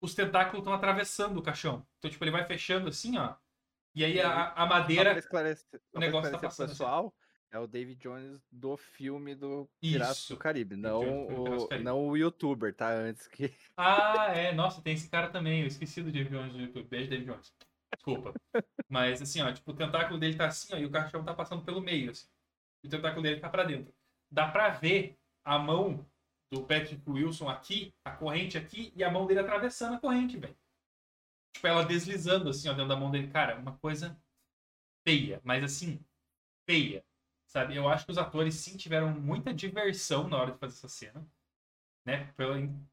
Os 0.00 0.14
tentáculos 0.14 0.58
estão 0.58 0.74
atravessando 0.74 1.38
o 1.38 1.42
caixão. 1.42 1.86
Então, 1.98 2.10
tipo, 2.10 2.22
ele 2.24 2.30
vai 2.30 2.44
fechando 2.44 2.88
assim, 2.88 3.16
ó. 3.16 3.34
E 3.94 4.04
aí 4.04 4.20
a, 4.20 4.52
a 4.52 4.66
madeira. 4.66 5.18
Esclarecer, 5.18 5.80
o 5.94 5.98
negócio 5.98 6.30
tá 6.30 6.38
passando. 6.38 6.66
Assim. 6.66 6.74
Pessoal, 6.74 7.06
assim. 7.06 7.56
é 7.56 7.58
o 7.58 7.66
David 7.66 7.98
Jones 7.98 8.42
do 8.52 8.76
filme 8.76 9.34
do 9.34 9.68
Piratas 9.80 10.28
do 10.28 10.36
Caribe, 10.36 10.76
não 10.76 11.00
o, 11.28 11.66
Caribe. 11.68 11.84
não 11.84 12.06
o 12.08 12.16
youtuber, 12.16 12.74
tá? 12.74 12.90
Antes 12.92 13.26
que. 13.26 13.52
Ah, 13.76 14.32
é. 14.34 14.52
Nossa, 14.52 14.82
tem 14.82 14.94
esse 14.94 15.08
cara 15.08 15.30
também. 15.30 15.62
Eu 15.62 15.66
esqueci 15.66 16.02
do 16.02 16.12
David 16.12 16.30
Jones 16.30 16.52
do 16.52 16.60
YouTube. 16.60 16.88
Beijo, 16.88 17.08
David 17.08 17.26
Jones. 17.30 17.54
Desculpa. 17.94 18.34
Mas 18.88 19.22
assim, 19.22 19.40
ó, 19.40 19.52
tipo, 19.52 19.70
o 19.70 19.74
tentáculo 19.74 20.18
dele 20.18 20.36
tá 20.36 20.46
assim, 20.46 20.74
ó, 20.74 20.78
e 20.78 20.84
o 20.84 20.90
caixão 20.90 21.24
tá 21.24 21.32
passando 21.32 21.64
pelo 21.64 21.80
meio, 21.80 22.10
assim. 22.10 22.26
E 22.84 22.88
o 22.88 22.90
tentáculo 22.90 23.22
dele 23.22 23.40
tá 23.40 23.48
pra 23.48 23.64
dentro. 23.64 23.94
Dá 24.30 24.48
pra 24.48 24.68
ver 24.68 25.18
a 25.44 25.58
mão 25.58 26.06
do 26.50 26.62
Patrick 26.62 27.02
Wilson 27.08 27.48
aqui, 27.48 27.92
a 28.04 28.10
corrente 28.10 28.56
aqui, 28.56 28.92
e 28.94 29.02
a 29.02 29.10
mão 29.10 29.26
dele 29.26 29.40
atravessando 29.40 29.94
a 29.94 30.00
corrente, 30.00 30.36
velho. 30.36 30.56
Tipo, 31.52 31.66
ela 31.66 31.84
deslizando 31.84 32.50
assim, 32.50 32.68
ó, 32.68 32.72
dentro 32.72 32.88
da 32.88 32.96
mão 32.96 33.10
dele. 33.10 33.28
Cara, 33.28 33.56
uma 33.56 33.76
coisa 33.78 34.16
feia, 35.04 35.40
mas 35.42 35.64
assim, 35.64 35.98
feia. 36.68 37.04
Sabe? 37.46 37.76
Eu 37.76 37.88
acho 37.88 38.04
que 38.04 38.10
os 38.10 38.18
atores 38.18 38.54
sim 38.54 38.76
tiveram 38.76 39.10
muita 39.10 39.54
diversão 39.54 40.28
na 40.28 40.36
hora 40.36 40.52
de 40.52 40.58
fazer 40.58 40.74
essa 40.74 40.88
cena. 40.88 41.26
Né? 42.04 42.32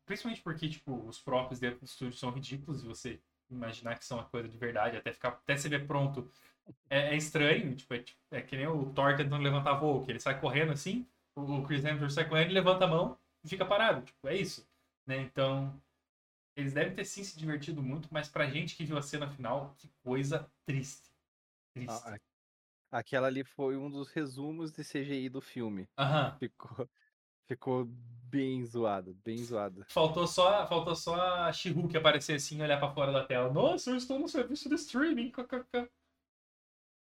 Principalmente 0.05 0.41
porque, 0.41 0.69
tipo, 0.69 0.95
os 1.07 1.19
próprios 1.19 1.59
dentro 1.59 1.79
do 1.79 1.85
estúdio 1.85 2.17
são 2.17 2.31
ridículos 2.31 2.83
e 2.83 2.87
você 2.87 3.19
imaginar 3.49 3.97
que 3.99 4.05
são 4.05 4.17
uma 4.17 4.25
coisa 4.25 4.47
de 4.47 4.57
verdade, 4.57 4.97
até 4.97 5.11
ficar 5.11 5.29
até 5.29 5.55
se 5.55 5.69
ver 5.69 5.85
pronto, 5.85 6.27
é, 6.89 7.13
é 7.13 7.15
estranho. 7.15 7.75
Tipo, 7.75 7.93
é, 7.93 7.99
tipo, 7.99 8.19
é, 8.31 8.41
que 8.41 8.55
nem 8.55 8.67
o 8.67 8.91
Thor 8.93 9.15
tentando 9.15 9.43
levantar 9.43 9.73
voo, 9.73 10.03
que 10.03 10.11
ele 10.11 10.19
sai 10.19 10.39
correndo 10.39 10.71
assim, 10.71 11.05
o 11.35 11.63
Chris 11.63 11.83
Hemsworth 11.83 12.11
sai 12.11 12.27
correndo 12.27 12.51
e 12.51 12.53
levanta 12.53 12.85
a 12.85 12.87
mão 12.87 13.17
fica 13.49 13.65
parado. 13.65 14.05
Tipo, 14.05 14.27
é 14.27 14.35
isso. 14.35 14.67
né? 15.05 15.17
Então, 15.17 15.81
eles 16.55 16.73
devem 16.73 16.93
ter 16.93 17.05
sim 17.05 17.23
se 17.23 17.37
divertido 17.37 17.81
muito, 17.81 18.07
mas 18.11 18.29
pra 18.29 18.49
gente 18.49 18.75
que 18.75 18.85
viu 18.85 18.97
a 18.97 19.01
cena 19.01 19.29
final, 19.29 19.73
que 19.77 19.89
coisa 20.03 20.49
triste. 20.65 21.09
Triste. 21.73 22.03
Ah, 22.05 22.17
Aquela 22.91 23.25
ali 23.27 23.43
foi 23.43 23.75
um 23.75 23.89
dos 23.89 24.09
resumos 24.09 24.71
de 24.71 24.83
CGI 24.83 25.27
do 25.27 25.41
filme. 25.41 25.87
Aham. 25.97 26.37
Ficou, 26.37 26.89
ficou 27.47 27.85
bem 27.85 28.63
zoado, 28.63 29.15
bem 29.25 29.37
zoado. 29.37 29.83
Faltou 29.89 30.27
só, 30.27 30.67
faltou 30.67 30.95
só 30.95 31.15
a 31.15 31.51
She-Hulk 31.51 31.97
aparecer 31.97 32.35
assim 32.35 32.59
e 32.59 32.61
olhar 32.61 32.77
pra 32.77 32.93
fora 32.93 33.11
da 33.11 33.25
tela. 33.25 33.51
Nossa, 33.51 33.89
eu 33.89 33.97
estou 33.97 34.19
no 34.19 34.27
serviço 34.27 34.69
de 34.69 34.75
streaming. 34.75 35.31
kkk. 35.31 35.89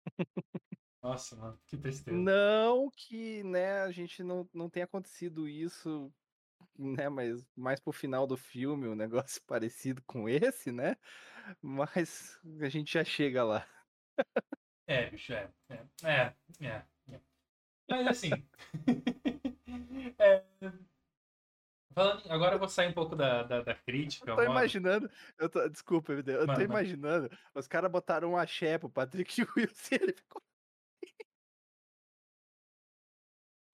Nossa, 1.03 1.37
mano, 1.37 1.59
que 1.67 1.77
tristeza. 1.77 2.17
Não 2.17 2.91
que, 2.91 3.43
né, 3.43 3.83
a 3.83 3.91
gente 3.91 4.23
não, 4.23 4.49
não 4.55 4.71
tenha 4.71 4.85
acontecido 4.85 5.49
isso, 5.49 6.13
né, 6.79 7.09
mas 7.09 7.45
mais 7.57 7.81
pro 7.81 7.93
final 7.93 8.27
do 8.27 8.37
filme, 8.37 8.89
um 8.89 8.95
negócio 8.95 9.41
parecido 9.47 10.03
com 10.07 10.29
esse, 10.29 10.73
né? 10.73 10.97
Mas 11.61 12.39
a 12.61 12.69
gente 12.69 12.93
já 12.93 13.05
chega 13.05 13.45
lá. 13.45 13.67
É, 14.87 15.11
bicho, 15.11 15.33
é. 15.33 15.51
É, 15.69 15.87
é, 16.05 16.35
é. 16.61 16.85
é. 17.11 17.21
Mas 17.89 18.07
assim. 18.07 18.31
é, 20.19 20.45
falando, 21.93 22.31
agora 22.31 22.55
eu 22.55 22.59
vou 22.59 22.69
sair 22.69 22.89
um 22.89 22.93
pouco 22.93 23.15
da, 23.15 23.43
da, 23.43 23.63
da 23.63 23.75
crítica. 23.75 24.31
Eu 24.31 24.37
tô 24.37 24.43
imaginando, 24.43 25.11
eu 25.39 25.49
tô, 25.49 25.69
desculpa, 25.69 26.13
eu 26.13 26.23
tô 26.25 26.33
Manda, 26.33 26.47
manda. 26.47 26.65
imaginando, 26.65 27.31
os 27.55 27.67
caras 27.67 27.91
botaram 27.91 28.33
um 28.33 28.37
axé 28.37 28.79
pro 28.79 28.91
Patrick 28.91 29.43
Wilson 29.57 29.95
e 29.95 29.95
ele 29.95 30.13
ficou. 30.13 30.43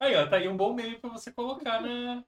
Aí, 0.00 0.14
ó, 0.14 0.28
tá 0.28 0.36
aí 0.36 0.48
um 0.48 0.56
bom 0.56 0.74
meme 0.74 0.98
pra 0.98 1.10
você 1.10 1.32
colocar 1.32 1.80
na. 1.80 2.24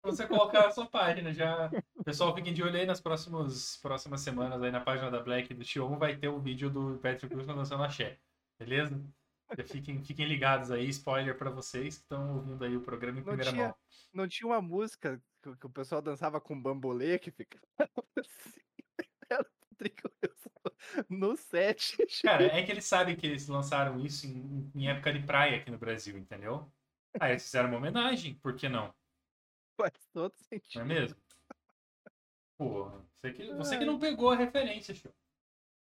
Pra 0.00 0.10
você 0.12 0.26
colocar 0.26 0.62
na 0.64 0.70
sua 0.70 0.86
página. 0.86 1.32
Já. 1.32 1.70
Pessoal 2.04 2.34
fiquem 2.34 2.52
de 2.54 2.62
olho 2.62 2.76
aí 2.76 2.86
nas 2.86 3.00
próximos, 3.00 3.76
próximas 3.78 4.20
semanas 4.20 4.62
aí 4.62 4.70
na 4.70 4.80
página 4.80 5.10
da 5.10 5.20
Black 5.20 5.52
do 5.54 5.64
Xion 5.64 5.98
vai 5.98 6.16
ter 6.16 6.28
o 6.28 6.38
vídeo 6.40 6.70
do 6.70 6.98
Patrick 6.98 7.34
Wilson 7.34 7.56
dançando 7.56 7.82
axé. 7.82 8.18
Beleza? 8.58 9.02
Já 9.56 9.64
fiquem, 9.64 10.02
fiquem 10.04 10.26
ligados 10.26 10.70
aí, 10.70 10.88
spoiler 10.88 11.36
pra 11.36 11.50
vocês 11.50 11.96
que 11.96 12.02
estão 12.02 12.36
ouvindo 12.36 12.64
aí 12.64 12.76
o 12.76 12.82
programa 12.82 13.18
em 13.18 13.22
Não 13.22 13.28
primeira 13.28 13.50
tinha- 13.50 13.64
mão. 13.68 13.74
Não 14.12 14.28
tinha 14.28 14.46
uma 14.46 14.60
música 14.60 15.20
que, 15.42 15.56
que 15.56 15.66
o 15.66 15.70
pessoal 15.70 16.02
dançava 16.02 16.40
com 16.40 16.60
bambolê 16.60 17.18
que 17.18 17.30
ficava 17.30 17.64
assim. 18.16 18.60
Era 19.30 19.44
no 21.08 21.36
set. 21.36 21.96
Cara, 22.22 22.44
é 22.46 22.62
que 22.62 22.70
eles 22.72 22.84
sabem 22.84 23.16
que 23.16 23.26
eles 23.26 23.46
lançaram 23.48 23.98
isso 24.00 24.26
em, 24.26 24.70
em 24.74 24.88
época 24.88 25.12
de 25.12 25.22
praia 25.24 25.56
aqui 25.58 25.70
no 25.70 25.78
Brasil, 25.78 26.16
entendeu? 26.18 26.70
Aí 27.20 27.32
eles 27.32 27.44
fizeram 27.44 27.68
uma 27.68 27.78
homenagem, 27.78 28.34
por 28.34 28.54
que 28.54 28.68
não? 28.68 28.94
Faz 29.78 29.92
todo 30.12 30.32
Não 30.32 30.56
é 30.56 30.58
sentido. 30.58 30.84
mesmo? 30.84 31.16
Porra, 32.58 33.00
você 33.14 33.32
que, 33.32 33.54
você 33.54 33.78
que 33.78 33.84
não 33.84 33.98
pegou 34.00 34.30
a 34.30 34.36
referência, 34.36 34.94
show. 34.94 35.12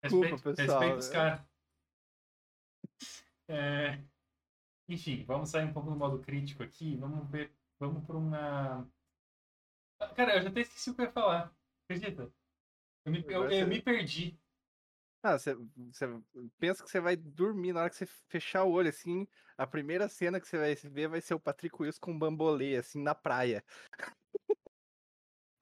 Desculpa, 0.03 0.31
Respeita, 0.31 0.57
pessoal, 0.57 0.81
respeita 0.81 0.99
os 0.99 1.09
é. 1.09 1.13
caras. 1.13 1.41
É, 3.49 3.99
Enfim, 4.89 5.25
vamos 5.25 5.51
sair 5.51 5.65
um 5.67 5.73
pouco 5.73 5.91
do 5.91 5.97
modo 5.97 6.21
crítico 6.21 6.63
aqui. 6.63 6.97
Vamos 6.97 7.29
ver. 7.31 7.53
Vamos 7.79 8.05
para 8.07 8.17
uma. 8.17 8.89
Cara, 10.17 10.37
eu 10.37 10.43
já 10.43 10.49
até 10.49 10.61
esqueci 10.61 10.91
o 10.91 10.95
que 10.95 11.03
eu 11.03 11.07
ia 11.07 11.13
falar. 11.13 11.55
Acredita? 11.85 12.33
Eu 13.05 13.13
me, 13.13 13.21
eu- 13.23 13.43
Agora 13.43 13.55
eu 13.55 13.67
me 13.69 13.83
perdi. 13.83 14.39
Ah, 15.23 15.39
você, 15.39 15.57
pensa 16.59 16.83
que 16.83 16.91
você 16.91 17.01
vai 17.01 17.15
dormir 17.17 17.73
na 17.73 17.81
hora 17.81 17.91
que 17.91 17.95
você 17.97 18.07
fechar 18.07 18.65
o 18.65 18.73
olho, 18.73 18.89
assim, 18.89 19.27
a 19.57 19.65
primeira 19.67 20.09
cena 20.09 20.41
que 20.41 20.49
você 20.49 20.59
vai 20.59 20.75
ver 20.75 21.09
vai 21.09 21.21
ser 21.21 21.35
o 21.35 21.41
Patrick 21.41 21.81
Wilson 21.81 22.01
com 22.01 22.13
um 22.13 22.19
bambolê, 22.19 22.77
assim, 22.77 23.01
na 23.01 23.15
praia. 23.15 23.65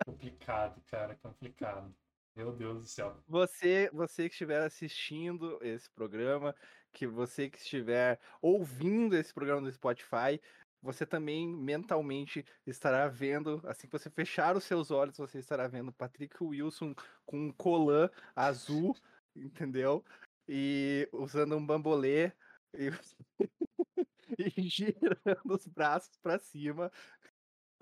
Complicado, 0.06 0.80
cara, 0.86 1.14
complicado. 1.16 1.94
Meu 2.34 2.52
Deus 2.52 2.78
do 2.82 2.86
céu. 2.86 3.22
Você, 3.28 3.90
você 3.92 4.28
que 4.28 4.34
estiver 4.34 4.62
assistindo 4.62 5.58
esse 5.62 5.90
programa, 5.90 6.54
que 6.92 7.06
você 7.06 7.50
que 7.50 7.58
estiver 7.58 8.18
ouvindo 8.40 9.14
esse 9.14 9.34
programa 9.34 9.60
do 9.60 9.72
Spotify, 9.72 10.40
você 10.82 11.04
também 11.04 11.46
mentalmente 11.46 12.44
estará 12.66 13.08
vendo, 13.08 13.60
assim 13.64 13.86
que 13.86 13.92
você 13.92 14.08
fechar 14.08 14.56
os 14.56 14.64
seus 14.64 14.90
olhos, 14.90 15.18
você 15.18 15.38
estará 15.38 15.68
vendo 15.68 15.92
Patrick 15.92 16.42
Wilson 16.42 16.94
com 17.26 17.48
um 17.48 17.52
colã 17.52 18.08
azul, 18.34 18.96
entendeu? 19.36 20.04
E 20.48 21.08
usando 21.12 21.56
um 21.56 21.64
bambolê 21.64 22.32
e, 22.74 22.90
e 24.38 24.62
girando 24.68 25.54
os 25.54 25.66
braços 25.66 26.16
para 26.18 26.38
cima, 26.38 26.90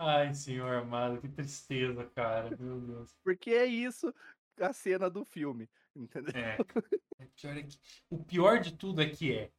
Ai, 0.00 0.32
senhor 0.32 0.76
amado, 0.76 1.20
que 1.20 1.28
tristeza, 1.28 2.04
cara. 2.14 2.56
Meu 2.56 2.80
Deus. 2.80 3.16
porque 3.24 3.50
é 3.50 3.66
isso 3.66 4.14
a 4.60 4.72
cena 4.72 5.10
do 5.10 5.24
filme, 5.24 5.68
entendeu? 5.94 6.32
É. 6.40 6.56
O 6.60 7.26
pior, 7.34 7.56
é 7.56 7.62
que- 7.64 7.78
o 8.10 8.24
pior 8.24 8.60
de 8.60 8.76
tudo 8.76 9.02
é 9.02 9.08
que 9.08 9.32
é. 9.32 9.50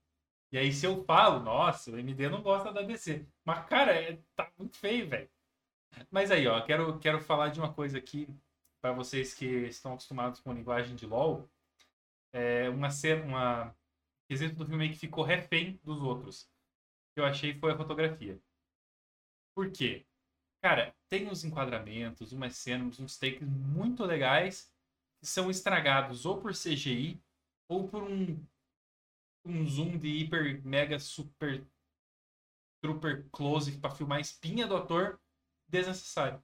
E 0.52 0.58
aí, 0.58 0.72
se 0.72 0.86
eu 0.86 1.04
falo, 1.04 1.42
nossa, 1.44 1.92
o 1.92 1.98
MD 1.98 2.30
não 2.30 2.42
gosta 2.42 2.72
da 2.72 2.82
DC. 2.82 3.26
Mas, 3.46 3.66
cara, 3.68 3.94
é- 3.94 4.20
tá 4.36 4.50
muito 4.58 4.78
feio, 4.78 5.10
velho. 5.10 5.30
Mas 6.10 6.32
aí, 6.32 6.48
ó, 6.48 6.62
quero, 6.66 6.98
quero 7.00 7.20
falar 7.20 7.50
de 7.50 7.60
uma 7.60 7.74
coisa 7.74 7.98
aqui 7.98 8.28
para 8.82 8.94
vocês 8.94 9.34
que 9.34 9.46
estão 9.46 9.92
acostumados 9.94 10.40
com 10.40 10.54
linguagem 10.54 10.96
de 10.96 11.06
LoL. 11.06 11.50
É 12.32 12.70
uma 12.70 12.90
cena, 12.90 13.24
uma 13.24 13.76
quesito 14.28 14.56
do 14.56 14.66
filme 14.66 14.90
que 14.90 14.98
ficou 14.98 15.24
refém 15.24 15.80
dos 15.84 16.02
outros. 16.02 16.50
Que 17.14 17.22
eu 17.22 17.26
achei 17.26 17.58
foi 17.60 17.72
a 17.72 17.78
fotografia. 17.78 18.40
Por 19.56 19.72
quê? 19.72 20.06
Cara, 20.62 20.96
tem 21.08 21.28
uns 21.28 21.44
enquadramentos, 21.44 22.32
umas 22.32 22.56
cenas, 22.56 23.00
uns 23.00 23.18
takes 23.18 23.48
muito 23.48 24.04
legais 24.04 24.74
que 25.20 25.26
são 25.26 25.50
estragados 25.50 26.26
ou 26.26 26.40
por 26.40 26.54
CGI 26.54 27.22
ou 27.68 27.88
por 27.88 28.04
um, 28.04 28.46
um 29.46 29.66
zoom 29.66 29.98
de 29.98 30.08
hiper, 30.08 30.62
mega, 30.66 31.00
super, 31.00 31.66
super 32.84 33.28
close 33.32 33.78
para 33.80 33.92
filmar 33.92 34.18
a 34.18 34.22
espinha 34.22 34.68
do 34.68 34.76
ator 34.76 35.20
desnecessário. 35.68 36.44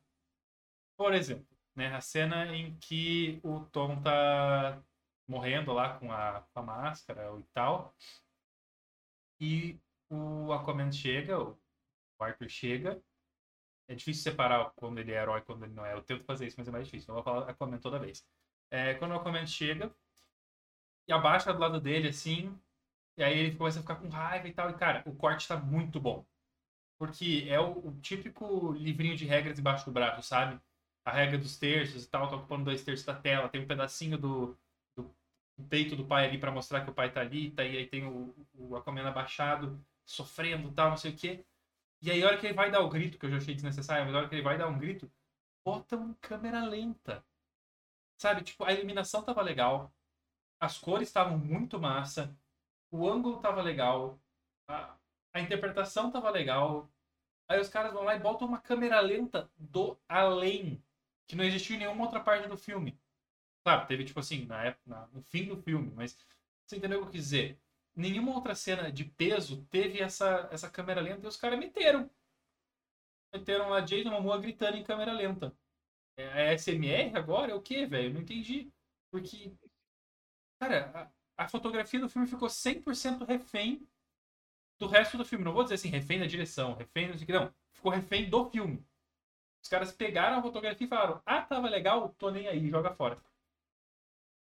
Por 0.97 1.13
exemplo, 1.13 1.47
né, 1.75 1.93
a 1.93 2.01
cena 2.01 2.55
em 2.55 2.75
que 2.77 3.39
o 3.43 3.65
Tom 3.65 4.01
tá 4.01 4.81
morrendo 5.27 5.73
lá 5.73 5.97
com 5.97 6.11
a, 6.11 6.41
com 6.53 6.59
a 6.59 6.63
máscara 6.63 7.31
e 7.39 7.43
tal, 7.53 7.95
e 9.39 9.79
o 10.09 10.51
Aquaman 10.53 10.91
chega, 10.91 11.39
o 11.39 11.57
Arthur 12.19 12.49
chega, 12.49 13.03
é 13.87 13.95
difícil 13.95 14.23
separar 14.23 14.71
quando 14.75 14.99
ele 14.99 15.11
é 15.11 15.21
herói 15.21 15.39
e 15.39 15.43
quando 15.43 15.63
ele 15.65 15.73
não 15.73 15.85
é. 15.85 15.93
Eu 15.93 16.01
tento 16.01 16.23
fazer 16.23 16.47
isso, 16.47 16.55
mas 16.57 16.67
é 16.67 16.71
mais 16.71 16.85
difícil. 16.85 17.11
Eu 17.11 17.15
vou 17.15 17.23
falar 17.23 17.49
Aquaman 17.49 17.77
toda 17.77 17.99
vez. 17.99 18.25
É, 18.71 18.95
quando 18.95 19.11
o 19.11 19.15
Aquaman 19.15 19.45
chega 19.45 19.93
e 21.07 21.13
abaixa 21.13 21.53
do 21.53 21.59
lado 21.59 21.79
dele, 21.79 22.09
assim, 22.09 22.57
e 23.17 23.23
aí 23.23 23.37
ele 23.37 23.55
começa 23.55 23.79
a 23.79 23.81
ficar 23.81 23.95
com 23.95 24.09
raiva 24.09 24.47
e 24.47 24.53
tal. 24.53 24.69
E, 24.69 24.73
cara, 24.73 25.03
o 25.05 25.15
corte 25.15 25.47
tá 25.47 25.57
muito 25.57 25.99
bom. 25.99 26.25
Porque 26.97 27.45
é 27.49 27.59
o, 27.59 27.87
o 27.87 27.99
típico 28.01 28.71
livrinho 28.73 29.15
de 29.15 29.25
regras 29.25 29.55
debaixo 29.55 29.85
do 29.85 29.91
braço, 29.91 30.23
sabe? 30.23 30.59
A 31.05 31.11
regra 31.11 31.37
dos 31.37 31.57
terços 31.57 32.05
e 32.05 32.09
tal, 32.09 32.29
tá 32.29 32.35
ocupando 32.37 32.65
dois 32.65 32.83
terços 32.83 33.05
da 33.05 33.13
tela. 33.15 33.49
Tem 33.49 33.61
um 33.61 33.67
pedacinho 33.67 34.17
do, 34.17 34.57
do 35.57 35.63
peito 35.65 35.95
do 35.95 36.05
pai 36.05 36.27
ali 36.27 36.37
pra 36.37 36.51
mostrar 36.51 36.83
que 36.83 36.89
o 36.91 36.93
pai 36.93 37.11
tá 37.11 37.21
ali. 37.21 37.51
Tá, 37.51 37.63
e 37.63 37.77
aí 37.77 37.87
tem 37.87 38.05
o, 38.05 38.33
o 38.53 38.75
Aquaman 38.75 39.07
abaixado, 39.07 39.83
sofrendo 40.05 40.71
tal, 40.71 40.89
não 40.91 40.97
sei 40.97 41.11
o 41.11 41.15
quê. 41.15 41.45
E 42.01 42.11
aí, 42.11 42.23
a 42.23 42.27
hora 42.27 42.37
que 42.37 42.45
ele 42.45 42.53
vai 42.53 42.69
dar 42.71 42.81
o 42.81 42.89
grito, 42.89 43.17
que 43.17 43.25
eu 43.25 43.31
já 43.31 43.37
achei 43.37 43.55
desnecessário, 43.55 44.05
mas 44.05 44.13
a 44.15 44.19
hora 44.19 44.29
que 44.29 44.35
ele 44.35 44.41
vai 44.43 44.57
dar 44.57 44.67
um 44.67 44.77
grito, 44.77 45.11
bota 45.65 45.95
uma 45.97 46.15
câmera 46.21 46.63
lenta. 46.65 47.25
Sabe? 48.17 48.43
Tipo, 48.43 48.63
a 48.65 48.73
iluminação 48.73 49.23
tava 49.23 49.41
legal, 49.41 49.93
as 50.59 50.77
cores 50.77 51.07
estavam 51.07 51.37
muito 51.37 51.79
massa, 51.79 52.37
o 52.91 53.07
ângulo 53.09 53.39
tava 53.41 53.61
legal, 53.61 54.19
a, 54.67 54.95
a 55.33 55.41
interpretação 55.41 56.11
tava 56.11 56.29
legal. 56.29 56.89
Aí 57.47 57.59
os 57.59 57.69
caras 57.69 57.93
vão 57.93 58.03
lá 58.03 58.15
e 58.15 58.19
botam 58.19 58.47
uma 58.47 58.59
câmera 58.59 58.99
lenta 58.99 59.49
do 59.57 59.97
além, 60.07 60.83
que 61.27 61.35
não 61.35 61.43
existiu 61.43 61.75
em 61.75 61.79
nenhuma 61.79 62.03
outra 62.03 62.19
parte 62.19 62.47
do 62.47 62.57
filme. 62.57 62.99
Claro, 63.65 63.85
teve 63.87 64.05
tipo 64.05 64.19
assim, 64.21 64.45
na 64.45 64.63
época, 64.63 64.83
na- 64.87 65.07
no 65.07 65.21
fim 65.23 65.45
do 65.45 65.57
filme, 65.61 65.91
mas 65.95 66.17
você 66.65 66.77
entendeu 66.77 66.99
o 66.99 67.01
que 67.03 67.07
eu 67.09 67.11
quis 67.13 67.23
dizer? 67.25 67.59
Nenhuma 67.95 68.33
outra 68.35 68.55
cena 68.55 68.91
de 68.91 69.03
peso 69.05 69.65
teve 69.71 69.99
essa, 70.01 70.47
essa 70.51 70.69
câmera 70.69 71.01
lenta 71.01 71.25
e 71.25 71.29
os 71.29 71.37
caras 71.37 71.59
meteram. 71.59 72.09
Meteram 73.33 73.71
a 73.73 73.81
Jason 73.81 74.09
Momoa 74.09 74.39
gritando 74.39 74.77
em 74.77 74.83
câmera 74.83 75.13
lenta. 75.13 75.53
É 76.17 76.51
é 76.51 76.53
SMR 76.55 77.17
agora? 77.17 77.51
É 77.51 77.55
o 77.55 77.61
que, 77.61 77.85
velho? 77.87 78.13
Não 78.13 78.21
entendi. 78.21 78.71
Porque, 79.11 79.53
cara, 80.59 81.11
a, 81.37 81.43
a 81.45 81.47
fotografia 81.47 81.99
do 81.99 82.09
filme 82.09 82.27
ficou 82.27 82.49
100% 82.49 83.23
refém 83.25 83.87
do 84.79 84.87
resto 84.87 85.17
do 85.17 85.25
filme. 85.25 85.45
Não 85.45 85.53
vou 85.53 85.63
dizer 85.63 85.75
assim, 85.75 85.89
refém 85.89 86.19
da 86.19 86.25
direção, 86.27 86.75
refém 86.75 87.11
do... 87.11 87.33
Não, 87.33 87.53
ficou 87.73 87.91
refém 87.91 88.29
do 88.29 88.49
filme. 88.49 88.85
Os 89.63 89.69
caras 89.69 89.91
pegaram 89.93 90.39
a 90.39 90.43
fotografia 90.43 90.85
e 90.85 90.89
falaram, 90.89 91.21
ah, 91.25 91.41
tava 91.43 91.69
legal, 91.69 92.09
tô 92.17 92.31
nem 92.31 92.47
aí, 92.47 92.69
joga 92.69 92.91
fora. 92.93 93.19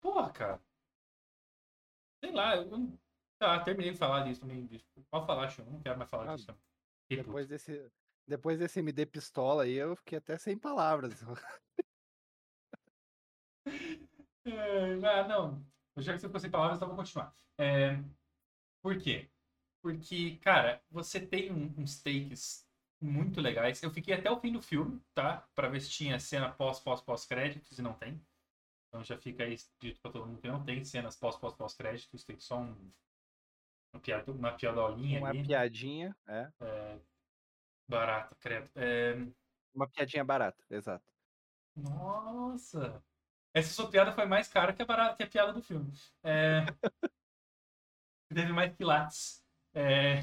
Porra, 0.03 0.31
cara. 0.31 0.61
Sei 2.23 2.31
lá, 2.33 2.55
eu 2.57 2.65
não... 2.65 2.99
Tá, 3.39 3.63
terminei 3.63 3.91
de 3.91 3.97
falar 3.97 4.23
disso 4.25 4.41
também. 4.41 4.67
Pode 5.09 5.25
falar, 5.25 5.49
Chão, 5.49 5.65
não 5.65 5.81
quero 5.81 5.97
mais 5.97 6.09
falar 6.09 6.31
Ah, 6.31 6.35
disso. 6.35 6.55
Depois 7.09 7.47
desse, 7.47 7.91
Depois 8.27 8.59
desse 8.59 8.79
MD 8.79 9.05
pistola 9.05 9.63
aí, 9.63 9.73
eu 9.73 9.95
fiquei 9.95 10.17
até 10.17 10.37
sem 10.37 10.57
palavras. 10.57 11.13
É, 14.45 14.93
ah, 15.07 15.27
não. 15.27 15.65
Já 15.97 16.13
que 16.13 16.19
você 16.19 16.27
ficou 16.27 16.39
sem 16.39 16.51
palavras, 16.51 16.77
então 16.77 16.87
vou 16.89 16.97
continuar. 16.97 17.33
É, 17.57 17.95
por 18.81 18.97
quê? 19.01 19.29
Porque, 19.81 20.37
cara, 20.37 20.83
você 20.89 21.25
tem 21.25 21.51
um- 21.51 21.73
uns 21.81 22.01
takes 22.01 22.67
muito 23.01 23.41
legais. 23.41 23.81
Eu 23.83 23.91
fiquei 23.91 24.13
até 24.13 24.31
o 24.31 24.39
fim 24.39 24.51
do 24.53 24.61
filme, 24.61 25.01
tá? 25.13 25.47
Pra 25.55 25.69
ver 25.69 25.81
se 25.81 25.89
tinha 25.91 26.19
cena 26.19 26.51
pós, 26.51 26.79
pós, 26.79 27.01
pós 27.01 27.25
créditos 27.25 27.79
e 27.79 27.81
não 27.81 27.93
tem. 27.93 28.21
Então 28.93 29.03
já 29.03 29.17
fica 29.17 29.43
aí 29.43 29.57
dito 29.79 29.99
pra 30.01 30.11
todo 30.11 30.27
mundo 30.27 30.39
que 30.39 30.47
não 30.47 30.63
tem 30.63 30.83
cenas 30.83 31.15
pós, 31.15 31.35
pós, 31.35 31.55
pós 31.55 31.73
créditos. 31.73 32.23
Tem 32.23 32.39
só 32.39 32.59
um, 32.59 32.91
uma, 33.91 33.99
piada, 33.99 34.31
uma 34.31 34.51
piadolinha 34.51 35.17
Uma 35.17 35.29
ali. 35.29 35.43
piadinha, 35.43 36.15
é. 36.27 36.51
Barata, 37.89 38.35
credo. 38.35 38.69
É, 38.75 39.15
Uma 39.73 39.89
piadinha 39.89 40.23
barata, 40.23 40.63
exato. 40.69 41.03
Nossa! 41.75 43.03
Essa 43.51 43.73
sua 43.73 43.89
piada 43.89 44.11
foi 44.13 44.27
mais 44.27 44.47
cara 44.47 44.71
que 44.71 44.83
a, 44.83 44.85
barata, 44.85 45.15
que 45.15 45.23
a 45.23 45.27
piada 45.27 45.51
do 45.51 45.61
filme. 45.63 45.91
É... 46.21 46.59
Teve 48.29 48.53
mais 48.53 48.75
quilates. 48.75 49.43
É... 49.73 50.19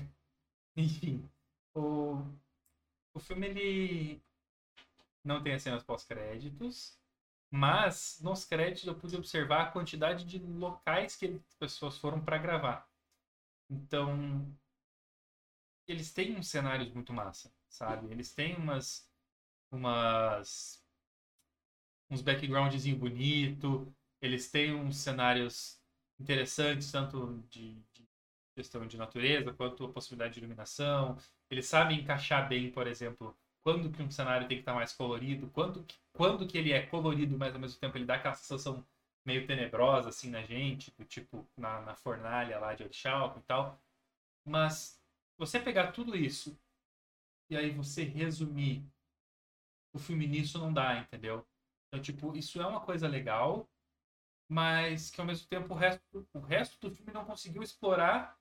Enfim. 0.76 1.28
O... 1.74 2.18
o 3.12 3.18
filme, 3.18 3.48
ele 3.48 4.22
não 5.24 5.42
tem 5.42 5.54
as 5.54 5.62
cenas 5.62 5.82
pós-créditos, 5.82 6.99
mas 7.50 8.20
nos 8.22 8.44
créditos 8.44 8.86
eu 8.86 8.94
pude 8.94 9.16
observar 9.16 9.62
a 9.62 9.70
quantidade 9.70 10.24
de 10.24 10.38
locais 10.38 11.16
que 11.16 11.26
as 11.26 11.54
pessoas 11.56 11.98
foram 11.98 12.20
para 12.22 12.38
gravar. 12.38 12.88
Então, 13.68 14.46
eles 15.86 16.12
têm 16.12 16.36
uns 16.36 16.48
cenários 16.48 16.90
muito 16.92 17.12
massa, 17.12 17.52
sabe? 17.68 18.10
Eles 18.10 18.32
têm 18.32 18.56
umas 18.56 19.08
umas 19.70 20.84
uns 22.10 22.22
backgroundzinho 22.22 22.96
bonito, 22.98 23.92
eles 24.20 24.50
têm 24.50 24.74
uns 24.74 24.96
cenários 24.98 25.80
interessantes, 26.18 26.90
tanto 26.90 27.42
de, 27.48 27.74
de 27.92 28.08
questão 28.54 28.86
de 28.86 28.96
natureza, 28.96 29.52
quanto 29.54 29.84
a 29.84 29.92
possibilidade 29.92 30.34
de 30.34 30.40
iluminação. 30.40 31.16
Eles 31.48 31.66
sabem 31.66 32.00
encaixar 32.00 32.48
bem, 32.48 32.70
por 32.70 32.86
exemplo, 32.86 33.36
quando 33.62 33.90
que 33.90 34.02
um 34.02 34.10
cenário 34.10 34.48
tem 34.48 34.56
que 34.58 34.62
estar 34.62 34.74
mais 34.74 34.92
colorido, 34.92 35.48
quando 35.50 35.84
que, 35.84 35.96
quando 36.20 36.46
que 36.46 36.58
ele 36.58 36.70
é 36.70 36.84
colorido, 36.84 37.38
mas 37.38 37.54
ao 37.54 37.58
mesmo 37.58 37.80
tempo 37.80 37.96
ele 37.96 38.04
dá 38.04 38.16
aquela 38.16 38.34
sensação 38.34 38.86
meio 39.24 39.46
tenebrosa 39.46 40.10
assim 40.10 40.28
na 40.28 40.42
gente, 40.42 40.90
do 40.98 41.02
tipo 41.02 41.48
na, 41.56 41.80
na 41.80 41.94
fornalha 41.94 42.58
lá 42.58 42.74
de 42.74 42.82
Orixalco 42.82 43.38
e 43.38 43.42
tal. 43.44 43.82
Mas 44.44 45.02
você 45.38 45.58
pegar 45.58 45.92
tudo 45.92 46.14
isso 46.14 46.60
e 47.48 47.56
aí 47.56 47.70
você 47.70 48.04
resumir 48.04 48.84
o 49.94 49.98
filme 49.98 50.26
nisso 50.26 50.58
não 50.58 50.70
dá, 50.70 50.98
entendeu? 50.98 51.46
Então, 51.88 52.02
tipo, 52.02 52.36
isso 52.36 52.60
é 52.60 52.66
uma 52.66 52.82
coisa 52.82 53.08
legal, 53.08 53.66
mas 54.46 55.10
que 55.10 55.22
ao 55.22 55.26
mesmo 55.26 55.48
tempo 55.48 55.72
o 55.72 55.76
resto, 55.76 56.28
o 56.34 56.40
resto 56.40 56.78
do 56.86 56.94
filme 56.94 57.14
não 57.14 57.24
conseguiu 57.24 57.62
explorar 57.62 58.38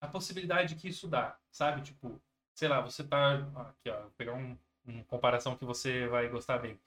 a 0.00 0.06
possibilidade 0.06 0.76
que 0.76 0.86
isso 0.86 1.08
dá, 1.08 1.36
sabe? 1.50 1.82
Tipo, 1.82 2.22
sei 2.54 2.68
lá, 2.68 2.80
você 2.80 3.02
tá. 3.02 3.34
Aqui, 3.68 3.90
ó, 3.90 4.02
vou 4.02 4.10
pegar 4.12 4.34
um, 4.34 4.56
uma 4.84 5.02
comparação 5.06 5.56
que 5.56 5.64
você 5.64 6.06
vai 6.06 6.28
gostar 6.28 6.58
bem. 6.58 6.78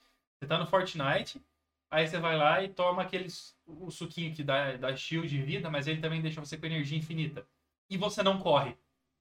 Você 0.44 0.48
tá 0.48 0.58
no 0.58 0.68
Fortnite, 0.68 1.42
aí 1.90 2.06
você 2.06 2.20
vai 2.20 2.36
lá 2.36 2.62
e 2.62 2.68
toma 2.68 3.02
aqueles, 3.02 3.58
o 3.66 3.90
suquinho 3.90 4.36
que 4.36 4.44
dá, 4.44 4.76
dá 4.76 4.94
shield 4.94 5.30
de 5.30 5.42
vida, 5.42 5.70
mas 5.70 5.88
ele 5.88 6.02
também 6.02 6.22
deixa 6.22 6.42
você 6.42 6.58
com 6.58 6.66
energia 6.66 6.98
infinita. 6.98 7.48
E 7.90 7.96
você 7.96 8.22
não 8.22 8.42
corre, 8.42 8.78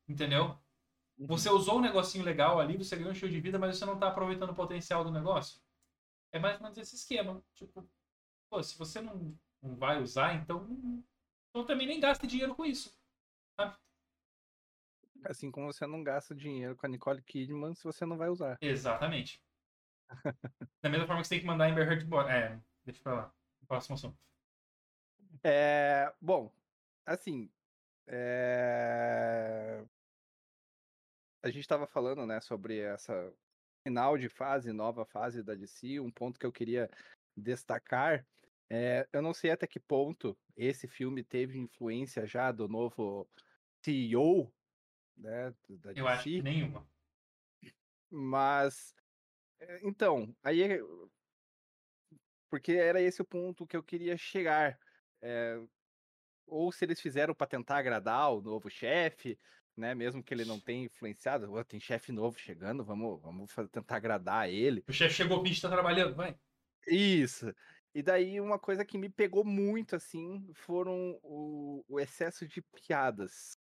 entendeu? 0.09 0.59
Você 1.17 1.49
usou 1.49 1.79
um 1.79 1.81
negocinho 1.81 2.25
legal 2.25 2.59
ali, 2.59 2.77
você 2.77 2.97
ganhou 2.97 3.13
um 3.13 3.15
shield 3.15 3.33
de 3.33 3.41
vida, 3.41 3.57
mas 3.57 3.79
você 3.79 3.85
não 3.85 3.97
tá 3.97 4.09
aproveitando 4.09 4.51
o 4.51 4.55
potencial 4.55 5.05
do 5.05 5.13
negócio. 5.13 5.61
É 6.33 6.41
mais 6.41 6.57
ou 6.57 6.63
menos 6.63 6.77
esse 6.77 6.97
esquema. 6.97 7.41
Tipo, 7.55 7.89
pô, 8.51 8.61
se 8.61 8.77
você 8.77 9.01
não, 9.01 9.39
não 9.63 9.77
vai 9.77 10.03
usar, 10.03 10.35
então, 10.35 10.67
então 11.51 11.65
também 11.65 11.87
nem 11.87 12.01
gaste 12.01 12.27
dinheiro 12.27 12.57
com 12.57 12.65
isso. 12.65 12.99
sabe? 13.57 13.77
Assim 15.25 15.53
como 15.53 15.73
você 15.73 15.87
não 15.87 16.03
gasta 16.03 16.35
dinheiro 16.35 16.75
com 16.75 16.85
a 16.85 16.89
Nicole 16.89 17.23
Kidman 17.23 17.77
se 17.77 17.85
você 17.85 18.05
não 18.05 18.19
vai 18.19 18.29
usar. 18.29 18.59
Exatamente. 18.61 19.41
Da 20.83 20.89
mesma 20.89 21.07
forma 21.07 21.23
que 21.23 21.29
você 21.29 21.35
tem 21.35 21.41
que 21.41 21.47
mandar 21.47 21.69
Amber 21.69 21.87
Heard 21.87 22.05
embora. 22.05 22.33
É, 22.33 22.61
deixa 22.85 23.03
pra 23.03 23.15
lá. 23.15 23.35
Próximo 23.67 23.95
assunto. 23.95 24.19
É, 25.43 26.13
bom, 26.21 26.53
assim, 27.07 27.51
é, 28.07 29.83
a 31.43 31.49
gente 31.49 31.61
estava 31.61 31.87
falando, 31.87 32.27
né, 32.27 32.41
sobre 32.41 32.79
essa 32.81 33.33
final 33.83 34.17
de 34.17 34.29
fase, 34.29 34.73
nova 34.73 35.05
fase 35.05 35.43
da 35.43 35.55
DC, 35.55 35.99
um 35.99 36.11
ponto 36.11 36.39
que 36.39 36.47
eu 36.47 36.53
queria 36.53 36.91
destacar, 37.37 38.25
é, 38.71 39.07
eu 39.13 39.21
não 39.21 39.35
sei 39.35 39.51
até 39.51 39.67
que 39.67 39.81
ponto 39.81 40.39
esse 40.57 40.87
filme 40.87 41.23
teve 41.25 41.59
influência 41.59 42.27
já 42.27 42.53
do 42.53 42.69
novo 42.69 43.29
CEO, 43.85 44.53
né, 45.17 45.55
da 45.69 45.93
Eu 45.93 46.07
acho 46.07 46.25
que 46.25 46.41
DC, 46.41 46.43
nenhuma. 46.43 46.87
mas, 48.11 48.95
então, 49.83 50.35
aí, 50.43 50.63
é- 50.63 50.81
porque 52.51 52.73
era 52.73 53.01
esse 53.01 53.23
o 53.23 53.25
ponto 53.25 53.67
que 53.67 53.77
eu 53.77 53.83
queria 53.83 54.17
chegar, 54.17 54.79
é, 55.23 55.59
ou 56.47 56.71
se 56.71 56.85
eles 56.85 57.01
fizeram 57.01 57.35
para 57.35 57.47
tentar 57.47 57.79
agradar 57.79 58.33
o 58.33 58.43
novo 58.43 58.69
chefe, 58.69 59.39
né? 59.77 59.95
Mesmo 59.95 60.23
que 60.23 60.35
ele 60.35 60.45
não 60.45 60.61
tenha 60.61 60.85
influenciado, 60.85 61.51
"Ô, 61.53 61.65
tem 61.65 61.81
chefe 61.81 62.13
novo 62.13 62.39
chegando, 62.39 62.85
vamos, 62.85 63.21
vamos 63.23 63.55
tentar 63.71 63.97
agradar 63.97 64.51
ele. 64.51 64.85
O 64.87 64.93
chefe 64.93 65.15
chegou, 65.15 65.39
o 65.39 65.43
bicho 65.43 65.63
tá 65.63 65.71
trabalhando, 65.71 66.15
vai. 66.15 66.39
Isso. 66.87 67.55
E 67.95 68.03
daí 68.03 68.41
uma 68.41 68.59
coisa 68.59 68.85
que 68.85 68.99
me 68.99 69.09
pegou 69.09 69.45
muito 69.45 69.97
assim 69.97 70.51
foram 70.55 71.19
o, 71.23 71.85
o 71.89 72.01
excesso 72.01 72.47
de 72.47 72.61
piadas. 72.61 73.57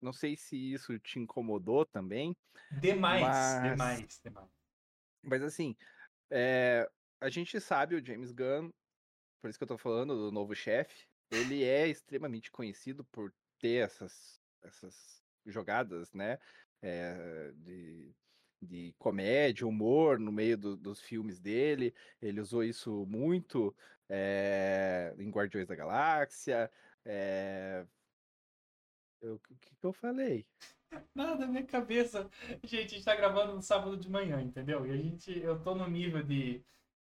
Não 0.00 0.12
sei 0.12 0.36
se 0.36 0.56
isso 0.56 0.98
te 0.98 1.18
incomodou 1.18 1.84
também, 1.86 2.36
Demais, 2.80 3.22
Mas- 3.22 3.62
demais, 3.70 4.20
demais. 4.22 4.63
Mas 5.24 5.42
assim, 5.42 5.76
é, 6.30 6.90
a 7.20 7.28
gente 7.30 7.60
sabe 7.60 7.96
o 7.96 8.04
James 8.04 8.32
Gunn, 8.32 8.70
por 9.40 9.50
isso 9.50 9.58
que 9.58 9.64
eu 9.64 9.68
tô 9.68 9.78
falando 9.78 10.16
do 10.16 10.32
novo 10.32 10.54
chefe, 10.54 11.06
ele 11.30 11.64
é 11.64 11.88
extremamente 11.88 12.50
conhecido 12.50 13.04
por 13.04 13.32
ter 13.58 13.84
essas, 13.84 14.42
essas 14.62 15.22
jogadas, 15.46 16.12
né? 16.12 16.38
é, 16.82 17.52
de, 17.52 18.14
de 18.60 18.94
comédia, 18.98 19.66
humor 19.66 20.18
no 20.18 20.30
meio 20.32 20.56
do- 20.58 20.76
dos 20.76 21.00
filmes 21.00 21.40
dele. 21.40 21.94
Ele 22.20 22.40
usou 22.40 22.62
isso 22.64 23.06
muito 23.06 23.74
é, 24.08 25.14
em 25.18 25.30
Guardiões 25.30 25.66
da 25.66 25.74
Galáxia. 25.74 26.70
é, 27.04 27.86
eu- 29.20 29.36
O 29.36 29.40
que, 29.40 29.74
que 29.76 29.86
eu 29.86 29.92
falei? 29.92 30.46
Nada, 31.14 31.46
minha 31.46 31.64
cabeça. 31.64 32.28
Gente, 32.62 32.94
a 32.94 32.96
gente 32.96 33.04
tá 33.04 33.14
gravando 33.14 33.54
no 33.54 33.62
sábado 33.62 33.96
de 33.96 34.10
manhã, 34.10 34.40
entendeu? 34.40 34.86
E 34.86 34.90
a 34.90 34.96
gente, 34.96 35.38
eu 35.38 35.58
tô 35.60 35.74
no 35.74 35.88
nível 35.88 36.22
de. 36.22 36.62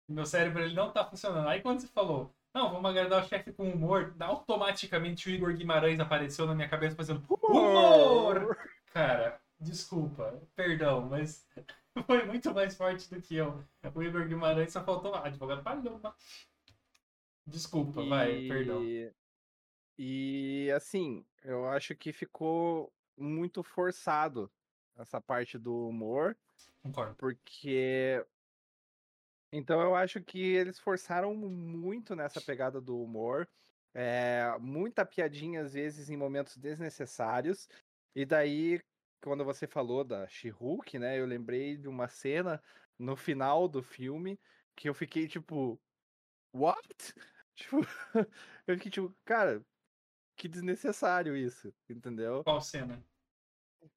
Meu 0.08 0.26
cérebro 0.26 0.64
ele 0.64 0.74
não 0.74 0.92
tá 0.92 1.06
funcionando. 1.06 1.48
Aí 1.48 1.62
quando 1.62 1.82
você 1.82 1.88
falou, 1.88 2.34
não, 2.54 2.72
vamos 2.72 2.90
agradar 2.90 3.24
o 3.24 3.28
chefe 3.28 3.54
com 3.54 3.70
humor, 3.70 4.16
automaticamente 4.20 5.30
o 5.30 5.32
Igor 5.32 5.54
Guimarães 5.54 6.00
apareceu 6.00 6.48
na 6.48 6.56
minha 6.56 6.68
cabeça 6.68 6.96
fazendo 6.96 7.24
humor! 7.30 8.58
Cara, 8.92 9.40
desculpa, 9.60 10.42
perdão, 10.56 11.08
mas 11.08 11.48
foi 12.08 12.26
muito 12.26 12.52
mais 12.54 12.76
forte 12.76 13.08
do 13.14 13.22
que 13.22 13.36
eu. 13.36 13.64
O 13.94 14.02
Igor 14.02 14.28
Guimarães 14.28 14.74
só 14.74 14.84
faltou 14.84 15.14
advogado 15.14 15.62
Paloma. 15.62 16.16
Desculpa, 17.46 18.04
vai, 18.04 18.48
perdão. 18.48 18.84
E, 18.84 19.12
e 19.98 20.72
assim, 20.72 21.24
eu 21.44 21.68
acho 21.70 21.96
que 21.96 22.12
ficou 22.12 22.92
muito 23.20 23.64
forçado 23.64 24.52
essa 24.98 25.22
parte 25.22 25.58
do 25.58 25.88
humor, 25.88 26.38
Concordo. 26.84 27.16
porque. 27.18 28.26
Então 29.52 29.82
eu 29.82 29.96
acho 29.96 30.22
que 30.24 30.40
eles 30.40 30.80
forçaram 30.80 31.34
muito 31.36 32.16
nessa 32.16 32.40
pegada 32.42 32.80
do 32.80 33.02
humor. 33.02 33.50
É, 33.94 34.56
muita 34.60 35.06
piadinha, 35.06 35.62
às 35.64 35.74
vezes, 35.74 36.10
em 36.10 36.18
momentos 36.18 36.58
desnecessários. 36.58 37.68
E 38.16 38.26
daí, 38.26 38.80
quando 39.22 39.44
você 39.44 39.68
falou 39.68 40.04
da 40.04 40.28
She-Hulk, 40.28 41.00
né? 41.00 41.20
Eu 41.20 41.26
lembrei 41.26 41.78
de 41.78 41.88
uma 41.88 42.08
cena 42.08 42.62
no 42.98 43.16
final 43.16 43.68
do 43.68 43.82
filme 43.82 44.40
que 44.76 44.88
eu 44.90 44.94
fiquei 44.94 45.28
tipo. 45.28 45.82
What? 46.54 47.14
Tipo, 47.60 47.82
eu 48.68 48.76
fiquei 48.78 48.90
tipo, 48.90 49.14
cara, 49.26 49.66
que 50.40 50.48
desnecessário 50.48 51.36
isso, 51.36 51.74
entendeu? 51.90 52.46
Qual 52.46 52.62
cena? 52.62 53.04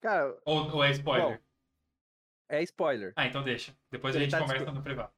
Cara, 0.00 0.36
Ou, 0.44 0.74
ou 0.74 0.84
é 0.84 0.90
spoiler? 0.90 1.38
Bom, 1.38 1.44
é 2.48 2.62
spoiler. 2.64 3.12
Ah, 3.16 3.26
então 3.26 3.44
deixa. 3.44 3.78
Depois 3.88 4.16
a 4.16 4.18
Ele 4.18 4.24
gente 4.24 4.32
tá 4.32 4.40
conversa 4.40 4.72
no 4.72 4.82
privado. 4.82 5.14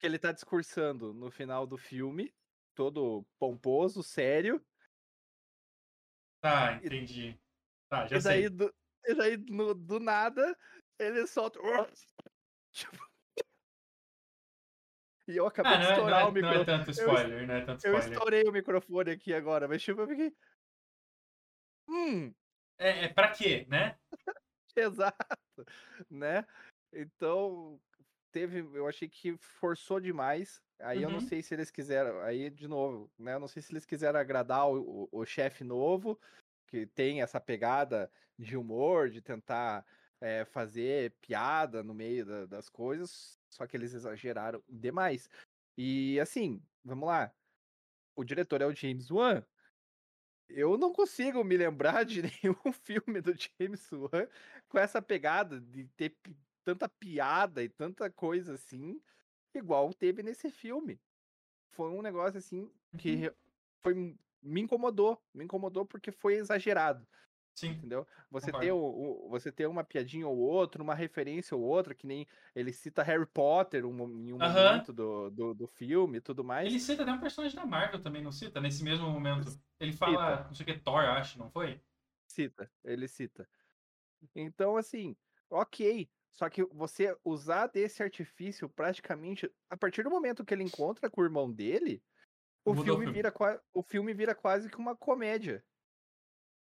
Que 0.00 0.06
ele 0.06 0.18
tá 0.18 0.32
discursando 0.32 1.12
no 1.12 1.30
final 1.30 1.66
do 1.66 1.76
filme, 1.76 2.34
todo 2.74 3.22
pomposo, 3.38 4.02
sério. 4.02 4.64
Tá, 6.40 6.80
entendi. 6.82 7.38
Tá, 7.90 8.06
já 8.06 8.16
e 8.16 8.22
daí, 8.22 8.40
sei. 8.40 8.48
do, 8.48 8.74
e 9.04 9.14
daí 9.14 9.36
no- 9.36 9.74
do 9.74 10.00
nada, 10.00 10.58
ele 10.98 11.26
solta. 11.26 11.58
Tipo, 12.72 12.96
E 15.28 15.36
eu 15.36 15.46
acabei 15.46 15.74
Ah, 15.74 15.76
de 15.76 15.84
é, 15.84 15.86
não 15.88 15.94
estourar 15.96 16.20
é- 16.20 16.24
o 16.24 16.32
não 16.32 16.38
é 16.38 16.42
microfone. 16.42 16.64
tanto 16.64 16.90
spoiler, 16.90 17.46
não 17.46 17.54
é 17.54 17.60
tanto 17.60 17.86
Eu 17.86 17.92
spoiler. 17.94 18.12
estourei 18.12 18.42
o 18.44 18.52
microfone 18.52 19.10
aqui 19.10 19.32
agora, 19.34 19.68
mas 19.68 19.82
tipo, 19.82 20.00
eu 20.00 20.08
fiquei. 20.08 20.34
Hum, 21.88 22.34
É, 22.78 23.04
é 23.04 23.08
pra 23.08 23.30
quê, 23.32 23.66
né? 23.68 23.98
exato, 24.76 25.26
né? 26.10 26.46
Então, 26.92 27.80
teve, 28.32 28.60
eu 28.60 28.88
achei 28.88 29.08
que 29.08 29.36
forçou 29.38 30.00
demais. 30.00 30.62
Aí 30.80 31.02
eu 31.02 31.10
não 31.10 31.20
Uhum. 31.20 31.20
sei 31.20 31.42
se 31.42 31.54
eles 31.54 31.70
quiseram, 31.70 32.20
aí 32.22 32.50
de 32.50 32.68
novo, 32.68 33.10
né? 33.18 33.34
Eu 33.34 33.40
não 33.40 33.48
sei 33.48 33.62
se 33.62 33.72
eles 33.72 33.86
quiseram 33.86 34.18
agradar 34.20 34.68
o, 34.70 35.08
o, 35.12 35.20
o 35.20 35.26
chefe 35.26 35.64
novo, 35.64 36.20
que 36.68 36.86
tem 36.86 37.22
essa 37.22 37.40
pegada 37.40 38.10
de 38.38 38.56
humor, 38.56 39.10
de 39.10 39.22
tentar 39.22 39.86
é, 40.20 40.44
fazer 40.44 41.12
piada 41.20 41.82
no 41.82 41.94
meio 41.94 42.24
da- 42.26 42.46
das 42.46 42.68
coisas, 42.68 43.38
só 43.50 43.66
que 43.66 43.76
eles 43.76 43.94
exageraram 43.94 44.62
demais. 44.68 45.28
E 45.78 46.18
assim, 46.20 46.62
vamos 46.84 47.08
lá. 47.08 47.32
O 48.16 48.24
diretor 48.24 48.60
é 48.62 48.66
o 48.66 48.74
James 48.74 49.10
Wan. 49.10 49.44
Eu 50.48 50.76
não 50.76 50.92
consigo 50.92 51.42
me 51.44 51.56
lembrar 51.56 52.04
de 52.04 52.22
nenhum 52.42 52.72
filme 52.72 53.20
do 53.20 53.32
James 53.34 53.90
Wan 53.92 54.28
com 54.68 54.78
essa 54.78 55.00
pegada 55.00 55.60
de 55.60 55.88
ter 55.96 56.18
tanta 56.64 56.88
piada 56.88 57.62
e 57.62 57.68
tanta 57.68 58.10
coisa 58.10 58.54
assim, 58.54 59.02
igual 59.54 59.92
teve 59.94 60.22
nesse 60.22 60.50
filme. 60.50 61.00
Foi 61.70 61.90
um 61.90 62.02
negócio 62.02 62.38
assim 62.38 62.72
que 62.96 63.30
Uhum. 63.30 63.34
foi 63.82 63.94
me 64.42 64.60
incomodou, 64.60 65.22
me 65.34 65.44
incomodou 65.44 65.86
porque 65.86 66.12
foi 66.12 66.34
exagerado, 66.34 67.06
Sim. 67.54 67.70
entendeu? 67.72 68.06
Você 68.30 68.46
Concordo. 68.46 68.66
ter, 68.66 68.72
o- 68.72 69.26
o- 69.26 69.28
você 69.28 69.52
ter 69.52 69.66
uma 69.66 69.84
piadinha 69.84 70.26
ou 70.26 70.36
outra, 70.38 70.82
uma 70.82 70.94
referência 70.94 71.56
ou 71.56 71.62
outra, 71.62 71.94
que 71.94 72.06
nem 72.06 72.26
ele 72.54 72.72
cita 72.72 73.02
Harry 73.02 73.26
Potter 73.26 73.84
um 73.84 74.08
em 74.08 74.32
um 74.32 74.38
momento 74.38 74.92
do, 74.92 75.30
do, 75.30 75.54
do 75.54 75.66
filme 75.66 76.18
e 76.18 76.20
tudo 76.20 76.42
mais. 76.42 76.68
Ele 76.68 76.80
cita 76.80 77.02
até 77.02 77.12
um 77.12 77.20
personagem 77.20 77.56
da 77.56 77.66
Marvel 77.66 78.00
também, 78.00 78.22
não 78.22 78.32
cita? 78.32 78.60
Nesse 78.60 78.82
mesmo 78.82 79.08
momento. 79.10 79.48
Ele 79.78 79.92
fala, 79.92 80.44
não 80.44 80.54
sei 80.54 80.64
o 80.64 80.66
que, 80.66 80.78
Thor, 80.78 81.00
acho, 81.04 81.38
não 81.38 81.50
foi? 81.50 81.80
Cita, 82.28 82.70
ele 82.84 83.08
cita. 83.08 83.48
Então, 84.34 84.76
assim, 84.76 85.16
ok. 85.50 86.08
Só 86.30 86.48
que 86.48 86.64
você 86.64 87.14
usar 87.22 87.66
desse 87.66 88.02
artifício 88.02 88.68
praticamente 88.68 89.50
a 89.68 89.76
partir 89.76 90.02
do 90.02 90.08
momento 90.10 90.44
que 90.44 90.54
ele 90.54 90.62
encontra 90.62 91.10
com 91.10 91.20
o 91.20 91.24
irmão 91.24 91.52
dele, 91.52 92.02
o 92.64 92.74
Mudou 92.74 92.82
o 92.82 92.84
filme, 92.84 93.04
filme. 93.04 93.12
vira 93.12 93.34
o 93.74 93.82
filme 93.82 94.14
vira 94.14 94.34
quase 94.34 94.70
que 94.70 94.78
uma 94.78 94.96
comédia. 94.96 95.62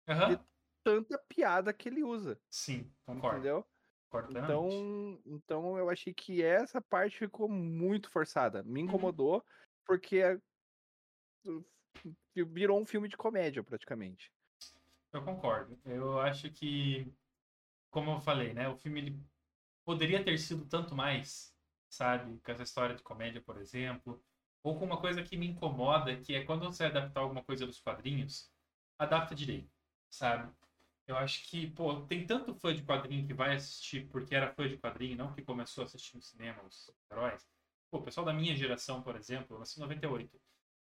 Aham. 0.07 0.39
Tanta 0.87 1.17
piada 1.27 1.73
que 1.73 1.89
ele 1.89 2.01
usa, 2.01 2.39
Sim, 2.49 2.89
concordo. 3.05 3.39
entendeu? 3.39 3.65
Concordo. 4.09 4.39
Então, 4.39 5.21
então 5.25 5.77
eu 5.77 5.89
achei 5.89 6.13
que 6.13 6.41
essa 6.41 6.81
parte 6.81 7.17
ficou 7.17 7.49
muito 7.49 8.09
forçada. 8.09 8.63
Me 8.63 8.79
Uhum. 8.79 8.87
incomodou 8.87 9.45
porque 9.85 10.19
é- 10.19 10.39
virou 12.35 12.79
um 12.79 12.85
filme 12.85 13.09
de 13.09 13.17
comédia 13.17 13.61
praticamente. 13.61 14.31
Eu 15.11 15.23
concordo. 15.25 15.77
Eu 15.83 16.19
acho 16.21 16.49
que, 16.51 17.13
como 17.89 18.11
eu 18.11 18.19
falei, 18.21 18.53
né? 18.53 18.69
O 18.69 18.77
filme 18.77 18.99
ele 19.01 19.23
poderia 19.83 20.23
ter 20.23 20.37
sido 20.37 20.65
tanto 20.67 20.95
mais, 20.95 21.53
sabe? 21.89 22.39
Com 22.39 22.51
essa 22.51 22.63
história 22.63 22.95
de 22.95 23.03
comédia, 23.03 23.41
por 23.41 23.57
exemplo. 23.57 24.23
Ou 24.63 24.79
com 24.79 24.85
uma 24.85 25.01
coisa 25.01 25.21
que 25.21 25.35
me 25.35 25.47
incomoda, 25.47 26.15
que 26.17 26.33
é 26.33 26.45
quando 26.45 26.63
você 26.65 26.85
adaptar 26.85 27.19
alguma 27.21 27.43
coisa 27.43 27.65
dos 27.65 27.81
quadrinhos, 27.81 28.49
adapta 28.97 29.35
direito, 29.35 29.69
sabe? 30.09 30.53
Eu 31.07 31.17
acho 31.17 31.49
que, 31.49 31.69
pô, 31.71 32.01
tem 32.01 32.25
tanto 32.27 32.53
fã 32.55 32.75
de 32.75 32.83
quadrinho 32.83 33.25
que 33.25 33.33
vai 33.33 33.55
assistir 33.55 34.07
porque 34.09 34.35
era 34.35 34.53
fã 34.53 34.67
de 34.67 34.77
quadrinho, 34.77 35.17
não 35.17 35.33
que 35.33 35.41
começou 35.41 35.83
a 35.83 35.85
assistir 35.85 36.15
no 36.17 36.21
cinema 36.21 36.61
os 36.63 36.91
heróis. 37.09 37.47
Pô, 37.89 37.99
o 37.99 38.03
pessoal 38.03 38.25
da 38.25 38.33
minha 38.33 38.55
geração, 38.55 39.01
por 39.01 39.15
exemplo, 39.15 39.55
eu 39.55 39.59
nasci 39.59 39.79
em 39.79 39.83
98, 39.83 40.39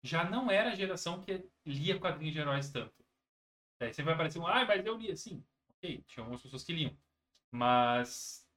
já 0.03 0.30
não 0.30 0.51
era 0.51 0.72
a 0.72 0.76
geração 0.76 1.22
que 1.22 1.49
lia 1.65 1.97
quadrinhos 1.99 2.34
de 2.34 2.39
heróis 2.39 2.70
tanto. 2.70 2.93
Daí 3.80 3.93
você 3.93 4.03
vai 4.03 4.13
aparecer 4.13 4.39
um, 4.39 4.47
ah, 4.47 4.65
mas 4.65 4.86
eu 4.86 4.97
lia, 4.97 5.15
sim. 5.15 5.43
Ok, 5.78 6.03
tinha 6.07 6.24
algumas 6.24 6.41
pessoas 6.41 6.63
que 6.63 6.74
liam. 6.74 6.97
Mas 7.51 8.47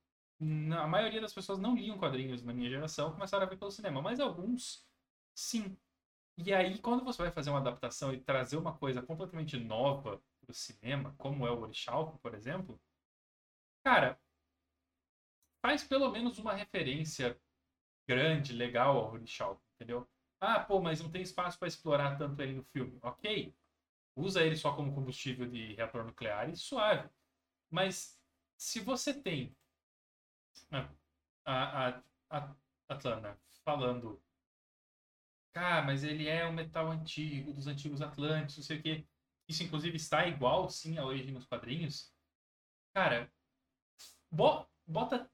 a 0.41 0.87
maioria 0.89 1.21
das 1.21 1.33
pessoas 1.35 1.59
não 1.61 1.77
liam 1.77 1.99
quadrinhos 1.99 2.43
na 2.43 2.53
minha 2.53 2.69
geração, 2.69 3.13
começaram 3.13 3.47
a 3.47 3.49
ver 3.49 3.59
pelo 3.59 3.71
cinema. 3.71 4.03
Mas 4.03 4.19
alguns, 4.21 4.89
sim. 5.35 5.77
E 6.39 6.53
aí, 6.53 6.79
quando 6.81 7.05
você 7.05 7.23
vai 7.23 7.31
fazer 7.33 7.51
uma 7.51 7.61
adaptação 7.61 8.13
e 8.13 8.21
trazer 8.21 8.57
uma 8.57 8.77
coisa 8.77 9.03
completamente 9.03 9.59
nova 9.59 10.23
pro 10.43 10.55
cinema, 10.55 11.15
como 11.19 11.47
é 11.47 11.51
o 11.51 11.61
Orichalco, 11.61 12.19
por 12.19 12.35
exemplo, 12.35 12.81
cara, 13.85 14.19
faz 15.61 15.85
pelo 15.85 16.11
menos 16.11 16.39
uma 16.39 16.55
referência 16.55 17.39
grande, 18.09 18.53
legal 18.53 18.99
ao 18.99 19.13
Orichalco, 19.15 19.63
entendeu? 19.77 20.09
Ah, 20.41 20.61
pô, 20.61 20.81
mas 20.81 21.01
não 21.01 21.11
tem 21.11 21.23
espaço 21.23 21.59
para 21.59 21.69
explorar 21.69 22.19
tanto 22.19 22.43
ele 22.43 22.55
no 22.55 22.65
filme. 22.65 22.99
Ok, 23.03 23.55
usa 24.17 24.45
ele 24.45 24.57
só 24.57 24.75
como 24.75 24.95
combustível 24.95 25.49
de 25.49 25.75
reator 25.75 26.05
nuclear 26.05 26.51
e 26.51 26.57
suave. 26.57 27.09
Mas 27.71 28.21
se 28.59 28.81
você 28.81 29.15
tem 29.15 29.57
a, 30.73 30.89
a, 31.45 31.89
a, 31.89 32.03
a 32.31 32.55
Atlanta 32.89 33.39
falando, 33.65 34.21
cara, 35.53 35.83
mas 35.83 36.05
ele 36.05 36.29
é 36.29 36.47
um 36.47 36.53
metal 36.53 36.91
antigo, 36.91 37.53
dos 37.53 37.67
antigos 37.67 38.03
Atlantes, 38.03 38.57
não 38.57 38.65
sei 38.65 38.79
o 38.79 38.83
quê. 38.83 39.07
Isso, 39.53 39.63
inclusive, 39.65 39.97
está 39.97 40.27
igual, 40.27 40.71
sim, 40.71 40.97
a 40.97 41.05
origem 41.05 41.31
nos 41.33 41.45
quadrinhos. 41.45 42.11
Cara, 42.95 43.31
bo- 44.31 44.67
bota 44.87 45.31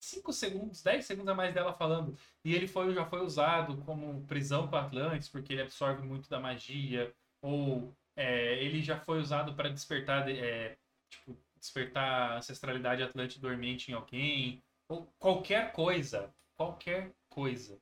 5 0.00 0.32
segundos, 0.32 0.82
10 0.82 1.06
segundos 1.06 1.30
a 1.32 1.34
mais 1.34 1.54
dela 1.54 1.72
falando. 1.74 2.16
E 2.44 2.54
ele 2.54 2.68
foi, 2.68 2.94
já 2.94 3.06
foi 3.06 3.20
usado 3.20 3.78
como 3.84 4.24
prisão 4.26 4.68
para 4.68 4.86
Atlantes, 4.86 5.28
porque 5.28 5.52
ele 5.54 5.62
absorve 5.62 6.02
muito 6.06 6.28
da 6.30 6.40
magia. 6.40 7.14
Ou 7.42 7.96
é, 8.16 8.62
ele 8.64 8.82
já 8.82 9.00
foi 9.00 9.20
usado 9.20 9.54
para 9.56 9.70
despertar, 9.70 10.28
é, 10.30 10.78
tipo, 11.10 11.38
despertar 11.58 12.32
a 12.32 12.38
ancestralidade 12.38 13.02
atlante 13.02 13.40
dormente 13.40 13.90
em 13.90 13.94
alguém. 13.94 14.62
Ou 14.88 15.06
qualquer 15.18 15.72
coisa, 15.72 16.34
qualquer 16.56 17.14
coisa 17.28 17.80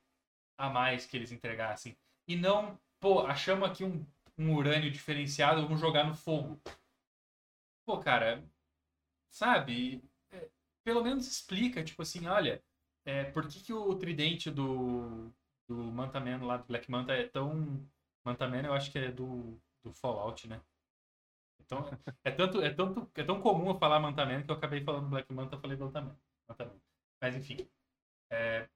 a 0.58 0.70
mais 0.70 1.06
que 1.06 1.16
eles 1.16 1.32
entregassem. 1.32 1.96
E 2.28 2.36
não, 2.36 2.80
pô, 3.00 3.20
achamos 3.26 3.68
aqui 3.68 3.84
um, 3.84 4.06
um 4.38 4.54
urânio 4.54 4.90
diferenciado, 4.90 5.62
vamos 5.62 5.80
jogar 5.80 6.04
no 6.04 6.14
fogo. 6.14 6.60
Pô, 7.84 7.98
cara, 8.00 8.44
sabe? 9.30 10.02
É, 10.30 10.50
pelo 10.84 11.02
menos 11.02 11.26
explica, 11.26 11.84
tipo 11.84 12.02
assim, 12.02 12.26
olha, 12.26 12.62
é, 13.04 13.24
por 13.30 13.48
que, 13.48 13.62
que 13.62 13.72
o 13.72 13.94
tridente 13.96 14.50
do, 14.50 15.32
do 15.68 15.76
Manta 15.76 16.20
Man 16.20 16.44
lá 16.44 16.56
do 16.58 16.64
Black 16.66 16.90
Manta 16.90 17.12
é 17.12 17.28
tão. 17.28 17.88
Manta 18.24 18.48
Man 18.48 18.62
eu 18.62 18.74
acho 18.74 18.90
que 18.90 18.98
é 18.98 19.12
do, 19.12 19.60
do 19.84 19.92
Fallout, 19.92 20.48
né? 20.48 20.60
Então, 21.60 21.84
é, 22.24 22.30
tanto, 22.30 22.60
é, 22.62 22.70
tanto, 22.72 23.10
é 23.14 23.24
tão 23.24 23.40
comum 23.40 23.68
eu 23.70 23.78
falar 23.78 24.00
Manta 24.00 24.24
Man 24.24 24.42
que 24.42 24.50
eu 24.50 24.56
acabei 24.56 24.82
falando 24.84 25.08
Black 25.08 25.32
Manta, 25.32 25.58
falei 25.58 25.76
Manta 25.76 26.00
Man. 26.00 26.16
Manta 26.48 26.64
Man. 26.64 26.80
Mas 27.20 27.36
enfim. 27.36 27.68
É, 28.30 28.68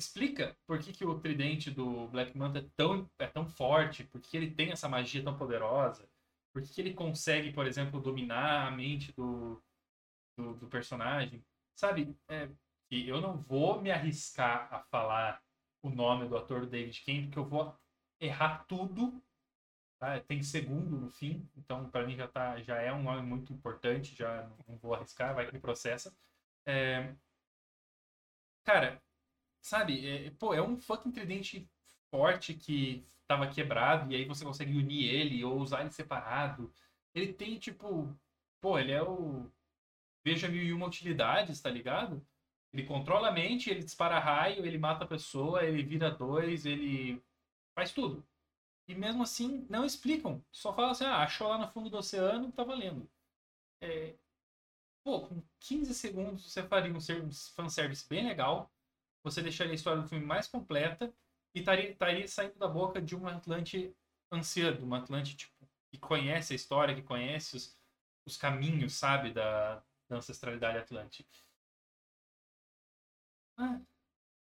explica 0.00 0.56
por 0.66 0.78
que, 0.78 0.92
que 0.92 1.04
o 1.04 1.20
tridente 1.20 1.70
do 1.70 2.08
Black 2.08 2.36
Manta 2.36 2.58
é 2.58 2.66
tão, 2.76 3.08
é 3.18 3.26
tão 3.26 3.46
forte, 3.46 4.04
por 4.04 4.20
que 4.20 4.36
ele 4.36 4.50
tem 4.50 4.72
essa 4.72 4.88
magia 4.88 5.22
tão 5.22 5.36
poderosa, 5.36 6.08
por 6.52 6.62
que, 6.62 6.72
que 6.72 6.80
ele 6.80 6.94
consegue, 6.94 7.52
por 7.52 7.66
exemplo, 7.66 8.00
dominar 8.00 8.66
a 8.66 8.70
mente 8.70 9.12
do, 9.12 9.62
do, 10.36 10.54
do 10.54 10.68
personagem. 10.68 11.44
Sabe, 11.76 12.16
é, 12.28 12.50
eu 12.90 13.20
não 13.20 13.36
vou 13.36 13.80
me 13.80 13.90
arriscar 13.90 14.72
a 14.72 14.80
falar 14.80 15.42
o 15.82 15.90
nome 15.90 16.28
do 16.28 16.36
ator 16.36 16.66
David 16.66 17.02
Kane, 17.04 17.24
porque 17.24 17.38
eu 17.38 17.44
vou 17.44 17.78
errar 18.20 18.64
tudo. 18.66 19.22
Tá? 19.98 20.18
Tem 20.20 20.42
segundo 20.42 20.98
no 20.98 21.10
fim, 21.10 21.46
então 21.58 21.90
para 21.90 22.06
mim 22.06 22.16
já, 22.16 22.26
tá, 22.26 22.58
já 22.62 22.80
é 22.80 22.90
um 22.90 23.02
nome 23.02 23.20
muito 23.20 23.52
importante, 23.52 24.16
já 24.16 24.50
não 24.66 24.78
vou 24.78 24.94
arriscar, 24.94 25.34
vai 25.34 25.46
que 25.46 25.52
me 25.52 25.60
processa. 25.60 26.16
É, 26.66 27.14
cara, 28.64 29.02
sabe, 29.62 30.06
é, 30.06 30.30
pô, 30.30 30.54
é 30.54 30.62
um 30.62 30.80
fucking 30.80 31.10
tridente 31.12 31.68
forte 32.10 32.54
que 32.54 33.04
tava 33.26 33.48
quebrado 33.48 34.10
e 34.12 34.16
aí 34.16 34.24
você 34.24 34.44
consegue 34.44 34.76
unir 34.76 35.08
ele 35.08 35.44
ou 35.44 35.58
usar 35.58 35.82
ele 35.82 35.92
separado. 35.92 36.72
Ele 37.14 37.32
tem, 37.32 37.58
tipo, 37.58 38.14
pô, 38.60 38.78
ele 38.78 38.92
é 38.92 39.02
o. 39.02 39.50
Veja 40.24 40.48
mil 40.48 40.62
e 40.62 40.72
uma 40.72 40.86
utilidades, 40.86 41.60
tá 41.60 41.70
ligado? 41.70 42.24
Ele 42.72 42.84
controla 42.84 43.28
a 43.28 43.32
mente, 43.32 43.70
ele 43.70 43.82
dispara 43.82 44.18
raio, 44.18 44.64
ele 44.66 44.78
mata 44.78 45.04
a 45.04 45.08
pessoa, 45.08 45.64
ele 45.64 45.82
vira 45.82 46.10
dois, 46.10 46.66
ele 46.66 47.22
faz 47.74 47.92
tudo. 47.92 48.24
E 48.86 48.94
mesmo 48.94 49.22
assim, 49.22 49.66
não 49.70 49.84
explicam. 49.84 50.44
Só 50.52 50.72
falam 50.74 50.90
assim, 50.90 51.04
ah, 51.04 51.18
achou 51.22 51.48
lá 51.48 51.58
no 51.58 51.68
fundo 51.68 51.88
do 51.90 51.98
oceano, 51.98 52.52
tá 52.52 52.64
valendo. 52.64 53.08
É... 53.80 54.14
Pô, 55.04 55.26
com 55.26 55.42
15 55.60 55.94
segundos 55.94 56.50
você 56.52 56.62
faria 56.62 56.92
um 56.92 57.00
fanservice 57.54 58.08
bem 58.08 58.26
legal. 58.26 58.70
Você 59.22 59.42
deixaria 59.42 59.72
a 59.72 59.74
história 59.74 60.02
do 60.02 60.08
filme 60.08 60.24
mais 60.24 60.46
completa 60.48 61.12
e 61.54 61.60
estaria, 61.60 62.26
saindo 62.28 62.58
da 62.58 62.68
boca 62.68 63.00
de 63.00 63.14
um 63.14 63.26
Atlante 63.26 63.94
ancião, 64.30 64.74
de 64.74 64.84
um 64.84 64.94
Atlante 64.94 65.36
tipo, 65.36 65.68
que 65.90 65.98
conhece 65.98 66.52
a 66.52 66.56
história, 66.56 66.94
que 66.94 67.02
conhece 67.02 67.56
os, 67.56 67.78
os 68.24 68.36
caminhos, 68.36 68.94
sabe, 68.94 69.32
da, 69.32 69.82
da 70.08 70.16
ancestralidade 70.16 70.78
atlântica. 70.78 71.28
Ah, 73.56 73.80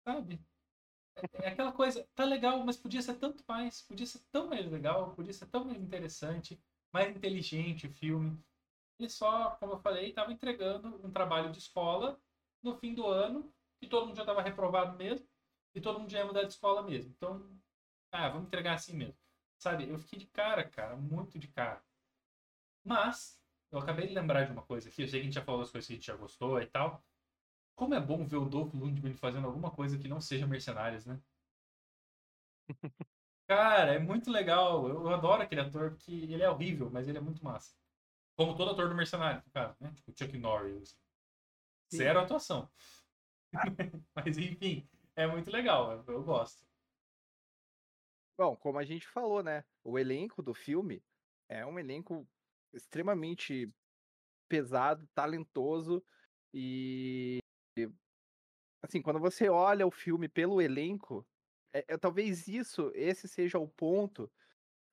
sabe? 0.04 0.40
É, 1.16 1.46
é 1.46 1.48
aquela 1.48 1.72
coisa, 1.72 2.06
tá 2.14 2.24
legal, 2.24 2.64
mas 2.64 2.76
podia 2.76 3.02
ser 3.02 3.16
tanto 3.18 3.44
mais, 3.48 3.82
podia 3.82 4.06
ser 4.06 4.20
tão 4.30 4.48
mais 4.48 4.70
legal, 4.70 5.14
podia 5.14 5.32
ser 5.32 5.46
tão 5.46 5.64
mais 5.64 5.80
interessante, 5.80 6.60
mais 6.92 7.14
inteligente 7.14 7.86
o 7.86 7.92
filme. 7.92 8.42
E 8.98 9.08
só, 9.08 9.50
como 9.56 9.74
eu 9.74 9.78
falei, 9.78 10.08
estava 10.08 10.32
entregando 10.32 11.00
um 11.06 11.10
trabalho 11.10 11.52
de 11.52 11.58
escola 11.58 12.20
no 12.62 12.76
fim 12.78 12.94
do 12.94 13.06
ano, 13.06 13.52
e 13.86 13.88
todo 13.88 14.06
mundo 14.06 14.16
já 14.16 14.22
estava 14.22 14.42
reprovado 14.42 14.96
mesmo, 14.96 15.26
e 15.74 15.80
todo 15.80 16.00
mundo 16.00 16.10
já 16.10 16.18
ia 16.18 16.26
mudar 16.26 16.42
de 16.42 16.48
escola 16.52 16.82
mesmo. 16.82 17.12
Então, 17.12 17.58
ah, 18.12 18.28
vamos 18.28 18.46
entregar 18.46 18.74
assim 18.74 18.94
mesmo. 18.94 19.18
Sabe, 19.58 19.88
eu 19.88 19.98
fiquei 19.98 20.18
de 20.18 20.26
cara, 20.26 20.68
cara, 20.68 20.96
muito 20.96 21.38
de 21.38 21.48
cara. 21.48 21.82
Mas, 22.84 23.40
eu 23.70 23.78
acabei 23.78 24.06
de 24.06 24.14
lembrar 24.14 24.44
de 24.44 24.52
uma 24.52 24.62
coisa 24.62 24.88
aqui, 24.88 25.02
eu 25.02 25.08
sei 25.08 25.20
que 25.20 25.24
a 25.24 25.26
gente 25.26 25.34
já 25.34 25.42
falou 25.42 25.60
das 25.60 25.70
coisas 25.70 25.86
que 25.86 25.92
a 25.94 25.96
gente 25.96 26.06
já 26.06 26.16
gostou 26.16 26.60
e 26.60 26.66
tal. 26.66 27.04
Como 27.74 27.94
é 27.94 28.00
bom 28.00 28.24
ver 28.24 28.36
o 28.36 28.48
Dolph 28.48 28.74
Lundgren 28.74 29.14
fazendo 29.14 29.46
alguma 29.46 29.70
coisa 29.70 29.98
que 29.98 30.08
não 30.08 30.20
seja 30.20 30.46
Mercenários, 30.46 31.04
né? 31.04 31.20
Cara, 33.48 33.94
é 33.94 33.98
muito 33.98 34.30
legal. 34.30 34.88
Eu 34.88 35.08
adoro 35.08 35.42
aquele 35.42 35.60
ator, 35.60 35.90
porque 35.90 36.10
ele 36.10 36.42
é 36.42 36.50
horrível, 36.50 36.90
mas 36.90 37.06
ele 37.06 37.18
é 37.18 37.20
muito 37.20 37.44
massa. 37.44 37.76
Como 38.36 38.56
todo 38.56 38.72
ator 38.72 38.88
do 38.88 38.94
Mercenário, 38.94 39.42
caso, 39.52 39.76
né? 39.80 39.92
Tipo 39.94 40.12
Chuck 40.16 40.36
Norris. 40.38 40.98
Sim. 41.88 41.98
Zero 41.98 42.20
atuação. 42.20 42.68
mas 44.14 44.38
enfim, 44.38 44.88
é 45.14 45.26
muito 45.26 45.50
legal. 45.50 46.04
Eu, 46.06 46.22
gosto. 46.22 46.64
Bom, 48.38 48.56
como 48.56 48.78
a 48.78 48.84
gente 48.84 49.06
falou, 49.06 49.42
né? 49.42 49.64
O 49.82 49.98
elenco 49.98 50.42
do 50.42 50.52
filme 50.52 51.02
é 51.48 51.64
um 51.64 51.78
elenco 51.78 52.28
extremamente 52.72 53.72
pesado, 54.48 55.08
talentoso 55.14 56.04
e 56.52 57.38
assim, 58.82 59.02
quando 59.02 59.18
você 59.18 59.48
olha 59.48 59.86
o 59.86 59.90
filme 59.90 60.28
pelo 60.28 60.62
elenco, 60.62 61.26
é, 61.72 61.84
é, 61.88 61.98
talvez 61.98 62.48
isso, 62.48 62.90
esse 62.94 63.28
seja 63.28 63.58
o 63.58 63.68
ponto, 63.68 64.30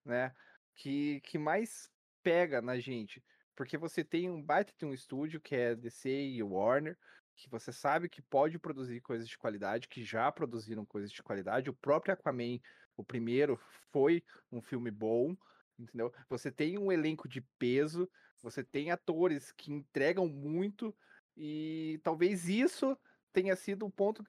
né, 0.03 0.35
que, 0.75 1.21
que 1.21 1.37
mais 1.37 1.89
pega 2.21 2.61
na 2.61 2.79
gente. 2.79 3.23
Porque 3.55 3.77
você 3.77 4.03
tem 4.03 4.29
um 4.29 4.41
baita 4.41 4.73
de 4.77 4.85
um 4.85 4.93
estúdio 4.93 5.39
que 5.39 5.55
é 5.55 5.75
DC 5.75 6.09
e 6.09 6.41
Warner, 6.41 6.97
que 7.35 7.49
você 7.49 7.71
sabe 7.71 8.09
que 8.09 8.21
pode 8.21 8.59
produzir 8.59 9.01
coisas 9.01 9.27
de 9.27 9.37
qualidade, 9.37 9.87
que 9.87 10.03
já 10.03 10.31
produziram 10.31 10.85
coisas 10.85 11.11
de 11.11 11.23
qualidade. 11.23 11.69
O 11.69 11.73
próprio 11.73 12.13
Aquaman, 12.13 12.59
o 12.95 13.03
primeiro, 13.03 13.59
foi 13.91 14.23
um 14.51 14.61
filme 14.61 14.91
bom, 14.91 15.35
entendeu? 15.77 16.13
Você 16.29 16.51
tem 16.51 16.77
um 16.77 16.91
elenco 16.91 17.27
de 17.27 17.41
peso, 17.57 18.09
você 18.41 18.63
tem 18.63 18.91
atores 18.91 19.51
que 19.51 19.71
entregam 19.71 20.27
muito, 20.27 20.95
e 21.35 21.99
talvez 22.03 22.47
isso 22.47 22.97
tenha 23.31 23.55
sido 23.55 23.85
um 23.85 23.91
ponto. 23.91 24.23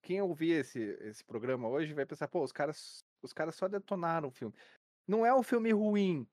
Quem 0.00 0.22
ouvir 0.22 0.52
esse, 0.52 0.80
esse 1.00 1.24
programa 1.24 1.68
hoje 1.68 1.92
vai 1.92 2.06
pensar, 2.06 2.28
pô, 2.28 2.42
os 2.42 2.52
caras, 2.52 3.02
os 3.20 3.32
caras 3.32 3.56
só 3.56 3.66
detonaram 3.66 4.28
o 4.28 4.32
filme. 4.32 4.54
Não 5.06 5.26
é 5.26 5.34
um 5.34 5.42
filme 5.42 5.72
ruim, 5.72 6.26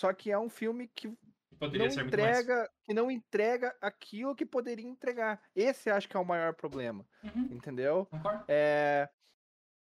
só 0.00 0.12
que 0.12 0.30
é 0.30 0.38
um 0.38 0.50
filme 0.50 0.88
que 0.88 1.16
Poderia 1.58 1.88
não 1.88 2.06
entrega, 2.06 2.70
que 2.84 2.94
não 2.94 3.10
entrega 3.10 3.76
aquilo 3.80 4.34
que 4.34 4.44
poderia 4.44 4.86
entregar. 4.86 5.42
Esse 5.54 5.90
acho 5.90 6.08
que 6.08 6.16
é 6.16 6.20
o 6.20 6.24
maior 6.24 6.54
problema, 6.54 7.06
uhum. 7.22 7.48
entendeu? 7.50 8.08
É, 8.46 9.08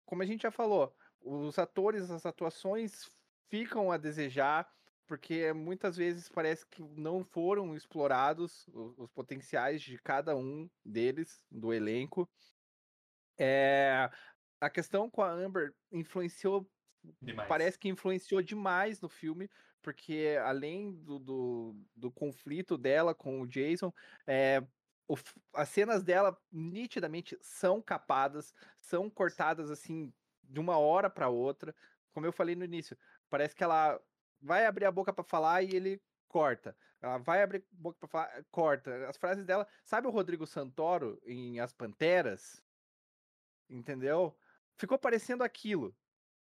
como 0.05 0.21
a 0.21 0.25
gente 0.25 0.43
já 0.43 0.51
falou, 0.51 0.93
os 1.21 1.57
atores, 1.57 2.11
as 2.11 2.25
atuações 2.25 3.09
ficam 3.49 3.91
a 3.91 3.97
desejar 3.97 4.69
porque 5.05 5.51
muitas 5.53 5.97
vezes 5.97 6.29
parece 6.29 6.65
que 6.65 6.81
não 6.81 7.23
foram 7.23 7.75
explorados 7.75 8.67
os, 8.69 8.97
os 8.97 9.11
potenciais 9.11 9.81
de 9.81 9.97
cada 9.99 10.35
um 10.35 10.69
deles, 10.83 11.43
do 11.51 11.73
elenco. 11.73 12.29
É, 13.37 14.09
a 14.59 14.69
questão 14.69 15.09
com 15.09 15.21
a 15.21 15.29
Amber 15.29 15.73
influenciou. 15.91 16.67
Demais. 17.21 17.49
Parece 17.49 17.77
que 17.77 17.89
influenciou 17.89 18.41
demais 18.41 19.01
no 19.01 19.09
filme, 19.09 19.49
porque 19.83 20.39
além 20.43 20.93
do, 20.93 21.19
do, 21.19 21.75
do 21.95 22.11
conflito 22.11 22.77
dela 22.77 23.13
com 23.13 23.41
o 23.41 23.47
Jason, 23.47 23.93
é, 24.25 24.63
o, 25.07 25.15
as 25.53 25.69
cenas 25.69 26.01
dela 26.01 26.35
nitidamente 26.51 27.37
são 27.41 27.81
capadas, 27.81 28.55
são 28.77 29.09
cortadas 29.09 29.69
assim 29.69 30.11
de 30.41 30.59
uma 30.59 30.77
hora 30.77 31.09
para 31.09 31.27
outra. 31.27 31.75
Como 32.13 32.25
eu 32.25 32.31
falei 32.31 32.55
no 32.55 32.63
início, 32.63 32.97
parece 33.29 33.55
que 33.55 33.63
ela 33.63 33.99
vai 34.41 34.65
abrir 34.65 34.85
a 34.85 34.91
boca 34.91 35.11
para 35.11 35.23
falar 35.23 35.61
e 35.61 35.75
ele 35.75 36.01
corta. 36.29 36.75
Ela 37.01 37.17
vai 37.17 37.43
abrir 37.43 37.57
a 37.57 37.75
boca 37.75 37.97
para 37.99 38.07
falar, 38.07 38.45
corta. 38.49 39.09
As 39.09 39.17
frases 39.17 39.45
dela, 39.45 39.67
sabe 39.83 40.07
o 40.07 40.11
Rodrigo 40.11 40.47
Santoro 40.47 41.21
em 41.25 41.59
As 41.59 41.73
Panteras? 41.73 42.63
Entendeu? 43.69 44.37
Ficou 44.77 44.97
parecendo 44.97 45.43
aquilo. 45.43 45.93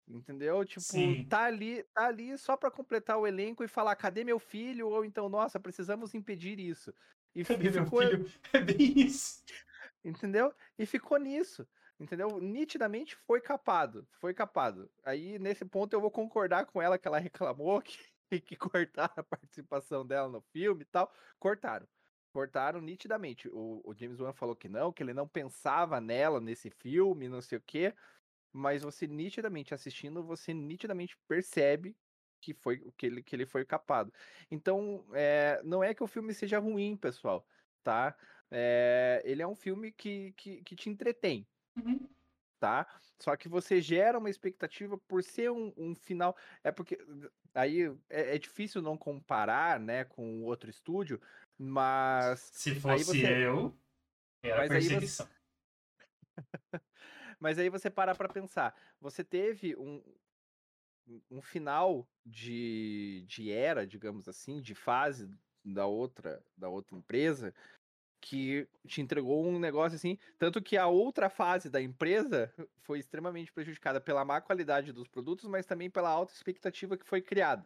Entendeu? 0.08 0.64
Tipo, 0.64 0.80
Sim. 0.80 1.24
tá 1.28 1.44
ali, 1.44 1.82
tá 1.94 2.06
ali 2.06 2.36
só 2.38 2.56
para 2.56 2.70
completar 2.70 3.18
o 3.18 3.26
elenco 3.26 3.62
e 3.62 3.68
falar, 3.68 3.94
cadê 3.94 4.24
meu 4.24 4.38
filho? 4.38 4.88
Ou 4.88 5.04
então, 5.04 5.28
nossa, 5.28 5.60
precisamos 5.60 6.14
impedir 6.14 6.58
isso. 6.58 6.94
E, 7.34 7.44
cadê 7.44 7.70
ficou... 7.70 8.00
meu 8.00 8.24
filho? 8.24 8.32
É 8.52 8.60
bem 8.60 9.00
isso. 9.00 9.44
Entendeu? 10.04 10.54
E 10.78 10.86
ficou 10.86 11.18
nisso 11.18 11.66
entendeu? 11.98 12.40
Nitidamente 12.40 13.16
foi 13.16 13.40
capado, 13.40 14.06
foi 14.20 14.32
capado. 14.32 14.90
Aí, 15.04 15.38
nesse 15.38 15.64
ponto, 15.64 15.92
eu 15.92 16.00
vou 16.00 16.10
concordar 16.10 16.66
com 16.66 16.80
ela 16.80 16.98
que 16.98 17.08
ela 17.08 17.18
reclamou 17.18 17.82
que, 17.82 18.40
que 18.40 18.56
cortaram 18.56 19.14
a 19.16 19.22
participação 19.22 20.06
dela 20.06 20.28
no 20.28 20.40
filme 20.52 20.82
e 20.82 20.86
tal. 20.86 21.12
Cortaram. 21.38 21.86
Cortaram 22.32 22.80
nitidamente. 22.80 23.48
O, 23.48 23.80
o 23.84 23.94
James 23.94 24.20
Wan 24.20 24.32
falou 24.32 24.54
que 24.54 24.68
não, 24.68 24.92
que 24.92 25.02
ele 25.02 25.14
não 25.14 25.26
pensava 25.26 26.00
nela 26.00 26.40
nesse 26.40 26.70
filme, 26.70 27.28
não 27.28 27.40
sei 27.40 27.58
o 27.58 27.62
quê. 27.66 27.94
Mas 28.52 28.82
você 28.82 29.06
nitidamente 29.06 29.74
assistindo, 29.74 30.22
você 30.22 30.54
nitidamente 30.54 31.16
percebe 31.28 31.96
que 32.40 32.54
foi 32.54 32.78
que 32.96 33.06
ele, 33.06 33.22
que 33.22 33.34
ele 33.34 33.46
foi 33.46 33.64
capado. 33.64 34.12
Então, 34.50 35.04
é, 35.12 35.60
não 35.64 35.82
é 35.82 35.92
que 35.92 36.02
o 36.02 36.06
filme 36.06 36.32
seja 36.32 36.58
ruim, 36.58 36.96
pessoal, 36.96 37.46
tá? 37.82 38.16
É, 38.50 39.22
ele 39.24 39.42
é 39.42 39.46
um 39.46 39.54
filme 39.54 39.92
que, 39.92 40.32
que, 40.36 40.62
que 40.62 40.76
te 40.76 40.88
entretém. 40.88 41.46
Uhum. 41.76 42.08
Tá? 42.58 42.86
Só 43.20 43.36
que 43.36 43.48
você 43.48 43.80
gera 43.80 44.18
uma 44.18 44.30
expectativa 44.30 44.98
por 44.98 45.22
ser 45.22 45.50
um, 45.50 45.72
um 45.76 45.94
final. 45.94 46.36
É 46.64 46.72
porque 46.72 46.98
aí 47.54 47.82
é, 48.08 48.34
é, 48.34 48.38
difícil 48.38 48.82
não 48.82 48.96
comparar, 48.96 49.78
né, 49.78 50.04
com 50.04 50.42
outro 50.42 50.68
estúdio, 50.68 51.20
mas. 51.56 52.48
Se 52.52 52.74
fosse 52.74 53.04
você... 53.04 53.46
eu, 53.46 53.76
era 54.42 54.58
mas 54.58 54.68
perseguição. 54.68 55.26
Aí 55.26 55.32
você... 55.32 55.37
mas 57.40 57.58
aí 57.58 57.68
você 57.68 57.90
para 57.90 58.14
pensar. 58.28 58.74
Você 59.00 59.22
teve 59.22 59.76
um, 59.76 60.02
um 61.30 61.40
final 61.40 62.08
de, 62.24 63.24
de 63.26 63.50
era, 63.50 63.86
digamos 63.86 64.28
assim, 64.28 64.60
de 64.60 64.74
fase 64.74 65.30
da 65.64 65.86
outra 65.86 66.42
da 66.56 66.68
outra 66.68 66.96
empresa 66.96 67.54
que 68.20 68.68
te 68.86 69.00
entregou 69.00 69.46
um 69.46 69.58
negócio 69.58 69.96
assim, 69.96 70.18
tanto 70.38 70.62
que 70.62 70.76
a 70.76 70.86
outra 70.86 71.30
fase 71.30 71.70
da 71.70 71.80
empresa 71.80 72.52
foi 72.82 72.98
extremamente 72.98 73.52
prejudicada 73.52 74.00
pela 74.00 74.24
má 74.24 74.40
qualidade 74.40 74.92
dos 74.92 75.06
produtos, 75.06 75.46
mas 75.46 75.66
também 75.66 75.88
pela 75.88 76.10
alta 76.10 76.32
expectativa 76.32 76.96
que 76.96 77.06
foi 77.06 77.22
criada, 77.22 77.64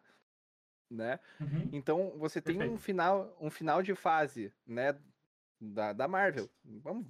né? 0.91 1.19
Uhum. 1.41 1.71
Então 1.73 2.19
você 2.19 2.41
tem 2.41 2.59
Perfeito. 2.59 2.75
um 2.75 2.79
final, 2.79 3.37
um 3.41 3.51
final 3.51 3.83
de 3.83 3.95
fase, 3.95 4.53
né, 4.67 4.99
da, 5.59 5.93
da 5.93 6.07
Marvel. 6.07 6.51
Vamos 6.65 7.07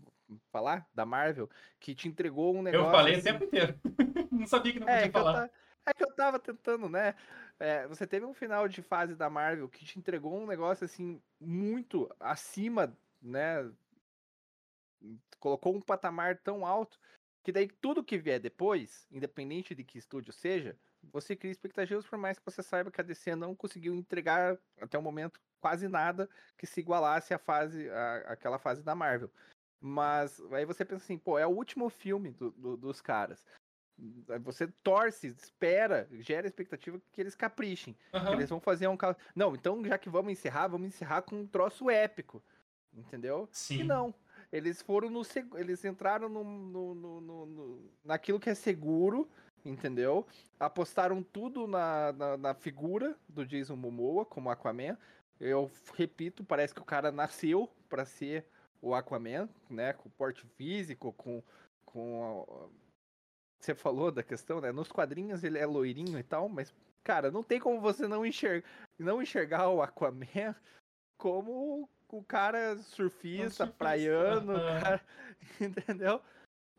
falar 0.50 0.86
da 0.94 1.04
Marvel 1.04 1.48
que 1.80 1.94
te 1.94 2.08
entregou 2.08 2.54
um 2.54 2.62
negócio. 2.62 2.86
Eu 2.86 2.90
falei 2.90 3.14
assim... 3.14 3.20
o 3.20 3.32
tempo 3.32 3.44
inteiro. 3.44 3.80
não 4.30 4.46
sabia 4.46 4.72
que 4.72 4.80
não 4.80 4.88
é, 4.88 5.02
podia 5.02 5.08
é, 5.08 5.12
falar. 5.12 5.48
Que 5.48 5.54
é 5.86 5.94
que 5.94 6.04
eu 6.04 6.14
tava 6.14 6.38
tentando, 6.38 6.88
né? 6.88 7.14
É, 7.58 7.86
você 7.86 8.06
teve 8.06 8.24
um 8.24 8.34
final 8.34 8.68
de 8.68 8.82
fase 8.82 9.14
da 9.14 9.28
Marvel 9.28 9.68
que 9.68 9.84
te 9.84 9.98
entregou 9.98 10.36
um 10.36 10.46
negócio 10.46 10.84
assim 10.84 11.20
muito 11.40 12.08
acima 12.20 12.96
né? 13.22 13.70
Colocou 15.38 15.74
um 15.74 15.80
patamar 15.80 16.38
tão 16.38 16.66
alto 16.66 16.98
que 17.42 17.52
daí 17.52 17.68
tudo 17.68 18.04
que 18.04 18.18
vier 18.18 18.38
depois, 18.38 19.06
independente 19.10 19.74
de 19.74 19.82
que 19.82 19.98
estúdio 19.98 20.32
seja, 20.32 20.76
você 21.02 21.34
cria 21.34 21.50
expectativas 21.50 22.06
por 22.06 22.16
mais 22.16 22.38
que 22.38 22.44
você 22.44 22.62
saiba 22.62 22.90
que 22.90 23.00
a 23.00 23.04
DC 23.04 23.34
não 23.34 23.54
conseguiu 23.54 23.94
entregar 23.94 24.56
até 24.80 24.96
o 24.96 25.02
momento 25.02 25.40
quase 25.60 25.88
nada 25.88 26.28
que 26.56 26.66
se 26.66 26.80
igualasse 26.80 27.34
à 27.34 27.38
fase, 27.38 27.90
à, 27.90 28.32
àquela 28.32 28.58
fase 28.58 28.82
da 28.82 28.94
Marvel. 28.94 29.30
Mas 29.82 30.40
aí 30.52 30.64
você 30.64 30.84
pensa 30.84 31.04
assim, 31.04 31.18
pô, 31.18 31.38
é 31.38 31.46
o 31.46 31.50
último 31.50 31.90
filme 31.90 32.30
do, 32.30 32.50
do, 32.52 32.76
dos 32.76 33.00
caras. 33.00 33.44
Você 34.42 34.68
torce, 34.82 35.28
espera, 35.28 36.08
gera 36.12 36.46
expectativa 36.46 37.00
que 37.12 37.20
eles 37.20 37.34
caprichem. 37.34 37.96
Uhum. 38.12 38.24
Que 38.24 38.32
eles 38.32 38.48
vão 38.48 38.60
fazer 38.60 38.88
um. 38.88 38.96
Não, 39.34 39.54
então 39.54 39.84
já 39.84 39.98
que 39.98 40.08
vamos 40.08 40.32
encerrar, 40.32 40.68
vamos 40.68 40.86
encerrar 40.86 41.22
com 41.22 41.40
um 41.40 41.46
troço 41.46 41.90
épico 41.90 42.42
entendeu? 42.94 43.48
Sim. 43.50 43.80
E 43.80 43.84
não. 43.84 44.14
Eles 44.52 44.82
foram 44.82 45.08
no. 45.08 45.22
Eles 45.54 45.84
entraram 45.84 46.28
no, 46.28 46.44
no, 46.44 46.94
no, 46.94 47.20
no, 47.20 47.90
naquilo 48.04 48.38
que 48.38 48.50
é 48.50 48.54
seguro, 48.54 49.28
entendeu? 49.64 50.26
Apostaram 50.60 51.22
tudo 51.22 51.66
na, 51.66 52.12
na, 52.12 52.36
na, 52.36 52.54
figura 52.54 53.16
do 53.28 53.46
Jason 53.46 53.76
Momoa 53.76 54.26
como 54.26 54.50
Aquaman. 54.50 54.98
eu 55.40 55.70
repito, 55.94 56.44
parece 56.44 56.74
que 56.74 56.82
o 56.82 56.84
cara 56.84 57.10
nasceu 57.10 57.70
para 57.88 58.04
ser 58.04 58.46
o 58.82 58.94
Aquaman, 58.94 59.48
né? 59.70 59.94
Com 59.94 60.10
porte 60.10 60.44
físico, 60.56 61.12
com. 61.14 61.42
com 61.86 62.70
você 63.58 63.76
falou 63.76 64.10
da 64.10 64.24
questão, 64.24 64.60
né? 64.60 64.72
Nos 64.72 64.90
quadrinhos 64.90 65.44
ele 65.44 65.56
é 65.56 65.64
loirinho 65.64 66.18
e 66.18 66.22
tal, 66.24 66.48
mas, 66.48 66.74
cara, 67.04 67.30
não 67.30 67.44
tem 67.44 67.60
como 67.60 67.80
você 67.80 68.08
não 68.08 68.26
enxergar, 68.26 68.68
não 68.98 69.22
enxergar 69.22 69.68
o 69.68 69.80
Aquaman 69.80 70.26
como 71.16 71.88
o 72.08 72.22
cara 72.24 72.76
surfista, 72.78 73.64
um 73.64 73.70
praiano, 73.70 74.54
cara, 74.54 75.00
entendeu? 75.60 76.20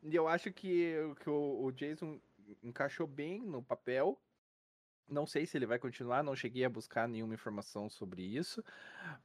E 0.03 0.13
eu 0.13 0.27
acho 0.27 0.51
que, 0.51 0.95
que 1.21 1.29
o, 1.29 1.63
o 1.63 1.71
Jason 1.71 2.19
encaixou 2.61 3.07
bem 3.07 3.41
no 3.41 3.63
papel. 3.63 4.19
Não 5.07 5.25
sei 5.25 5.45
se 5.45 5.57
ele 5.57 5.65
vai 5.65 5.79
continuar, 5.79 6.23
não 6.23 6.35
cheguei 6.35 6.65
a 6.65 6.69
buscar 6.69 7.07
nenhuma 7.07 7.33
informação 7.33 7.89
sobre 7.89 8.21
isso. 8.21 8.63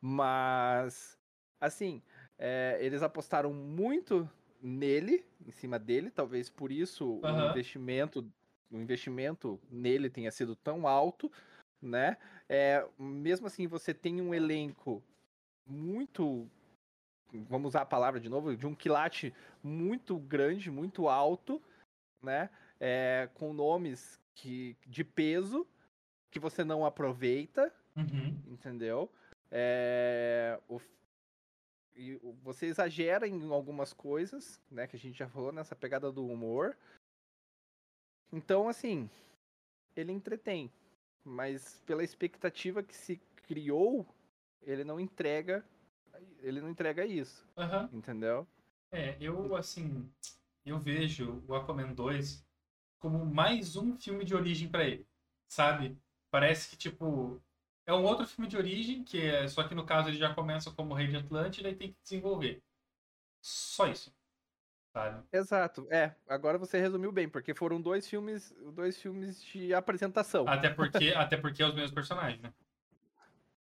Mas, 0.00 1.18
assim, 1.60 2.02
é, 2.38 2.78
eles 2.80 3.02
apostaram 3.02 3.52
muito 3.52 4.28
nele, 4.62 5.24
em 5.46 5.50
cima 5.50 5.78
dele, 5.78 6.10
talvez 6.10 6.48
por 6.48 6.70
isso 6.70 7.20
uhum. 7.22 7.46
o 7.46 7.50
investimento, 7.50 8.32
o 8.70 8.76
investimento 8.76 9.60
nele 9.70 10.10
tenha 10.10 10.30
sido 10.30 10.54
tão 10.56 10.86
alto, 10.86 11.30
né? 11.80 12.16
É, 12.48 12.86
mesmo 12.98 13.46
assim, 13.46 13.66
você 13.66 13.92
tem 13.94 14.20
um 14.20 14.34
elenco 14.34 15.02
muito 15.66 16.48
vamos 17.48 17.68
usar 17.68 17.82
a 17.82 17.86
palavra 17.86 18.18
de 18.18 18.28
novo, 18.28 18.56
de 18.56 18.66
um 18.66 18.74
quilate 18.74 19.34
muito 19.62 20.18
grande, 20.18 20.70
muito 20.70 21.08
alto, 21.08 21.62
né? 22.22 22.48
É, 22.80 23.28
com 23.34 23.52
nomes 23.52 24.18
que, 24.34 24.76
de 24.86 25.04
peso 25.04 25.66
que 26.30 26.38
você 26.38 26.64
não 26.64 26.84
aproveita, 26.86 27.72
uhum. 27.96 28.40
entendeu? 28.46 29.10
É, 29.50 30.58
o, 30.68 30.80
e 31.98 32.14
você 32.42 32.66
exagera 32.66 33.26
em 33.26 33.52
algumas 33.52 33.92
coisas, 33.92 34.60
né? 34.70 34.86
Que 34.86 34.96
a 34.96 34.98
gente 34.98 35.18
já 35.18 35.28
falou 35.28 35.52
nessa 35.52 35.74
pegada 35.74 36.12
do 36.12 36.24
humor. 36.24 36.76
Então, 38.32 38.68
assim, 38.68 39.10
ele 39.96 40.12
entretém, 40.12 40.70
mas 41.24 41.82
pela 41.84 42.04
expectativa 42.04 42.82
que 42.82 42.94
se 42.94 43.20
criou, 43.46 44.06
ele 44.62 44.84
não 44.84 45.00
entrega 45.00 45.64
ele 46.40 46.60
não 46.60 46.70
entrega 46.70 47.04
isso. 47.04 47.46
Uhum. 47.56 47.98
Entendeu? 47.98 48.46
É, 48.90 49.16
eu, 49.20 49.54
assim, 49.56 50.10
eu 50.64 50.78
vejo 50.78 51.42
o 51.46 51.54
Aquaman 51.54 51.92
2 51.92 52.46
como 52.98 53.24
mais 53.24 53.76
um 53.76 53.96
filme 53.96 54.24
de 54.24 54.34
origem 54.34 54.68
para 54.68 54.84
ele, 54.84 55.06
sabe? 55.46 55.96
Parece 56.30 56.70
que, 56.70 56.76
tipo, 56.76 57.40
é 57.88 57.94
um 57.94 58.04
outro 58.04 58.26
filme 58.26 58.46
de 58.46 58.56
origem, 58.56 59.02
que 59.02 59.18
é, 59.18 59.48
só 59.48 59.66
que 59.66 59.74
no 59.74 59.82
caso 59.82 60.10
ele 60.10 60.18
já 60.18 60.34
começa 60.34 60.70
como 60.70 60.92
Rei 60.92 61.06
de 61.06 61.16
Atlântida 61.16 61.70
e 61.70 61.74
tem 61.74 61.90
que 61.90 61.96
desenvolver. 62.02 62.62
Só 63.40 63.86
isso. 63.86 64.14
Sabe? 64.92 65.26
Exato. 65.32 65.86
É, 65.90 66.14
agora 66.28 66.58
você 66.58 66.78
resumiu 66.78 67.10
bem, 67.10 67.30
porque 67.30 67.54
foram 67.54 67.80
dois 67.80 68.06
filmes, 68.06 68.54
dois 68.74 69.00
filmes 69.00 69.42
de 69.42 69.72
apresentação. 69.72 70.46
Até 70.46 70.68
porque, 70.68 71.14
até 71.16 71.38
porque 71.38 71.62
é 71.62 71.66
os 71.66 71.74
mesmos 71.74 71.92
personagens, 71.92 72.42
né? 72.42 72.52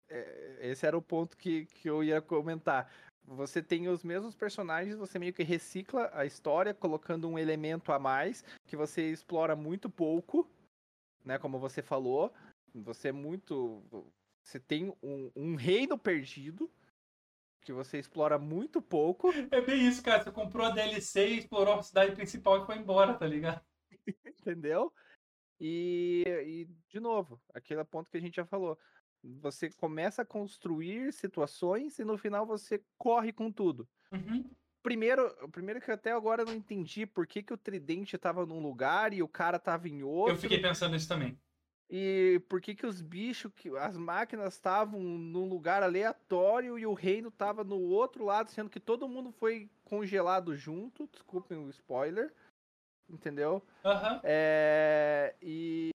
É, 0.08 0.70
esse 0.70 0.86
era 0.86 0.96
o 0.96 1.02
ponto 1.02 1.36
que, 1.36 1.66
que 1.66 1.90
eu 1.90 2.02
ia 2.02 2.22
comentar. 2.22 2.90
Você 3.26 3.62
tem 3.62 3.88
os 3.88 4.02
mesmos 4.02 4.34
personagens, 4.34 4.96
você 4.96 5.18
meio 5.18 5.34
que 5.34 5.42
recicla 5.42 6.10
a 6.14 6.24
história, 6.24 6.72
colocando 6.72 7.28
um 7.28 7.38
elemento 7.38 7.92
a 7.92 7.98
mais 7.98 8.42
que 8.64 8.74
você 8.74 9.10
explora 9.10 9.54
muito 9.54 9.90
pouco, 9.90 10.48
né? 11.22 11.36
Como 11.38 11.58
você 11.58 11.82
falou, 11.82 12.32
você 12.74 13.08
é 13.08 13.12
muito. 13.12 13.82
Você 14.42 14.60
tem 14.60 14.94
um, 15.02 15.30
um 15.34 15.54
reino 15.54 15.96
perdido 15.96 16.70
que 17.62 17.72
você 17.72 17.98
explora 17.98 18.38
muito 18.38 18.82
pouco. 18.82 19.30
É 19.50 19.60
bem 19.60 19.86
isso, 19.86 20.02
cara. 20.02 20.22
Você 20.22 20.30
comprou 20.30 20.66
a 20.66 20.70
DLC, 20.70 21.26
explorou 21.26 21.74
a 21.74 21.82
cidade 21.82 22.14
principal 22.14 22.62
e 22.62 22.66
foi 22.66 22.76
embora, 22.76 23.14
tá 23.14 23.26
ligado? 23.26 23.64
Entendeu? 24.26 24.92
E, 25.58 26.24
e, 26.26 26.68
de 26.88 27.00
novo, 27.00 27.40
aquele 27.54 27.82
ponto 27.84 28.10
que 28.10 28.18
a 28.18 28.20
gente 28.20 28.36
já 28.36 28.44
falou 28.44 28.78
você 29.40 29.70
começa 29.70 30.22
a 30.22 30.26
construir 30.26 31.12
situações 31.12 31.98
e 31.98 32.04
no 32.04 32.18
final 32.18 32.46
você 32.46 32.82
corre 32.98 33.32
com 33.32 33.50
tudo. 33.50 33.88
Uhum. 34.12 34.44
Primeiro, 34.82 35.34
primeiro 35.50 35.80
que 35.80 35.90
até 35.90 36.12
agora 36.12 36.42
eu 36.42 36.46
não 36.46 36.54
entendi 36.54 37.06
por 37.06 37.26
que, 37.26 37.42
que 37.42 37.54
o 37.54 37.58
tridente 37.58 38.16
estava 38.16 38.44
num 38.44 38.60
lugar 38.60 39.14
e 39.14 39.22
o 39.22 39.28
cara 39.28 39.58
tava 39.58 39.88
em 39.88 40.02
outro. 40.02 40.34
Eu 40.34 40.38
fiquei 40.38 40.60
pensando 40.60 40.92
nisso 40.92 41.08
também. 41.08 41.38
E 41.96 42.40
por 42.48 42.60
que, 42.60 42.74
que 42.74 42.84
os 42.84 43.00
bichos, 43.00 43.52
que 43.54 43.68
as 43.76 43.96
máquinas 43.96 44.54
estavam 44.54 44.98
num 45.00 45.48
lugar 45.48 45.80
aleatório 45.80 46.76
e 46.76 46.84
o 46.84 46.92
reino 46.92 47.30
tava 47.30 47.62
no 47.62 47.78
outro 47.78 48.24
lado, 48.24 48.50
sendo 48.50 48.68
que 48.68 48.80
todo 48.80 49.06
mundo 49.06 49.30
foi 49.30 49.70
congelado 49.84 50.56
junto. 50.56 51.08
Desculpem 51.12 51.56
o 51.56 51.70
spoiler. 51.70 52.34
Entendeu? 53.08 53.62
Uhum. 53.84 54.20
É, 54.24 55.36
e 55.40 55.90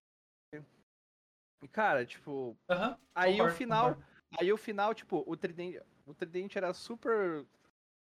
e, 1.62 1.68
cara, 1.68 2.06
tipo. 2.06 2.56
Uhum, 2.70 2.96
aí 3.14 3.32
concordo, 3.32 3.52
o 3.52 3.56
final. 3.56 3.88
Concordo. 3.90 4.10
Aí 4.40 4.52
o 4.54 4.56
final, 4.56 4.94
tipo, 4.94 5.22
o 5.26 5.36
tridente, 5.36 5.82
o 6.06 6.14
tridente 6.14 6.56
era 6.56 6.72
super 6.72 7.44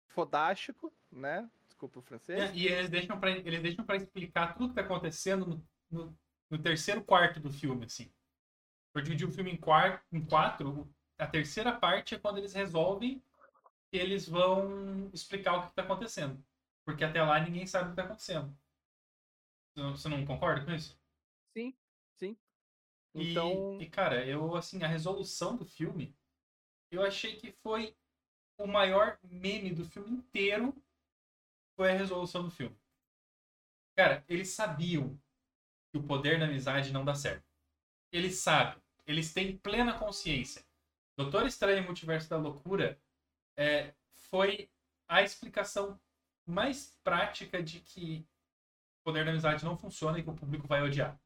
fodástico, 0.08 0.92
né? 1.12 1.48
Desculpa 1.66 2.00
o 2.00 2.02
francês. 2.02 2.50
É, 2.50 2.52
e 2.52 2.66
eles 2.66 2.90
deixam 2.90 3.20
pra, 3.20 3.30
eles 3.30 3.62
deixam 3.62 3.84
pra 3.84 3.94
explicar 3.94 4.56
tudo 4.56 4.70
que 4.70 4.74
tá 4.74 4.80
acontecendo 4.80 5.46
no, 5.46 5.64
no, 5.88 6.18
no 6.50 6.58
terceiro 6.58 7.02
quarto 7.02 7.40
do 7.40 7.52
filme, 7.52 7.86
assim. 7.86 8.10
Por 8.92 9.02
dividir 9.02 9.26
o 9.26 9.32
filme 9.32 9.52
em, 9.52 9.56
quarto, 9.56 10.04
em 10.12 10.24
quatro, 10.24 10.88
a 11.18 11.26
terceira 11.26 11.72
parte 11.78 12.14
é 12.14 12.18
quando 12.18 12.38
eles 12.38 12.52
resolvem 12.52 13.22
que 13.90 13.96
eles 13.96 14.28
vão 14.28 15.10
explicar 15.12 15.56
o 15.56 15.68
que 15.68 15.74
tá 15.74 15.82
acontecendo. 15.82 16.42
Porque 16.84 17.04
até 17.04 17.22
lá 17.22 17.40
ninguém 17.40 17.66
sabe 17.66 17.86
o 17.86 17.90
que 17.90 17.96
tá 17.96 18.04
acontecendo. 18.04 18.56
Você 19.74 20.08
não 20.08 20.24
concorda 20.24 20.64
com 20.64 20.72
isso? 20.72 20.98
Sim, 21.52 21.74
sim. 22.14 22.36
Então... 23.14 23.78
E, 23.80 23.84
e, 23.84 23.90
cara, 23.90 24.24
eu, 24.24 24.56
assim, 24.56 24.82
a 24.82 24.88
resolução 24.88 25.56
do 25.56 25.64
filme, 25.64 26.16
eu 26.90 27.02
achei 27.02 27.36
que 27.36 27.52
foi 27.52 27.94
o 28.58 28.66
maior 28.66 29.18
meme 29.22 29.74
do 29.74 29.84
filme 29.84 30.10
inteiro 30.10 30.74
foi 31.76 31.90
a 31.90 31.96
resolução 31.96 32.42
do 32.42 32.50
filme. 32.50 32.76
Cara, 33.94 34.24
eles 34.28 34.48
sabiam 34.48 35.18
que 35.96 36.04
o 36.04 36.06
poder 36.06 36.38
da 36.38 36.46
amizade 36.46 36.92
não 36.92 37.04
dá 37.04 37.14
certo. 37.14 37.44
Eles 38.12 38.38
sabem. 38.38 38.80
Eles 39.06 39.32
têm 39.32 39.56
plena 39.56 39.98
consciência. 39.98 40.64
Doutor 41.16 41.46
Estranho 41.46 41.84
Multiverso 41.84 42.28
da 42.28 42.36
Loucura 42.36 43.00
é, 43.56 43.94
foi 44.12 44.70
a 45.08 45.22
explicação 45.22 45.98
mais 46.46 46.98
prática 47.02 47.62
de 47.62 47.80
que 47.80 48.26
o 49.00 49.04
poder 49.04 49.24
da 49.24 49.30
amizade 49.30 49.64
não 49.64 49.76
funciona 49.76 50.18
e 50.18 50.22
que 50.22 50.30
o 50.30 50.34
público 50.34 50.66
vai 50.66 50.82
odiar. 50.82 51.18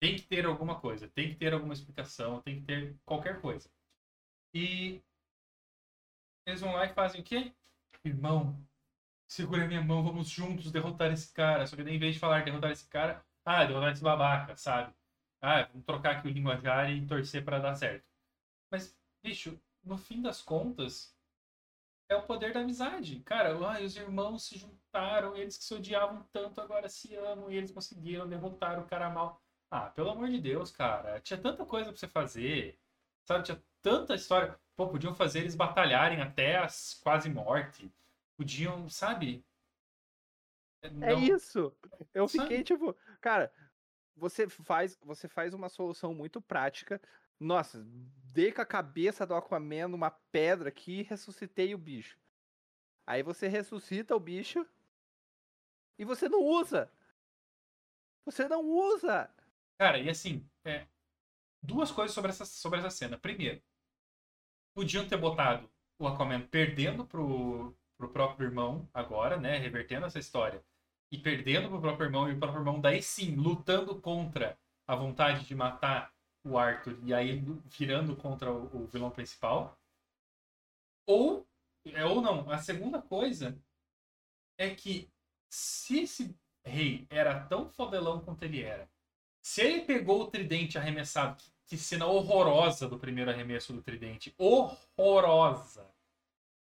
Tem 0.00 0.16
que 0.16 0.22
ter 0.22 0.46
alguma 0.46 0.80
coisa, 0.80 1.08
tem 1.08 1.28
que 1.28 1.36
ter 1.36 1.52
alguma 1.52 1.74
explicação, 1.74 2.40
tem 2.42 2.60
que 2.60 2.66
ter 2.66 2.96
qualquer 3.04 3.40
coisa. 3.40 3.70
E 4.54 5.00
eles 6.46 6.60
vão 6.60 6.72
lá 6.72 6.86
e 6.86 6.94
fazem 6.94 7.20
o 7.20 7.24
quê? 7.24 7.52
Irmão, 8.04 8.56
segura 9.28 9.66
minha 9.66 9.82
mão, 9.82 10.02
vamos 10.02 10.28
juntos 10.28 10.72
derrotar 10.72 11.12
esse 11.12 11.32
cara. 11.32 11.66
Só 11.66 11.76
que 11.76 11.82
em 11.82 11.98
vez 11.98 12.14
de 12.14 12.20
falar 12.20 12.44
derrotar 12.44 12.70
esse 12.70 12.88
cara, 12.88 13.24
ah, 13.44 13.64
esse 13.90 14.02
babaca, 14.02 14.56
sabe? 14.56 14.94
Ah, 15.40 15.64
vamos 15.64 15.84
trocar 15.84 16.16
aqui 16.16 16.28
o 16.28 16.30
linguajar 16.30 16.90
e 16.90 17.06
torcer 17.06 17.44
para 17.44 17.58
dar 17.58 17.74
certo. 17.74 18.04
Mas, 18.70 18.96
bicho, 19.22 19.60
no 19.82 19.98
fim 19.98 20.22
das 20.22 20.40
contas, 20.40 21.16
é 22.08 22.16
o 22.16 22.22
poder 22.22 22.52
da 22.52 22.60
amizade. 22.60 23.20
Cara, 23.20 23.54
ah, 23.54 23.80
os 23.80 23.96
irmãos 23.96 24.44
se 24.44 24.58
juntaram, 24.58 25.36
eles 25.36 25.56
que 25.58 25.64
se 25.64 25.74
odiavam 25.74 26.22
tanto 26.32 26.60
agora 26.60 26.88
se 26.88 27.14
amam 27.16 27.50
e 27.50 27.56
eles 27.56 27.72
conseguiram 27.72 28.28
derrotar 28.28 28.78
o 28.78 28.86
cara 28.86 29.10
mal. 29.10 29.42
Ah, 29.70 29.90
pelo 29.90 30.10
amor 30.10 30.28
de 30.28 30.38
Deus, 30.38 30.70
cara. 30.70 31.20
Tinha 31.20 31.40
tanta 31.40 31.64
coisa 31.64 31.90
pra 31.90 31.98
você 31.98 32.06
fazer. 32.06 32.78
Sabe, 33.24 33.44
tinha 33.44 33.62
tanta 33.80 34.14
história. 34.14 34.58
Pô, 34.76 34.88
podiam 34.88 35.14
fazer 35.14 35.40
eles 35.40 35.54
batalharem 35.54 36.20
até 36.20 36.58
as 36.58 36.94
quase 37.02 37.28
morte. 37.30 37.90
Podiam, 38.36 38.88
sabe? 38.88 39.44
É, 40.82 40.90
Não... 40.90 41.08
É 41.08 41.14
isso. 41.14 41.74
Eu 42.12 42.28
fiquei 42.28 42.62
tipo, 42.62 42.94
cara, 43.20 43.52
você 44.16 44.48
faz, 44.48 44.98
você 45.02 45.28
faz 45.28 45.54
uma 45.54 45.68
solução 45.68 46.12
muito 46.12 46.40
prática. 46.40 47.00
Nossa, 47.38 47.84
dei 48.32 48.52
com 48.52 48.60
a 48.60 48.66
cabeça 48.66 49.26
do 49.26 49.34
Aquaman 49.34 49.88
numa 49.88 50.10
pedra 50.10 50.68
aqui 50.68 51.00
e 51.00 51.02
ressuscitei 51.02 51.74
o 51.74 51.78
bicho. 51.78 52.18
Aí 53.06 53.22
você 53.22 53.48
ressuscita 53.48 54.14
o 54.14 54.20
bicho 54.20 54.66
e 55.98 56.04
você 56.04 56.28
não 56.28 56.40
usa. 56.40 56.90
Você 58.24 58.46
não 58.46 58.64
usa. 58.64 59.28
Cara, 59.78 59.98
e 59.98 60.08
assim, 60.08 60.48
é, 60.64 60.86
duas 61.60 61.90
coisas 61.90 62.14
sobre 62.14 62.30
essa, 62.30 62.44
sobre 62.44 62.78
essa 62.78 62.90
cena. 62.90 63.18
Primeiro, 63.18 63.60
podiam 64.74 65.08
ter 65.08 65.16
botado 65.16 65.68
o 65.98 66.06
Aquaman 66.06 66.46
perdendo 66.46 67.04
pro, 67.04 67.76
pro 67.96 68.12
próprio 68.12 68.46
irmão 68.46 68.88
agora, 68.94 69.36
né? 69.36 69.58
Revertendo 69.58 70.06
essa 70.06 70.18
história. 70.18 70.64
E 71.12 71.18
perdendo 71.18 71.68
pro 71.68 71.80
próprio 71.80 72.06
irmão, 72.06 72.28
e 72.28 72.32
o 72.32 72.38
próprio 72.38 72.60
irmão 72.60 72.80
daí 72.80 73.02
sim, 73.02 73.36
lutando 73.36 74.00
contra 74.00 74.58
a 74.86 74.96
vontade 74.96 75.44
de 75.44 75.54
matar 75.54 76.10
o 76.42 76.58
Arthur 76.58 76.98
e 77.04 77.12
aí 77.12 77.40
virando 77.66 78.16
contra 78.16 78.50
o, 78.50 78.84
o 78.84 78.86
vilão 78.86 79.10
principal. 79.10 79.78
Ou, 81.06 81.46
é, 81.84 82.04
ou 82.06 82.22
não, 82.22 82.50
a 82.50 82.58
segunda 82.58 83.00
coisa 83.00 83.60
é 84.58 84.74
que 84.74 85.10
se 85.50 86.00
esse 86.00 86.34
rei 86.64 87.06
era 87.10 87.46
tão 87.46 87.68
fodelão 87.68 88.20
quanto 88.20 88.44
ele 88.44 88.62
era, 88.62 88.90
se 89.42 89.60
ele 89.60 89.84
pegou 89.84 90.22
o 90.22 90.30
tridente 90.30 90.78
arremessado, 90.78 91.36
que, 91.36 91.52
que 91.66 91.76
cena 91.76 92.06
horrorosa 92.06 92.88
do 92.88 92.98
primeiro 92.98 93.30
arremesso 93.30 93.72
do 93.72 93.82
tridente, 93.82 94.34
horrorosa, 94.38 95.92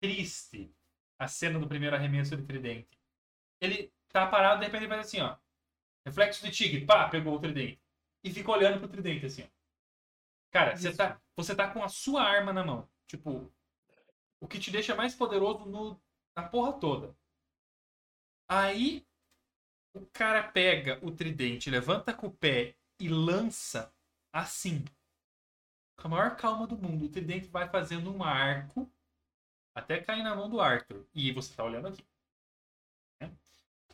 triste, 0.02 0.74
a 1.20 1.28
cena 1.28 1.60
do 1.60 1.68
primeiro 1.68 1.96
arremesso 1.96 2.36
do 2.36 2.44
tridente. 2.44 3.00
Ele 3.60 3.94
tá 4.12 4.28
parado, 4.28 4.60
de 4.60 4.66
repente 4.66 4.84
ele 4.84 4.90
faz 4.90 5.08
assim, 5.08 5.22
ó, 5.22 5.38
reflexo 6.06 6.44
de 6.44 6.52
tigre, 6.52 6.86
pá, 6.86 7.10
pegou 7.10 7.36
o 7.36 7.40
tridente. 7.40 7.82
E 8.24 8.32
fica 8.32 8.52
olhando 8.52 8.80
pro 8.80 8.88
tridente 8.88 9.26
assim, 9.26 9.44
ó. 9.44 9.48
Cara, 10.52 10.76
você 10.76 10.94
tá, 10.96 11.20
você 11.36 11.56
tá 11.56 11.72
com 11.72 11.84
a 11.84 11.88
sua 11.88 12.24
arma 12.24 12.52
na 12.52 12.64
mão. 12.64 12.90
Tipo, 13.08 13.52
o 14.40 14.48
que 14.48 14.60
te 14.60 14.70
deixa 14.70 14.96
mais 14.96 15.16
poderoso 15.16 15.66
no, 15.66 16.00
na 16.36 16.48
porra 16.48 16.74
toda. 16.74 17.16
Aí 18.50 19.06
o 19.94 20.06
cara 20.08 20.44
pega 20.44 21.00
o 21.06 21.12
tridente, 21.12 21.70
levanta 21.70 22.14
com 22.14 22.28
o 22.28 22.32
pé 22.32 22.76
e 23.00 23.08
lança 23.08 23.94
assim. 24.34 24.84
Com 25.98 26.08
a 26.08 26.12
maior 26.12 26.36
calma 26.36 26.68
do 26.68 26.78
mundo. 26.78 27.06
O 27.06 27.10
tridente 27.10 27.48
vai 27.48 27.70
fazendo 27.70 28.14
um 28.14 28.24
arco 28.24 28.92
até 29.74 30.02
cair 30.02 30.24
na 30.24 30.36
mão 30.36 30.50
do 30.50 30.60
Arthur. 30.60 31.08
E 31.14 31.32
você 31.32 31.54
tá 31.56 31.64
olhando 31.64 31.88
aqui. 31.88 32.04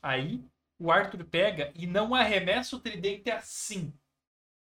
Aí 0.01 0.43
o 0.79 0.91
Arthur 0.91 1.23
pega 1.25 1.71
e 1.75 1.87
não 1.87 2.13
arremessa 2.13 2.75
o 2.75 2.79
tridente 2.79 3.29
assim. 3.29 3.93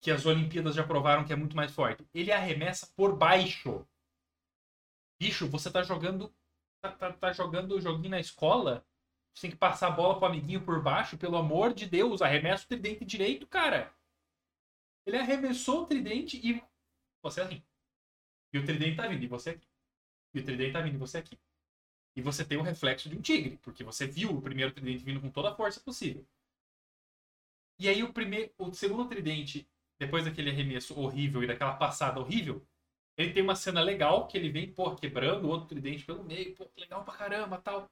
Que 0.01 0.11
as 0.11 0.27
Olimpíadas 0.27 0.74
já 0.74 0.85
provaram 0.85 1.24
que 1.24 1.33
é 1.33 1.37
muito 1.37 1.57
mais 1.57 1.72
forte. 1.72 2.07
Ele 2.14 2.33
arremessa 2.33 2.89
por 2.95 3.16
baixo. 3.16 3.87
Bicho, 5.20 5.49
você 5.49 5.70
tá 5.70 5.83
jogando. 5.83 6.33
Tá, 6.81 6.93
tá, 6.93 7.12
tá 7.12 7.33
jogando 7.33 7.81
joguinho 7.81 8.11
na 8.11 8.20
escola 8.20 8.87
você 9.37 9.43
tem 9.43 9.51
que 9.51 9.57
passar 9.59 9.89
a 9.89 9.91
bola 9.91 10.16
pro 10.16 10.27
amiguinho 10.27 10.64
por 10.64 10.83
baixo, 10.83 11.18
pelo 11.18 11.37
amor 11.37 11.74
de 11.74 11.85
Deus, 11.85 12.22
arremessa 12.22 12.64
o 12.64 12.68
tridente 12.68 13.05
direito, 13.05 13.47
cara. 13.47 13.95
Ele 15.05 15.18
arremessou 15.18 15.83
o 15.83 15.87
tridente 15.87 16.41
e 16.43 16.62
você 17.22 17.43
é 17.43 17.45
assim. 17.45 17.62
E 18.51 18.59
o 18.59 18.64
tridente 18.64 18.97
tá 18.97 19.07
vindo, 19.07 19.22
e 19.22 19.27
você 19.27 19.51
aqui. 19.51 19.68
E 20.33 20.41
o 20.41 20.45
tridente 20.45 20.72
tá 20.72 20.81
vindo, 20.81 20.95
e 20.95 20.99
você 20.99 21.18
aqui. 21.18 21.39
E 22.17 22.23
você 22.23 22.45
tem 22.45 22.57
o 22.57 22.62
reflexo 22.62 23.11
de 23.11 23.17
um 23.17 23.21
tigre, 23.21 23.59
porque 23.59 23.85
você 23.85 24.07
viu 24.07 24.31
o 24.31 24.41
primeiro 24.41 24.73
tridente 24.73 25.05
vindo 25.05 25.21
com 25.21 25.31
toda 25.31 25.51
a 25.51 25.55
força 25.55 25.79
possível. 25.79 26.27
E 27.79 27.91
aí 27.91 28.03
o 28.03 28.12
primeiro, 28.12 28.51
o 28.57 28.73
segundo 28.73 29.07
tridente, 29.07 29.69
depois 29.99 30.25
daquele 30.25 30.51
arremesso 30.51 30.99
horrível 30.99 31.45
e 31.45 31.47
daquela 31.47 31.77
passada 31.77 32.19
horrível, 32.19 32.67
ele 33.19 33.35
tem 33.35 33.43
uma 33.43 33.55
cena 33.55 33.83
legal 33.83 34.27
que 34.27 34.37
ele 34.39 34.51
vem, 34.51 34.73
pô, 34.73 34.97
quebrando 34.97 35.45
o 35.45 35.51
outro 35.51 35.69
tridente 35.69 36.07
pelo 36.07 36.25
meio, 36.25 36.55
pô, 36.55 36.71
legal 36.77 37.05
pra 37.05 37.14
caramba, 37.14 37.61
tal. 37.61 37.91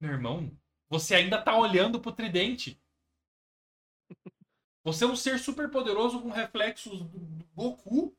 Meu 0.00 0.12
irmão, 0.12 0.50
você 0.88 1.14
ainda 1.14 1.40
tá 1.40 1.54
olhando 1.54 2.00
pro 2.00 2.12
tridente. 2.12 2.80
Você 4.82 5.04
é 5.04 5.06
um 5.06 5.14
ser 5.14 5.38
super 5.38 5.70
poderoso 5.70 6.22
com 6.22 6.30
reflexos 6.30 7.02
do 7.02 7.44
Goku 7.54 8.16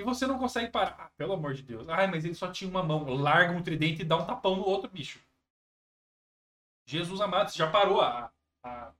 e 0.00 0.02
você 0.04 0.26
não 0.26 0.38
consegue 0.38 0.70
parar. 0.70 0.96
Ah, 0.98 1.10
pelo 1.16 1.34
amor 1.34 1.54
de 1.54 1.62
Deus. 1.62 1.88
Ai, 1.88 2.06
mas 2.06 2.24
ele 2.24 2.34
só 2.34 2.50
tinha 2.50 2.70
uma 2.70 2.82
mão. 2.82 3.04
Larga 3.14 3.52
um 3.52 3.62
tridente 3.62 4.02
e 4.02 4.04
dá 4.04 4.16
um 4.16 4.26
tapão 4.26 4.56
no 4.56 4.64
outro 4.64 4.90
bicho. 4.90 5.20
Jesus 6.86 7.20
amado, 7.20 7.50
você 7.50 7.58
já 7.58 7.70
parou. 7.70 8.00
A, 8.00 8.32
a, 8.64 8.92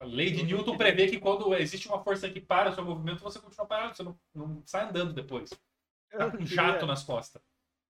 a 0.00 0.04
lei 0.04 0.30
de 0.30 0.42
Newton 0.42 0.76
prevê 0.76 1.08
que 1.08 1.20
quando 1.20 1.54
existe 1.54 1.86
uma 1.88 2.02
força 2.02 2.30
que 2.30 2.40
para 2.40 2.70
o 2.70 2.74
seu 2.74 2.84
movimento, 2.84 3.22
você 3.22 3.38
continua 3.40 3.66
parado. 3.66 3.96
Você 3.96 4.02
não, 4.02 4.18
não 4.34 4.62
sai 4.66 4.88
andando 4.88 5.12
depois. 5.12 5.50
Tá 6.10 6.30
com 6.30 6.38
um 6.38 6.46
jato 6.46 6.86
nas 6.86 7.04
costas. 7.04 7.42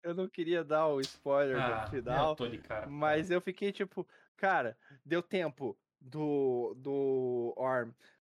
Eu 0.04 0.14
não 0.14 0.28
queria 0.28 0.64
dar 0.64 0.88
o 0.88 1.00
spoiler 1.00 1.62
Ah, 1.62 1.86
do 1.86 1.92
final, 1.92 2.36
eu 2.40 2.62
cara. 2.64 2.88
mas 2.88 3.30
eu 3.30 3.40
fiquei 3.40 3.72
tipo, 3.72 4.06
cara, 4.36 4.78
deu 5.06 5.22
tempo 5.22 5.78
do, 6.00 6.74
do 6.76 7.54
Orm 7.56 7.92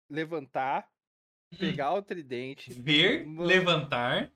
levantar. 0.10 0.88
Pegar 1.58 1.94
o 1.94 2.02
tridente, 2.02 2.74
Ver, 2.74 3.26
levantar, 3.28 4.32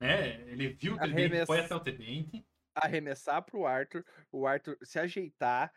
né? 0.00 0.40
Ele 0.50 0.68
viu 0.68 0.94
o 0.94 0.98
tridente, 0.98 1.20
Arremess- 1.20 1.46
foi 1.46 1.60
até 1.60 1.74
o 1.74 1.80
tridente. 1.80 2.44
arremessar 2.74 3.42
pro 3.44 3.66
Arthur, 3.66 4.04
o 4.30 4.46
Arthur 4.46 4.78
se 4.82 4.98
ajeitar, 4.98 5.72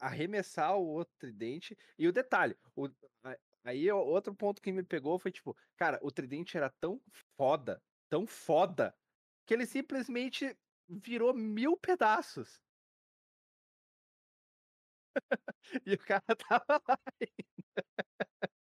arremessar 0.00 0.76
o 0.76 0.86
outro 0.86 1.14
tridente. 1.18 1.76
E 1.98 2.08
o 2.08 2.12
detalhe, 2.12 2.56
o, 2.76 2.88
aí 3.64 3.90
outro 3.92 4.34
ponto 4.34 4.62
que 4.62 4.72
me 4.72 4.82
pegou 4.82 5.18
foi 5.18 5.30
tipo, 5.32 5.56
cara, 5.76 5.98
o 6.02 6.10
tridente 6.10 6.56
era 6.56 6.70
tão 6.80 7.00
foda, 7.36 7.82
tão 8.08 8.26
foda, 8.26 8.96
que 9.46 9.54
ele 9.54 9.66
simplesmente 9.66 10.56
virou 10.88 11.34
mil 11.34 11.76
pedaços. 11.76 12.62
e 15.86 15.94
o 15.94 15.98
cara 15.98 16.22
tava 16.48 16.82
lá 16.88 16.98
ainda. 17.20 18.57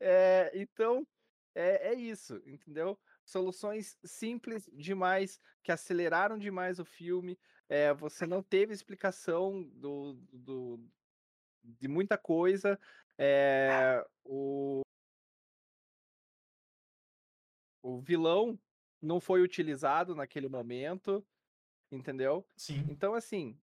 É, 0.00 0.50
então, 0.54 1.06
é, 1.54 1.88
é 1.88 1.94
isso, 1.94 2.42
entendeu? 2.46 2.98
Soluções 3.24 3.98
simples 4.04 4.68
demais, 4.72 5.40
que 5.62 5.72
aceleraram 5.72 6.38
demais 6.38 6.78
o 6.78 6.84
filme. 6.84 7.38
É, 7.68 7.92
você 7.92 8.26
não 8.26 8.42
teve 8.42 8.72
explicação 8.72 9.62
do, 9.74 10.14
do, 10.32 10.80
de 11.64 11.88
muita 11.88 12.16
coisa. 12.16 12.78
É, 13.18 14.04
o, 14.24 14.82
o 17.82 18.00
vilão 18.00 18.58
não 19.00 19.20
foi 19.20 19.42
utilizado 19.42 20.14
naquele 20.14 20.48
momento, 20.48 21.26
entendeu? 21.90 22.46
Sim. 22.56 22.84
Então, 22.88 23.14
assim, 23.14 23.58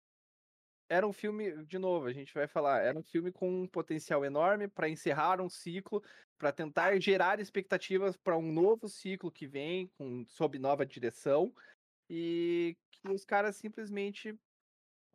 era 0.89 1.07
um 1.07 1.13
filme, 1.13 1.65
de 1.65 1.79
novo, 1.79 2.07
a 2.07 2.13
gente 2.13 2.33
vai 2.33 2.47
falar, 2.49 2.83
era 2.83 2.99
um 2.99 3.03
filme 3.03 3.31
com 3.33 3.63
um 3.63 3.67
potencial 3.69 4.25
enorme 4.25 4.69
para 4.69 4.89
encerrar 4.89 5.41
um 5.41 5.49
ciclo, 5.49 6.03
para 6.39 6.53
tentar 6.53 6.99
gerar 7.01 7.41
expectativas 7.41 8.17
para 8.17 8.37
um 8.37 8.53
novo 8.53 8.89
ciclo 8.89 9.31
que 9.31 9.47
vem, 9.47 9.89
com, 9.99 10.25
sob 10.27 10.59
nova 10.59 10.87
direção, 10.87 11.53
e 12.09 12.77
que 12.91 13.09
os 13.09 13.25
caras 13.25 13.57
simplesmente, 13.57 14.39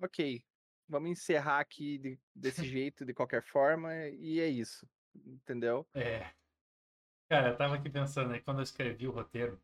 ok, 0.02 0.44
vamos 0.88 1.10
encerrar 1.12 1.60
aqui 1.60 1.98
de- 1.98 2.20
desse 2.36 2.64
jeito, 2.66 3.06
de 3.06 3.14
qualquer 3.14 3.42
forma, 3.44 3.94
e 4.10 4.40
é 4.40 4.48
isso, 4.48 4.88
entendeu? 5.16 5.88
É. 5.96 6.34
Cara, 7.30 7.50
eu 7.50 7.58
tava 7.58 7.76
aqui 7.76 7.90
pensando 7.90 8.34
aí, 8.34 8.42
quando 8.42 8.60
eu 8.60 8.64
escrevi 8.64 9.08
o 9.08 9.12
roteiro, 9.12 9.60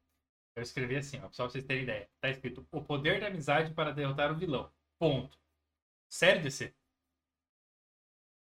eu 0.55 0.63
escrevi 0.63 0.95
assim, 0.97 1.19
ó, 1.19 1.31
só 1.31 1.43
pra 1.43 1.51
vocês 1.51 1.65
terem 1.65 1.83
ideia. 1.83 2.09
Tá 2.19 2.29
escrito, 2.29 2.67
o 2.71 2.83
poder 2.83 3.19
da 3.21 3.27
amizade 3.27 3.73
para 3.73 3.93
derrotar 3.93 4.31
o 4.31 4.37
vilão. 4.37 4.73
Ponto. 4.99 5.39
Sério, 6.09 6.41
DC? 6.43 6.73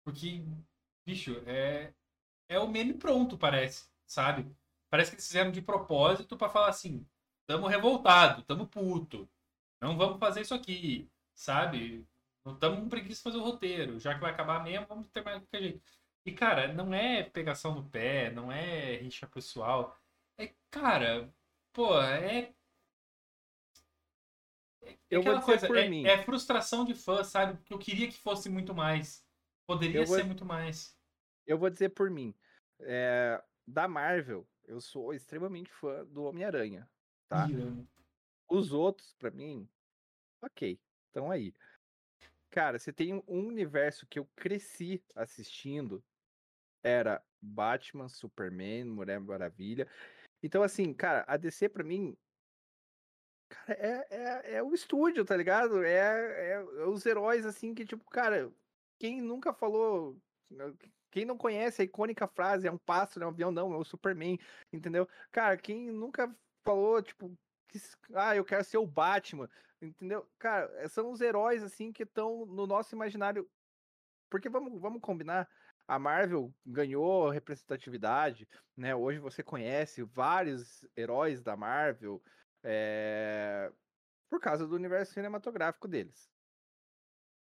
Porque, 0.03 0.43
bicho, 1.05 1.37
é, 1.47 1.93
é 2.49 2.59
o 2.59 2.67
meme 2.69 2.93
pronto, 2.95 3.37
parece, 3.37 3.89
sabe? 4.07 4.55
Parece 4.89 5.11
que 5.11 5.15
eles 5.17 5.27
fizeram 5.27 5.51
de 5.51 5.61
propósito 5.61 6.37
pra 6.37 6.49
falar 6.49 6.69
assim, 6.69 7.07
tamo 7.47 7.67
revoltado, 7.67 8.43
tamo 8.43 8.67
puto, 8.67 9.29
não 9.81 9.97
vamos 9.97 10.19
fazer 10.19 10.41
isso 10.41 10.55
aqui, 10.55 11.09
sabe? 11.35 12.07
Não 12.45 12.57
tamo 12.57 12.81
com 12.81 12.89
preguiça 12.89 13.17
de 13.19 13.23
fazer 13.23 13.37
o 13.37 13.43
roteiro, 13.43 13.99
já 13.99 14.15
que 14.15 14.21
vai 14.21 14.31
acabar 14.31 14.63
mesmo, 14.63 14.87
vamos 14.87 15.09
ter 15.11 15.23
mais 15.23 15.41
do 15.41 15.47
que 15.47 15.59
jeito. 15.59 15.83
E, 16.25 16.31
cara, 16.33 16.73
não 16.73 16.93
é 16.93 17.23
pegação 17.23 17.75
no 17.75 17.89
pé, 17.89 18.31
não 18.31 18.51
é 18.51 18.97
rixa 18.97 19.27
pessoal. 19.27 19.97
É, 20.37 20.53
cara, 20.71 21.33
pô, 21.73 21.99
é. 22.01 22.53
Eu 25.09 25.21
vou 25.21 25.33
dizer 25.33 25.45
coisa, 25.45 25.67
por 25.67 25.77
é, 25.77 25.87
mim. 25.87 26.05
é 26.05 26.23
frustração 26.23 26.83
de 26.85 26.95
fã, 26.95 27.23
sabe? 27.23 27.57
Porque 27.57 27.73
eu 27.73 27.79
queria 27.79 28.07
que 28.07 28.17
fosse 28.17 28.49
muito 28.49 28.73
mais. 28.73 29.25
Poderia 29.65 30.01
Eu 30.01 30.05
vou- 30.05 30.17
ser 30.17 30.23
muito 30.23 30.45
mais. 30.45 30.97
Eu 31.45 31.57
vou 31.57 31.69
dizer 31.69 31.89
por 31.89 32.09
mim, 32.09 32.33
é, 32.79 33.41
da 33.67 33.87
Marvel, 33.87 34.47
eu 34.65 34.79
sou 34.81 35.13
extremamente 35.13 35.71
fã 35.71 36.05
do 36.05 36.23
Homem-Aranha, 36.23 36.89
tá? 37.27 37.47
Os 38.49 38.71
outros, 38.71 39.13
pra 39.15 39.31
mim, 39.31 39.67
ok, 40.41 40.79
estão 41.07 41.29
aí. 41.29 41.53
Cara, 42.49 42.77
você 42.77 42.93
tem 42.93 43.13
um 43.27 43.47
universo 43.47 44.05
que 44.07 44.19
eu 44.19 44.27
cresci 44.35 45.03
assistindo, 45.15 46.03
era 46.83 47.23
Batman, 47.41 48.07
Superman, 48.07 48.85
Mulher 48.85 49.19
Maravilha. 49.19 49.87
Então, 50.41 50.61
assim, 50.61 50.93
cara, 50.93 51.23
a 51.27 51.35
DC 51.37 51.67
pra 51.69 51.83
mim, 51.83 52.15
cara, 53.53 53.79
é, 53.79 54.07
é, 54.09 54.55
é 54.55 54.63
o 54.63 54.73
estúdio, 54.73 55.25
tá 55.25 55.35
ligado? 55.35 55.83
É, 55.83 55.89
é, 55.91 56.53
é 56.53 56.85
os 56.87 57.05
heróis, 57.05 57.45
assim, 57.45 57.73
que, 57.73 57.85
tipo, 57.85 58.03
cara, 58.09 58.51
quem 58.99 59.21
nunca 59.21 59.53
falou. 59.53 60.17
Quem 61.11 61.25
não 61.25 61.37
conhece 61.37 61.81
a 61.81 61.85
icônica 61.85 62.27
frase, 62.27 62.67
é 62.67 62.71
um 62.71 62.77
pássaro, 62.77 63.23
é 63.23 63.27
um 63.27 63.29
avião, 63.29 63.51
não, 63.51 63.73
é 63.73 63.77
o 63.77 63.83
Superman, 63.83 64.39
entendeu? 64.71 65.07
Cara, 65.31 65.57
quem 65.57 65.91
nunca 65.91 66.33
falou, 66.63 67.01
tipo, 67.01 67.37
que 67.67 67.79
ah, 68.15 68.35
eu 68.35 68.45
quero 68.45 68.63
ser 68.63 68.77
o 68.77 68.87
Batman, 68.87 69.49
entendeu? 69.81 70.27
Cara, 70.39 70.71
eh, 70.77 70.87
são 70.87 71.11
os 71.11 71.21
heróis 71.21 71.63
assim 71.63 71.91
que 71.91 72.03
estão 72.03 72.45
no 72.45 72.67
nosso 72.67 72.95
imaginário 72.95 73.49
Porque 74.29 74.49
vamos, 74.49 74.79
vamos 74.81 75.01
combinar, 75.01 75.49
a 75.87 75.99
Marvel 75.99 76.53
ganhou 76.65 77.29
representatividade, 77.29 78.47
né? 78.75 78.95
Hoje 78.95 79.19
você 79.19 79.43
conhece 79.43 80.03
vários 80.03 80.85
heróis 80.97 81.41
da 81.41 81.55
Marvel 81.55 82.21
é, 82.63 83.71
por 84.29 84.39
causa 84.39 84.65
do 84.67 84.75
universo 84.75 85.13
cinematográfico 85.13 85.87
deles. 85.87 86.29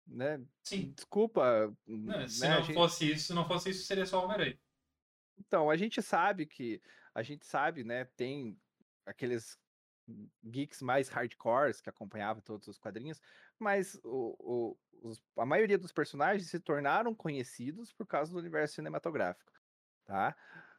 Né? 0.08 0.46
Sim. 0.64 0.92
Desculpa. 0.92 1.76
Não, 1.88 2.28
se 2.28 2.42
né, 2.42 2.50
não 2.50 2.58
a 2.58 2.62
gente- 2.62 2.76
fosse 2.76 3.12
isso, 3.12 3.28
se 3.28 3.34
não 3.34 3.48
fosse 3.48 3.70
isso, 3.72 3.86
seria 3.86 4.06
só 4.06 4.24
Homem-Aranha. 4.24 4.60
Então, 5.38 5.70
a 5.70 5.76
gente 5.76 6.02
sabe 6.02 6.46
que. 6.46 6.82
A 7.14 7.24
gente 7.24 7.46
sabe, 7.46 7.84
né? 7.84 8.06
Tem 8.16 8.60
aqueles 9.06 9.58
geeks 10.44 10.82
mais 10.82 11.10
hardcores 11.10 11.82
que 11.82 11.90
acompanhavam 11.90 12.42
todos 12.42 12.68
os 12.68 12.78
quadrinhos, 12.78 13.20
mas 13.58 13.96
o, 14.04 14.36
o- 14.40 14.78
os- 15.10 15.24
a 15.38 15.46
maioria 15.46 15.78
dos 15.80 15.92
personagens 15.92 16.50
se 16.50 16.60
tornaram 16.60 17.16
conhecidos 17.16 17.92
por 17.92 18.06
causa 18.06 18.32
do 18.32 18.38
universo 18.38 18.76
cinematográfico, 18.76 19.52
tá? 20.06 20.36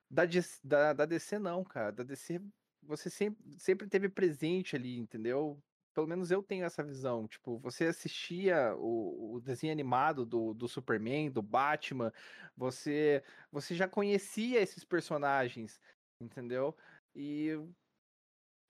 Da, 0.09 0.23
da, 0.63 0.93
da 0.93 1.05
DC 1.07 1.39
não, 1.41 1.65
cara. 1.65 1.91
Da 1.91 2.05
DC 2.05 2.41
você 2.87 3.11
sempre, 3.11 3.59
sempre 3.59 3.89
teve 3.89 4.09
presente 4.09 4.77
ali, 4.77 4.99
entendeu? 4.99 5.63
Pelo 5.95 6.07
menos 6.07 6.31
eu 6.31 6.43
tenho 6.43 6.65
essa 6.65 6.83
visão. 6.83 7.27
Tipo, 7.27 7.59
você 7.59 7.87
assistia 7.87 8.75
o, 8.77 9.35
o 9.37 9.41
desenho 9.41 9.73
animado 9.73 10.27
do, 10.27 10.55
do 10.55 10.69
Superman, 10.69 11.31
do 11.31 11.43
Batman, 11.43 12.13
você, 12.57 13.23
você 13.51 13.75
já 13.75 13.89
conhecia 13.89 14.61
esses 14.61 14.85
personagens, 14.85 15.81
entendeu? 16.21 16.77
E 17.15 17.51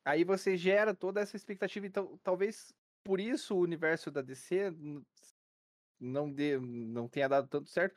aí 0.04 0.24
você 0.24 0.56
gera 0.56 0.94
toda 0.94 1.20
essa 1.20 1.36
expectativa. 1.36 1.86
Então, 1.86 2.18
talvez 2.22 2.72
por 3.04 3.20
isso 3.20 3.54
o 3.56 3.60
universo 3.60 4.10
da 4.10 4.22
DC 4.22 4.72
não, 6.00 6.32
dê, 6.32 6.58
não 6.58 7.08
tenha 7.08 7.28
dado 7.28 7.48
tanto 7.48 7.68
certo, 7.68 7.96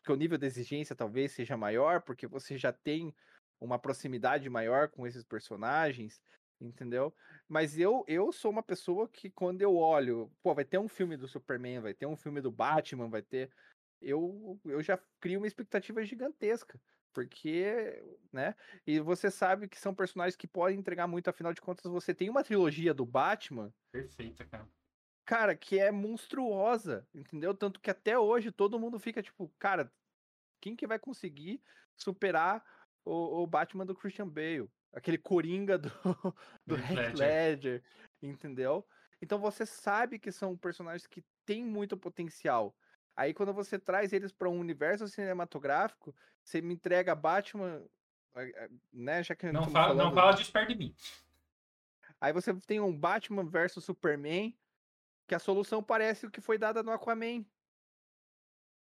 porque 0.00 0.12
o 0.12 0.16
nível 0.16 0.38
de 0.38 0.46
exigência 0.46 0.96
talvez 0.96 1.32
seja 1.32 1.56
maior, 1.56 2.02
porque 2.02 2.26
você 2.26 2.56
já 2.56 2.72
tem 2.72 3.14
uma 3.62 3.78
proximidade 3.78 4.48
maior 4.50 4.88
com 4.88 5.06
esses 5.06 5.24
personagens, 5.24 6.20
entendeu? 6.60 7.14
Mas 7.48 7.78
eu, 7.78 8.04
eu 8.08 8.32
sou 8.32 8.50
uma 8.50 8.62
pessoa 8.62 9.08
que 9.08 9.30
quando 9.30 9.62
eu 9.62 9.76
olho, 9.76 10.30
pô, 10.42 10.54
vai 10.54 10.64
ter 10.64 10.78
um 10.78 10.88
filme 10.88 11.16
do 11.16 11.28
Superman, 11.28 11.80
vai 11.80 11.94
ter 11.94 12.06
um 12.06 12.16
filme 12.16 12.40
do 12.40 12.50
Batman, 12.50 13.08
vai 13.08 13.22
ter. 13.22 13.50
Eu, 14.00 14.58
eu 14.64 14.82
já 14.82 14.98
crio 15.20 15.38
uma 15.38 15.46
expectativa 15.46 16.04
gigantesca. 16.04 16.80
Porque, 17.12 18.02
né? 18.32 18.54
E 18.86 18.98
você 18.98 19.30
sabe 19.30 19.68
que 19.68 19.78
são 19.78 19.94
personagens 19.94 20.34
que 20.34 20.46
podem 20.46 20.78
entregar 20.78 21.06
muito, 21.06 21.28
afinal 21.28 21.52
de 21.52 21.60
contas, 21.60 21.84
você 21.84 22.14
tem 22.14 22.30
uma 22.30 22.42
trilogia 22.42 22.94
do 22.94 23.04
Batman 23.04 23.72
Perfeita, 23.92 24.46
cara. 24.46 24.66
cara, 25.26 25.54
que 25.54 25.78
é 25.78 25.90
monstruosa, 25.90 27.06
entendeu? 27.14 27.54
Tanto 27.54 27.80
que 27.80 27.90
até 27.90 28.18
hoje 28.18 28.50
todo 28.50 28.80
mundo 28.80 28.98
fica 28.98 29.22
tipo, 29.22 29.52
cara, 29.58 29.92
quem 30.58 30.74
que 30.74 30.86
vai 30.86 30.98
conseguir 30.98 31.62
superar 31.96 32.64
o, 33.04 33.42
o 33.42 33.46
Batman 33.46 33.86
do 33.86 33.94
Christian 33.94 34.28
Bale? 34.28 34.68
Aquele 34.92 35.18
Coringa 35.18 35.78
do, 35.78 35.88
do 36.66 36.76
Heath 36.76 37.14
Ledger. 37.18 37.82
Entendeu? 38.22 38.86
Então 39.20 39.38
você 39.38 39.64
sabe 39.64 40.18
que 40.18 40.30
são 40.32 40.56
personagens 40.56 41.06
que 41.06 41.24
têm 41.46 41.64
muito 41.64 41.96
potencial. 41.96 42.74
Aí 43.16 43.32
quando 43.34 43.52
você 43.52 43.78
traz 43.78 44.12
eles 44.12 44.32
para 44.32 44.48
um 44.48 44.58
universo 44.58 45.06
cinematográfico, 45.08 46.14
você 46.42 46.60
me 46.60 46.74
entrega 46.74 47.14
Batman, 47.14 47.84
né? 48.92 49.22
Já 49.22 49.34
que 49.34 49.50
Não 49.52 49.64
fala, 49.70 49.94
não 49.94 50.04
falando- 50.04 50.14
fala 50.14 50.32
disso 50.32 50.52
perto 50.52 50.68
de 50.68 50.74
mim. 50.76 50.94
Aí 52.20 52.32
você 52.32 52.54
tem 52.54 52.80
um 52.80 52.96
Batman 52.96 53.44
versus 53.44 53.84
Superman, 53.84 54.56
que 55.26 55.34
a 55.34 55.38
solução 55.38 55.82
parece 55.82 56.26
o 56.26 56.30
que 56.30 56.40
foi 56.40 56.56
dada 56.56 56.82
no 56.82 56.92
Aquaman. 56.92 57.44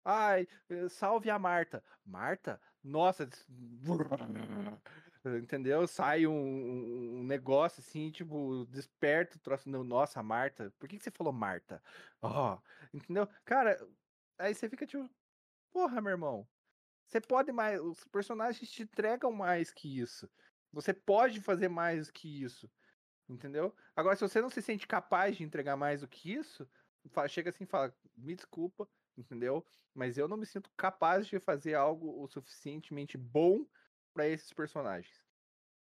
Ai, 0.03 0.47
eh, 0.69 0.87
salve 0.89 1.29
a 1.29 1.37
Marta. 1.39 1.83
Marta? 2.05 2.61
Nossa, 2.85 3.27
entendeu? 5.41 5.87
Sai 5.87 6.27
um, 6.27 7.19
um- 7.21 7.23
negócio 7.23 7.81
assim, 7.81 8.11
tipo, 8.11 8.65
desperta 8.67 9.37
o 9.37 9.39
troço. 9.39 9.67
Não, 9.69 9.83
nossa, 9.83 10.21
Marta. 10.21 10.71
Por 10.77 10.87
que, 10.87 10.97
que 10.97 11.03
você 11.03 11.09
falou 11.11 11.33
Marta? 11.33 11.81
Ó, 12.21 12.59
entendeu? 12.93 13.27
Cara, 13.43 13.77
aí 14.37 14.53
você 14.53 14.69
fica 14.69 14.85
tipo, 14.85 15.09
porra, 15.73 16.01
meu 16.01 16.11
irmão. 16.11 16.47
Você 17.07 17.21
pode 17.21 17.51
mais. 17.51 17.79
Os 17.81 18.05
personagens 18.05 18.69
te 18.69 18.83
entregam 18.83 19.31
mais 19.31 19.71
que 19.71 19.99
isso. 19.99 20.29
Você 20.71 20.93
pode 20.93 21.41
fazer 21.41 21.69
mais 21.69 22.11
que 22.11 22.43
isso. 22.43 22.71
Entendeu? 23.27 23.75
Agora, 23.95 24.15
se 24.15 24.21
você 24.21 24.41
não 24.41 24.49
se 24.49 24.61
sente 24.61 24.87
capaz 24.87 25.37
de 25.37 25.43
entregar 25.43 25.75
mais 25.75 26.01
do 26.01 26.07
que 26.07 26.33
isso, 26.33 26.69
chega 27.29 27.49
assim 27.49 27.63
e 27.63 27.67
fala: 27.67 27.95
me 28.15 28.35
desculpa, 28.35 28.87
entendeu? 29.17 29.65
Mas 29.93 30.17
eu 30.17 30.27
não 30.27 30.37
me 30.37 30.45
sinto 30.45 30.69
capaz 30.77 31.27
de 31.27 31.39
fazer 31.39 31.75
algo 31.75 32.21
o 32.21 32.27
suficientemente 32.27 33.17
bom 33.17 33.65
para 34.13 34.27
esses 34.27 34.51
personagens. 34.53 35.23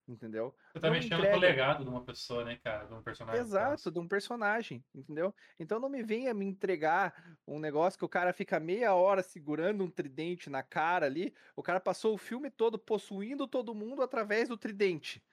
Entendeu? 0.06 0.54
Você 0.72 0.80
tá 0.80 0.88
Não 0.88 0.94
mexendo 0.96 1.28
com 1.28 1.36
entrega. 1.36 1.36
o 1.36 1.38
legado 1.38 1.84
de 1.84 1.90
uma 1.90 2.04
pessoa, 2.04 2.44
né, 2.44 2.56
cara? 2.56 2.86
De 2.86 2.94
um 2.94 3.02
personagem. 3.02 3.40
no 3.40 3.46
Exato, 3.46 3.90
de 3.90 3.98
um 3.98 4.08
personagem, 4.08 4.84
entendeu? 4.94 5.34
Então 5.58 5.78
não 5.80 5.88
me 5.88 6.02
venha 6.02 6.34
me 6.34 6.44
entregar 6.44 7.38
um 7.46 7.58
negócio 7.58 7.98
que 7.98 8.04
o 8.04 8.08
cara 8.08 8.32
fica 8.32 8.58
meia 8.60 8.94
hora 8.94 9.22
segurando 9.22 9.82
um 9.84 9.90
tridente 9.90 10.50
na 10.50 10.62
cara 10.62 11.06
ali. 11.06 11.34
O 11.56 11.62
cara 11.62 11.80
passou 11.80 12.14
o 12.14 12.18
filme 12.18 12.50
todo 12.50 12.78
possuindo 12.78 13.46
todo 13.48 13.74
mundo 13.74 14.02
através 14.02 14.48
do 14.48 14.56
tridente. 14.58 15.24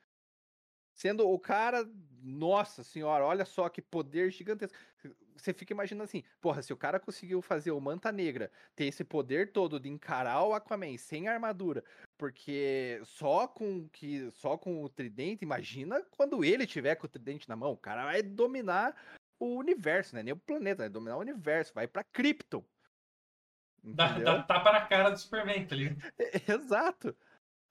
Sendo 0.93 1.27
o 1.29 1.39
cara, 1.39 1.89
nossa 2.21 2.83
senhora, 2.83 3.25
olha 3.25 3.45
só 3.45 3.69
que 3.69 3.81
poder 3.81 4.31
gigantesco. 4.31 4.77
Você 5.39 5.53
fica 5.53 5.73
imaginando 5.73 6.03
assim, 6.03 6.23
porra, 6.41 6.61
se 6.61 6.73
o 6.73 6.77
cara 6.77 6.99
conseguiu 6.99 7.41
fazer 7.41 7.71
o 7.71 7.79
Manta 7.79 8.11
Negra 8.11 8.51
ter 8.75 8.85
esse 8.85 9.03
poder 9.03 9.51
todo 9.51 9.79
de 9.79 9.89
encarar 9.89 10.43
o 10.43 10.53
Aquaman 10.53 10.97
sem 10.97 11.27
armadura, 11.27 11.83
porque 12.17 12.99
só 13.03 13.47
com 13.47 13.87
que 13.89 14.29
só 14.31 14.57
com 14.57 14.83
o 14.83 14.89
tridente, 14.89 15.43
imagina 15.43 16.03
quando 16.11 16.43
ele 16.43 16.67
tiver 16.67 16.95
com 16.95 17.05
o 17.05 17.09
tridente 17.09 17.47
na 17.47 17.55
mão, 17.55 17.71
o 17.71 17.77
cara 17.77 18.05
vai 18.05 18.21
dominar 18.21 18.95
o 19.39 19.55
universo, 19.55 20.15
né? 20.15 20.21
Nem 20.21 20.33
o 20.33 20.37
planeta, 20.37 20.83
vai 20.83 20.89
dominar 20.89 21.17
o 21.17 21.21
universo, 21.21 21.73
vai 21.73 21.87
pra 21.87 22.03
Krypton. 22.03 22.63
Dá, 23.81 24.19
dá 24.19 24.43
tapa 24.43 24.71
na 24.73 24.85
cara 24.85 25.09
do 25.09 25.17
Superman, 25.17 25.65
tá 25.65 25.75
ligado? 25.75 26.01
Exato. 26.47 27.15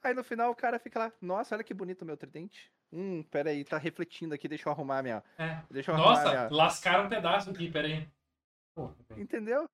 Aí 0.03 0.15
no 0.15 0.25
final 0.25 0.51
o 0.51 0.57
cara 0.57 0.79
fica 0.79 0.99
lá, 0.99 1.13
nossa, 1.21 1.55
olha 1.55 1.65
que 1.65 1.75
bonito 1.75 2.03
o 2.03 2.07
meu 2.07 2.17
tridente. 2.17 2.73
Hum, 2.93 3.23
peraí, 3.25 3.65
tá 3.65 3.77
refletindo 3.77 4.35
aqui, 4.35 4.49
deixa 4.49 4.69
eu 4.69 4.73
arrumar 4.73 5.03
minha. 5.03 5.23
É. 5.37 5.63
Deixa 5.71 5.91
eu 5.91 5.95
arrumar 5.95 6.11
Nossa, 6.11 6.29
minha. 6.31 6.49
lascaram 6.51 7.07
um 7.07 7.09
pedaço 7.09 7.51
aqui, 7.51 7.71
pera 7.71 7.87
aí. 7.87 8.09
Pô, 8.75 8.89
bem 9.09 9.21
Entendeu? 9.23 9.69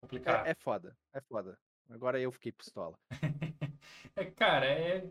complicado. 0.00 0.46
É, 0.46 0.50
é 0.50 0.54
foda, 0.54 0.96
é 1.12 1.20
foda. 1.20 1.58
Agora 1.88 2.20
eu 2.20 2.32
fiquei 2.32 2.52
pistola. 2.52 2.98
É, 4.16 4.24
cara, 4.24 4.64
é. 4.66 5.10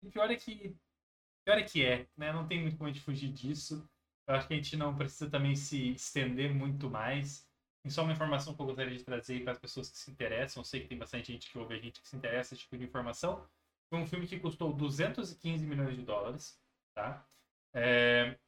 O 0.00 0.10
pior 0.10 0.30
é 0.30 0.36
que. 0.36 0.68
o 0.68 1.44
Pior 1.44 1.58
é 1.58 1.62
que 1.64 1.84
é, 1.84 2.06
né? 2.16 2.32
Não 2.32 2.46
tem 2.46 2.60
muito 2.62 2.76
como 2.76 2.88
a 2.88 2.92
gente 2.92 3.04
fugir 3.04 3.32
disso. 3.32 3.88
Eu 4.26 4.34
acho 4.36 4.46
que 4.46 4.54
a 4.54 4.56
gente 4.56 4.76
não 4.76 4.94
precisa 4.96 5.28
também 5.28 5.56
se 5.56 5.90
estender 5.90 6.54
muito 6.54 6.88
mais. 6.88 7.48
Tem 7.82 7.90
só 7.90 8.02
uma 8.02 8.12
informação 8.12 8.54
que 8.54 8.62
eu 8.62 8.66
gostaria 8.66 8.96
de 8.96 9.02
trazer 9.04 9.42
para 9.42 9.52
as 9.52 9.58
pessoas 9.58 9.90
que 9.90 9.98
se 9.98 10.10
interessam. 10.10 10.60
Eu 10.60 10.64
sei 10.64 10.80
que 10.80 10.86
tem 10.88 10.96
bastante 10.96 11.32
gente 11.32 11.50
que 11.50 11.58
ouve 11.58 11.74
a 11.74 11.78
gente 11.78 12.00
que 12.00 12.08
se 12.08 12.16
interessa 12.16 12.54
nesse 12.54 12.62
tipo 12.64 12.78
de 12.78 12.84
informação. 12.84 13.44
Foi 13.90 13.98
um 13.98 14.06
filme 14.06 14.26
que 14.26 14.38
custou 14.40 14.72
215 14.72 15.66
milhões 15.66 15.96
de 15.96 16.02
dólares, 16.02 16.60
tá? 16.94 17.26
É, 17.74 18.38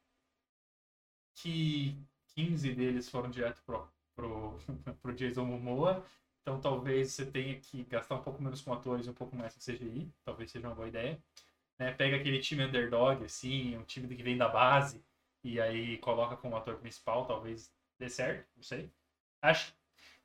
Que 1.35 1.97
15 2.35 2.73
deles 2.73 3.09
foram 3.09 3.29
direto 3.29 3.61
pro, 3.65 3.87
pro, 4.15 4.57
pro 5.01 5.13
Jason 5.13 5.45
Momoa. 5.45 6.05
Então 6.41 6.59
talvez 6.59 7.11
você 7.13 7.25
tenha 7.25 7.59
que 7.59 7.83
gastar 7.83 8.15
um 8.15 8.23
pouco 8.23 8.41
menos 8.41 8.61
com 8.61 8.73
atores 8.73 9.05
e 9.05 9.09
um 9.09 9.13
pouco 9.13 9.35
mais 9.35 9.53
com 9.53 9.59
CGI. 9.59 10.11
Talvez 10.23 10.51
seja 10.51 10.67
uma 10.67 10.75
boa 10.75 10.87
ideia. 10.87 11.21
Né? 11.79 11.93
Pega 11.93 12.17
aquele 12.17 12.39
time 12.41 12.65
underdog, 12.65 13.23
assim, 13.25 13.77
um 13.77 13.83
time 13.83 14.15
que 14.15 14.23
vem 14.23 14.37
da 14.37 14.49
base, 14.49 15.03
e 15.43 15.59
aí 15.61 15.97
coloca 15.99 16.37
como 16.37 16.55
ator 16.57 16.77
principal, 16.79 17.25
talvez 17.27 17.73
dê 17.99 18.09
certo, 18.09 18.47
não 18.55 18.63
sei. 18.63 18.91
Acho, 19.41 19.73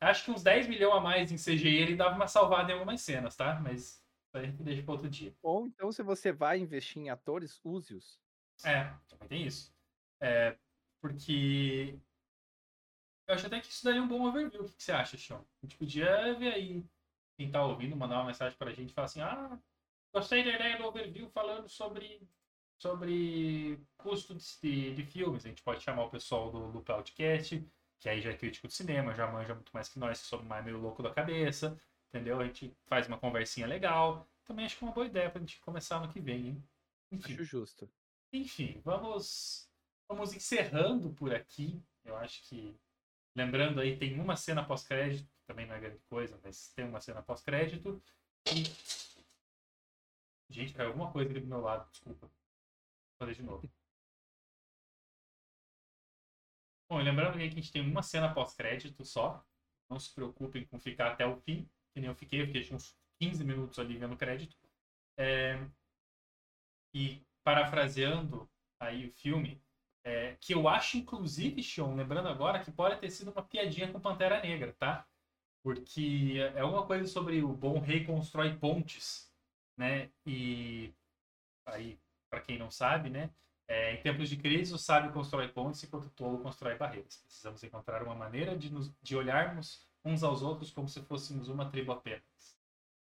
acho 0.01 0.25
que 0.25 0.31
uns 0.33 0.43
10 0.43 0.69
milhões 0.69 0.97
a 0.97 1.01
mais 1.01 1.33
em 1.33 1.37
CGI 1.39 1.77
ele 1.79 1.97
dava 1.97 2.17
uma 2.17 2.29
salvada 2.29 2.71
em 2.71 2.75
algumas 2.75 3.01
cenas, 3.03 3.37
tá? 3.37 3.61
Mas 3.61 4.03
aí 4.37 4.53
deixa 4.53 4.83
para 4.83 4.93
outro 4.93 5.09
dia. 5.09 5.35
Ou 5.43 5.67
então, 5.67 5.91
se 5.93 6.03
você 6.03 6.33
vai 6.33 6.59
investir 6.59 7.03
em 7.03 7.11
atores, 7.11 7.61
use-os. 7.65 8.21
É, 8.65 8.85
também 9.09 9.29
tem 9.29 9.47
isso. 9.47 9.75
É, 10.21 10.57
porque 11.01 11.99
eu 13.27 13.35
acho 13.35 13.47
até 13.47 13.61
que 13.61 13.67
isso 13.67 13.85
daria 13.85 14.03
um 14.03 14.09
bom 14.09 14.27
overview. 14.27 14.63
O 14.63 14.65
que 14.65 14.77
que 14.77 14.83
você 14.83 14.93
acha, 14.93 15.19
Sean? 15.19 15.39
A 15.39 15.67
gente 15.67 15.77
podia 15.77 16.35
ver 16.35 16.55
aí, 16.55 16.85
quem 17.37 17.51
tá 17.51 17.65
ouvindo, 17.65 17.97
mandar 17.97 18.17
uma 18.17 18.27
mensagem 18.27 18.57
pra 18.57 18.73
gente 18.73 18.91
e 18.91 18.95
falar 18.95 19.07
assim, 19.07 19.21
ah, 19.21 19.59
gostei 20.15 20.45
da 20.45 20.55
ideia 20.55 20.79
do 20.79 20.85
overview 20.85 21.29
falando 21.31 21.69
sobre, 21.69 22.27
sobre 22.81 23.81
custo 23.97 24.35
de, 24.35 24.95
de 24.95 25.05
filmes. 25.05 25.45
A 25.45 25.49
gente 25.49 25.63
pode 25.63 25.83
chamar 25.83 26.05
o 26.05 26.11
pessoal 26.11 26.51
do, 26.53 26.71
do 26.71 26.81
podcast, 26.83 27.67
que 27.99 28.09
aí 28.09 28.21
já 28.21 28.31
é 28.31 28.37
crítico 28.37 28.69
de 28.69 28.75
cinema, 28.75 29.15
já 29.15 29.31
manja 29.31 29.55
muito 29.55 29.73
mais 29.73 29.89
que 29.89 29.99
nós, 29.99 30.21
que 30.21 30.27
somos 30.27 30.47
mais 30.47 30.65
meio 30.65 30.79
louco 30.79 31.03
da 31.03 31.13
cabeça, 31.13 31.79
entendeu? 32.09 32.41
A 32.41 32.47
gente 32.47 32.77
faz 32.87 33.07
uma 33.07 33.19
conversinha 33.19 33.67
legal. 33.67 34.29
Também 34.45 34.65
acho 34.65 34.77
que 34.77 34.85
é 34.85 34.87
uma 34.87 34.95
boa 34.95 35.07
ideia 35.07 35.31
pra 35.31 35.41
gente 35.41 35.61
começar 35.61 36.01
no 36.01 36.09
que 36.09 36.21
vem, 36.21 36.49
hein? 36.49 36.65
Enfim. 37.11 37.35
Acho 37.35 37.45
justo. 37.45 37.91
Enfim, 38.33 38.81
vamos, 38.85 39.71
vamos 40.09 40.35
encerrando 40.35 41.13
por 41.15 41.35
aqui. 41.35 41.83
Eu 42.05 42.17
acho 42.17 42.43
que 42.49 42.79
Lembrando 43.37 43.83
aí, 43.83 43.99
tem 43.99 44.19
uma 44.19 44.35
cena 44.35 44.65
pós-crédito, 44.67 45.31
também 45.47 45.67
não 45.67 45.75
é 45.75 45.81
grande 45.81 46.01
coisa, 46.09 46.41
mas 46.43 46.73
tem 46.73 46.87
uma 46.87 47.03
cena 47.03 47.23
pós-crédito. 47.23 48.03
E... 48.47 48.63
Gente, 50.49 50.73
caiu 50.73 50.89
alguma 50.89 51.13
coisa 51.13 51.31
aqui 51.31 51.41
do 51.41 51.47
meu 51.47 51.61
lado, 51.61 51.87
desculpa. 51.91 52.29
Vou 52.29 52.33
fazer 53.19 53.35
de 53.35 53.43
novo. 53.43 53.71
Bom, 56.89 56.99
e 56.99 57.05
lembrando 57.05 57.37
que 57.37 57.43
a 57.43 57.49
gente 57.51 57.71
tem 57.71 57.83
uma 57.83 58.03
cena 58.03 58.33
pós-crédito 58.33 59.05
só. 59.05 59.45
Não 59.91 60.01
se 60.01 60.15
preocupem 60.15 60.67
com 60.67 60.81
ficar 60.81 61.13
até 61.13 61.27
o 61.27 61.37
fim, 61.43 61.69
que 61.97 62.01
nem 62.01 62.11
eu 62.11 62.15
fiquei, 62.15 62.43
eu 62.43 62.47
fiquei 62.47 62.77
uns 62.77 62.95
15 63.19 63.43
minutos 63.43 63.79
ali 63.79 63.97
vendo 63.97 64.19
crédito. 64.19 64.55
É... 65.19 65.59
E 66.95 67.23
parafraseando 67.43 68.47
aí 68.79 69.07
o 69.07 69.13
filme, 69.13 69.63
é... 70.05 70.37
que 70.39 70.53
eu 70.53 70.69
acho, 70.69 70.99
inclusive, 70.99 71.63
Sean, 71.63 71.95
lembrando 71.95 72.29
agora, 72.29 72.63
que 72.63 72.71
pode 72.71 73.01
ter 73.01 73.11
sido 73.11 73.31
uma 73.31 73.43
piadinha 73.43 73.91
com 73.91 73.99
Pantera 73.99 74.43
Negra, 74.43 74.75
tá? 74.75 75.07
Porque 75.63 76.37
é 76.55 76.63
uma 76.63 76.87
coisa 76.87 77.07
sobre 77.07 77.43
o 77.43 77.49
bom 77.49 77.81
rei 77.81 78.05
constrói 78.05 78.55
pontes, 78.59 79.33
né? 79.75 80.11
E 80.27 80.93
aí, 81.65 81.99
para 82.29 82.43
quem 82.43 82.59
não 82.59 82.71
sabe, 82.71 83.09
né? 83.09 83.31
É, 83.67 83.95
em 83.95 84.03
tempos 84.03 84.29
de 84.29 84.37
crise, 84.37 84.75
o 84.75 84.79
sábio 84.79 85.15
constrói 85.15 85.49
pontes 85.49 85.83
enquanto 85.83 86.05
o 86.05 86.11
tolo 86.11 86.43
constrói 86.43 86.77
barreiras. 86.77 87.17
Precisamos 87.17 87.65
encontrar 87.65 88.03
uma 88.03 88.15
maneira 88.15 88.57
de, 88.57 88.71
nos, 88.71 88.95
de 89.03 89.17
olharmos 89.17 89.89
uns 90.07 90.23
aos 90.23 90.43
outros 90.43 90.71
como 90.71 90.89
se 90.89 91.03
fôssemos 91.03 91.49
uma 91.49 91.69
tribo 91.71 91.93
apenas. 91.93 92.57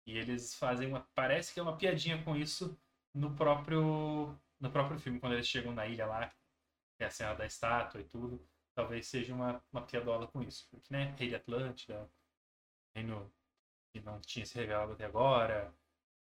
E 0.05 0.17
eles 0.17 0.55
fazem 0.55 0.88
uma. 0.89 1.07
Parece 1.15 1.53
que 1.53 1.59
é 1.59 1.63
uma 1.63 1.77
piadinha 1.77 2.21
com 2.23 2.35
isso 2.35 2.77
no 3.13 3.35
próprio, 3.35 4.35
no 4.59 4.69
próprio 4.71 4.99
filme, 4.99 5.19
quando 5.19 5.34
eles 5.34 5.47
chegam 5.47 5.73
na 5.73 5.88
ilha 5.88 6.05
lá, 6.05 6.27
que 6.97 7.03
é 7.03 7.05
a 7.05 7.11
cena 7.11 7.34
da 7.35 7.45
estátua 7.45 8.01
e 8.01 8.03
tudo. 8.03 8.43
Talvez 8.76 9.07
seja 9.07 9.34
uma, 9.34 9.63
uma 9.71 9.81
piadola 9.81 10.27
com 10.27 10.41
isso. 10.41 10.67
Porque, 10.69 10.91
né? 10.93 11.13
Rei 11.17 11.30
de 11.30 11.35
Atlântida, 11.35 12.09
reino 12.95 13.31
que 13.93 14.01
não 14.01 14.19
tinha 14.21 14.45
se 14.45 14.55
revelado 14.55 14.93
até 14.93 15.05
agora, 15.05 15.73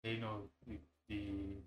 reino 0.03 0.51
de. 0.65 0.79
de... 1.09 1.63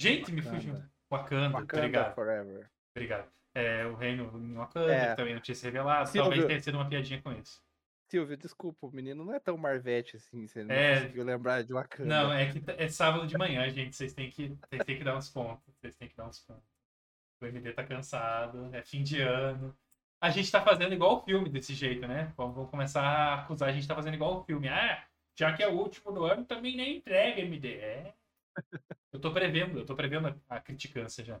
Gente, 0.00 0.30
me 0.32 0.42
fugiu. 0.42 0.74
Wakanda, 1.10 1.58
Wakanda 1.58 1.78
obrigado. 1.78 2.14
Forever. 2.14 2.70
Obrigado. 2.94 3.32
É, 3.54 3.86
o 3.86 3.94
reino 3.96 4.24
em 4.38 4.54
Wakanda, 4.54 4.94
É. 4.94 5.10
que 5.10 5.16
também 5.16 5.34
não 5.34 5.40
tinha 5.40 5.54
se 5.54 5.64
revelado. 5.64 6.08
Silvio- 6.08 6.22
Talvez 6.30 6.46
tenha 6.46 6.60
sido 6.60 6.74
uma 6.76 6.88
piadinha 6.88 7.20
com 7.22 7.32
isso. 7.32 7.60
Silvio, 8.08 8.36
desculpa, 8.38 8.86
o 8.86 8.90
menino 8.90 9.22
não 9.24 9.34
é 9.34 9.38
tão 9.38 9.56
marvete 9.58 10.16
assim, 10.16 10.46
você 10.46 10.64
não 10.64 10.74
É. 10.74 11.00
conseguiu 11.02 11.24
lembrar 11.24 11.62
de 11.62 11.72
Wakanda. 11.72 12.08
Não, 12.08 12.32
é 12.32 12.50
que 12.50 12.62
é 12.70 12.88
sábado 12.88 13.26
de 13.26 13.36
manhã, 13.36 13.68
gente. 13.68 13.94
Vocês 13.94 14.14
têm 14.14 14.30
que, 14.30 14.48
vocês 14.48 14.82
têm 14.84 14.96
que 14.98 15.04
dar 15.04 15.16
uns 15.16 15.28
pontos. 15.28 15.62
Vocês 15.76 15.94
têm 15.94 16.08
que 16.08 16.16
dar 16.16 16.26
uns 16.26 16.40
pontos. 16.40 16.64
O 17.40 17.46
MD 17.46 17.72
tá 17.74 17.84
cansado, 17.84 18.74
é 18.74 18.82
fim 18.82 19.02
de 19.02 19.20
ano. 19.20 19.76
A 20.20 20.30
gente 20.30 20.50
tá 20.50 20.60
fazendo 20.62 20.94
igual 20.94 21.18
o 21.18 21.22
filme 21.22 21.48
desse 21.48 21.74
jeito, 21.74 22.08
né? 22.08 22.32
Vamos, 22.36 22.68
começar 22.70 23.02
a 23.02 23.34
acusar, 23.42 23.68
a 23.68 23.72
gente 23.72 23.86
tá 23.86 23.94
fazendo 23.94 24.14
igual 24.14 24.40
o 24.40 24.44
filme. 24.44 24.68
Ah, 24.68 25.06
já 25.38 25.52
que 25.54 25.62
é 25.62 25.68
o 25.68 25.78
último 25.78 26.10
do 26.10 26.24
ano, 26.24 26.44
também 26.44 26.74
nem 26.76 26.96
entrega, 26.96 27.40
MD. 27.42 27.74
É. 27.74 28.14
Eu 29.12 29.20
tô 29.20 29.32
prevendo, 29.32 29.78
eu 29.78 29.86
tô 29.86 29.96
prevendo 29.96 30.38
a 30.48 30.60
criticância 30.60 31.24
já. 31.24 31.40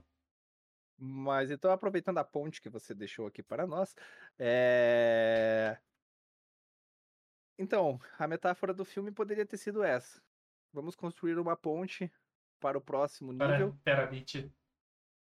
Mas 0.96 1.50
então, 1.50 1.70
aproveitando 1.70 2.18
a 2.18 2.24
ponte 2.24 2.62
que 2.62 2.68
você 2.70 2.94
deixou 2.94 3.26
aqui 3.26 3.42
para 3.42 3.66
nós, 3.66 3.94
é... 4.38 5.78
Então, 7.58 8.00
a 8.18 8.28
metáfora 8.28 8.72
do 8.72 8.84
filme 8.84 9.10
poderia 9.10 9.44
ter 9.44 9.56
sido 9.56 9.82
essa. 9.82 10.22
Vamos 10.72 10.94
construir 10.94 11.38
uma 11.38 11.56
ponte 11.56 12.10
para 12.60 12.78
o 12.78 12.80
próximo 12.80 13.36
Para 13.36 13.52
nível. 13.58 13.76
Terabit. 13.84 14.52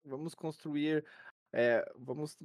Vamos 0.05 0.35
construir, 0.35 1.05
é, 1.51 1.83
vamos 1.97 2.37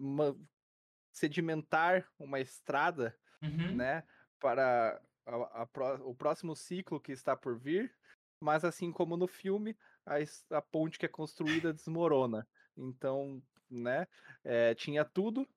sedimentar 1.12 2.10
uma 2.18 2.40
estrada, 2.40 3.16
Uhum. 3.42 3.76
né, 3.76 4.04
para 4.40 5.00
a- 5.26 5.62
a 5.62 5.94
o 6.04 6.14
próximo 6.14 6.56
ciclo 6.56 7.00
que 7.00 7.12
está 7.12 7.36
por 7.36 7.56
vir. 7.58 7.94
Mas 8.40 8.64
assim 8.64 8.90
como 8.90 9.16
no 9.16 9.28
filme, 9.28 9.76
a 10.50 10.60
ponte 10.62 10.98
que 10.98 11.06
é 11.06 11.08
construída 11.08 11.72
desmorona. 11.74 12.48
Então, 12.76 13.40
né, 13.70 14.08
é, 14.42 14.74
tinha 14.74 15.04
tudo 15.04 15.48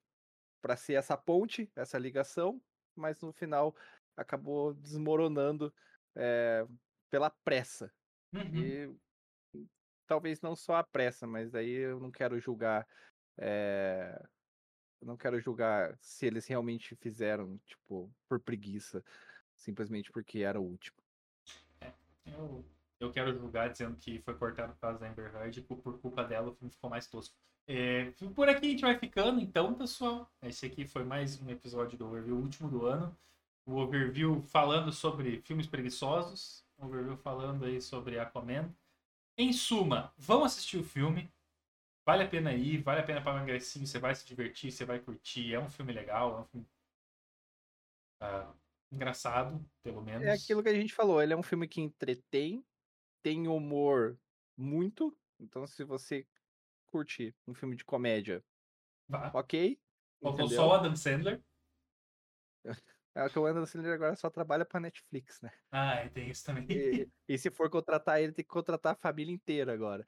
para 0.62 0.76
ser 0.76 0.94
essa 0.94 1.18
ponte, 1.18 1.72
essa 1.76 1.98
ligação, 1.98 2.62
mas 2.96 3.22
no 3.22 3.32
final 3.34 3.76
acabou 4.16 4.74
desmoronando 4.74 5.74
é, 6.16 6.66
pela 7.10 7.30
pressa. 7.30 7.92
Uhum. 8.34 8.56
E 8.56 8.96
talvez 10.08 10.42
não 10.42 10.56
só 10.56 10.76
a 10.76 10.84
pressa, 10.84 11.26
mas 11.26 11.56
aí 11.56 11.72
eu 11.72 12.00
não 12.00 12.12
quero 12.12 12.40
julgar. 12.40 12.88
é, 13.38 14.22
não 15.02 15.16
quero 15.16 15.40
julgar 15.40 15.96
se 16.00 16.26
eles 16.26 16.48
realmente 16.48 16.96
fizeram, 16.96 17.60
tipo, 17.66 18.12
por 18.28 18.40
preguiça, 18.40 19.04
simplesmente 19.56 20.12
porque 20.12 20.40
era 20.40 20.60
o 20.60 20.64
último. 20.64 20.98
Eu, 22.26 22.66
eu 23.00 23.12
quero 23.12 23.38
julgar 23.38 23.70
dizendo 23.70 23.96
que 23.98 24.20
foi 24.20 24.34
cortado 24.34 24.74
por 24.74 24.80
causa 24.80 25.00
da 25.00 25.08
Amber 25.08 25.34
Heard 25.36 25.60
e 25.60 25.62
por 25.62 25.78
por 25.78 26.00
culpa 26.00 26.24
dela 26.24 26.50
o 26.50 26.56
filme 26.56 26.72
ficou 26.72 26.90
mais 26.90 27.08
tosco. 27.08 27.36
É, 27.68 28.12
por 28.36 28.50
aqui 28.50 28.68
a 28.68 28.70
gente 28.70 28.82
vai 28.82 28.98
ficando, 28.98 29.40
então, 29.40 29.74
pessoal. 29.76 30.32
Esse 30.42 30.66
aqui 30.66 30.88
foi 30.88 31.04
mais 31.04 31.42
um 31.42 31.50
episódio 31.50 31.98
do 31.98 32.08
Overview, 32.08 32.36
o 32.36 32.42
último 32.42 32.70
do 32.70 32.86
ano. 32.86 33.16
O 33.66 33.78
Overview 33.78 34.44
falando 34.44 34.92
sobre 34.92 35.42
filmes 35.42 35.68
preguiçosos. 35.68 36.64
O 36.78 36.86
Overview 36.86 37.18
falando 37.18 37.66
aí 37.66 37.82
sobre 37.82 38.20
Aquaman. 38.20 38.74
Em 39.38 39.52
suma, 39.52 40.14
vão 40.18 40.44
assistir 40.44 40.78
o 40.78 40.84
filme. 40.84 41.30
Vale 42.06 42.24
a 42.24 42.28
pena 42.28 42.54
ir, 42.54 42.84
vale 42.84 43.02
a 43.02 43.04
pena 43.04 43.22
pagar 43.22 43.40
um 43.40 43.44
ingressinho, 43.44 43.88
você 43.88 43.98
vai 43.98 44.14
se 44.14 44.26
divertir, 44.26 44.72
você 44.72 44.86
vai 44.86 45.00
curtir. 45.00 45.54
É 45.54 45.60
um 45.60 45.70
filme 45.70 45.92
legal, 45.92 46.38
é 46.38 46.42
um 46.42 46.46
filme 46.46 46.68
ah, 48.22 48.54
engraçado, 48.92 49.64
pelo 49.84 50.02
menos. 50.02 50.26
É 50.26 50.32
aquilo 50.32 50.64
que 50.64 50.70
a 50.70 50.74
gente 50.74 50.94
falou, 50.94 51.22
ele 51.22 51.34
é 51.34 51.38
um 51.38 51.44
filme 51.44 51.68
que 51.68 51.82
entretém, 51.82 52.64
tem 53.24 53.48
humor 53.48 54.18
muito, 54.56 55.16
então 55.40 55.66
se 55.68 55.84
você 55.84 56.26
curtir 56.86 57.36
um 57.48 57.54
filme 57.54 57.76
de 57.76 57.84
comédia, 57.84 58.44
Vá. 59.08 59.32
ok. 59.34 59.80
Faltou 60.22 60.48
só 60.48 60.70
o 60.70 60.74
Adam 60.74 60.96
Sandler. 60.96 61.44
É 63.16 63.30
que 63.30 63.40
o 63.40 63.46
Anderson 63.46 63.66
Sandler 63.66 63.94
agora 63.94 64.16
só 64.18 64.30
trabalha 64.30 64.66
pra 64.66 64.80
Netflix, 64.80 65.42
né? 65.42 65.50
Ah, 65.72 66.04
e 66.04 66.10
tem 66.10 66.30
isso 66.30 66.46
também. 66.46 66.68
E, 66.70 67.10
e 67.30 67.38
se 67.38 67.50
for 67.50 67.70
contratar 67.70 68.22
ele, 68.22 68.34
tem 68.34 68.44
que 68.44 68.52
contratar 68.52 68.92
a 68.92 68.98
família 68.98 69.34
inteira 69.34 69.74
agora. 69.74 70.06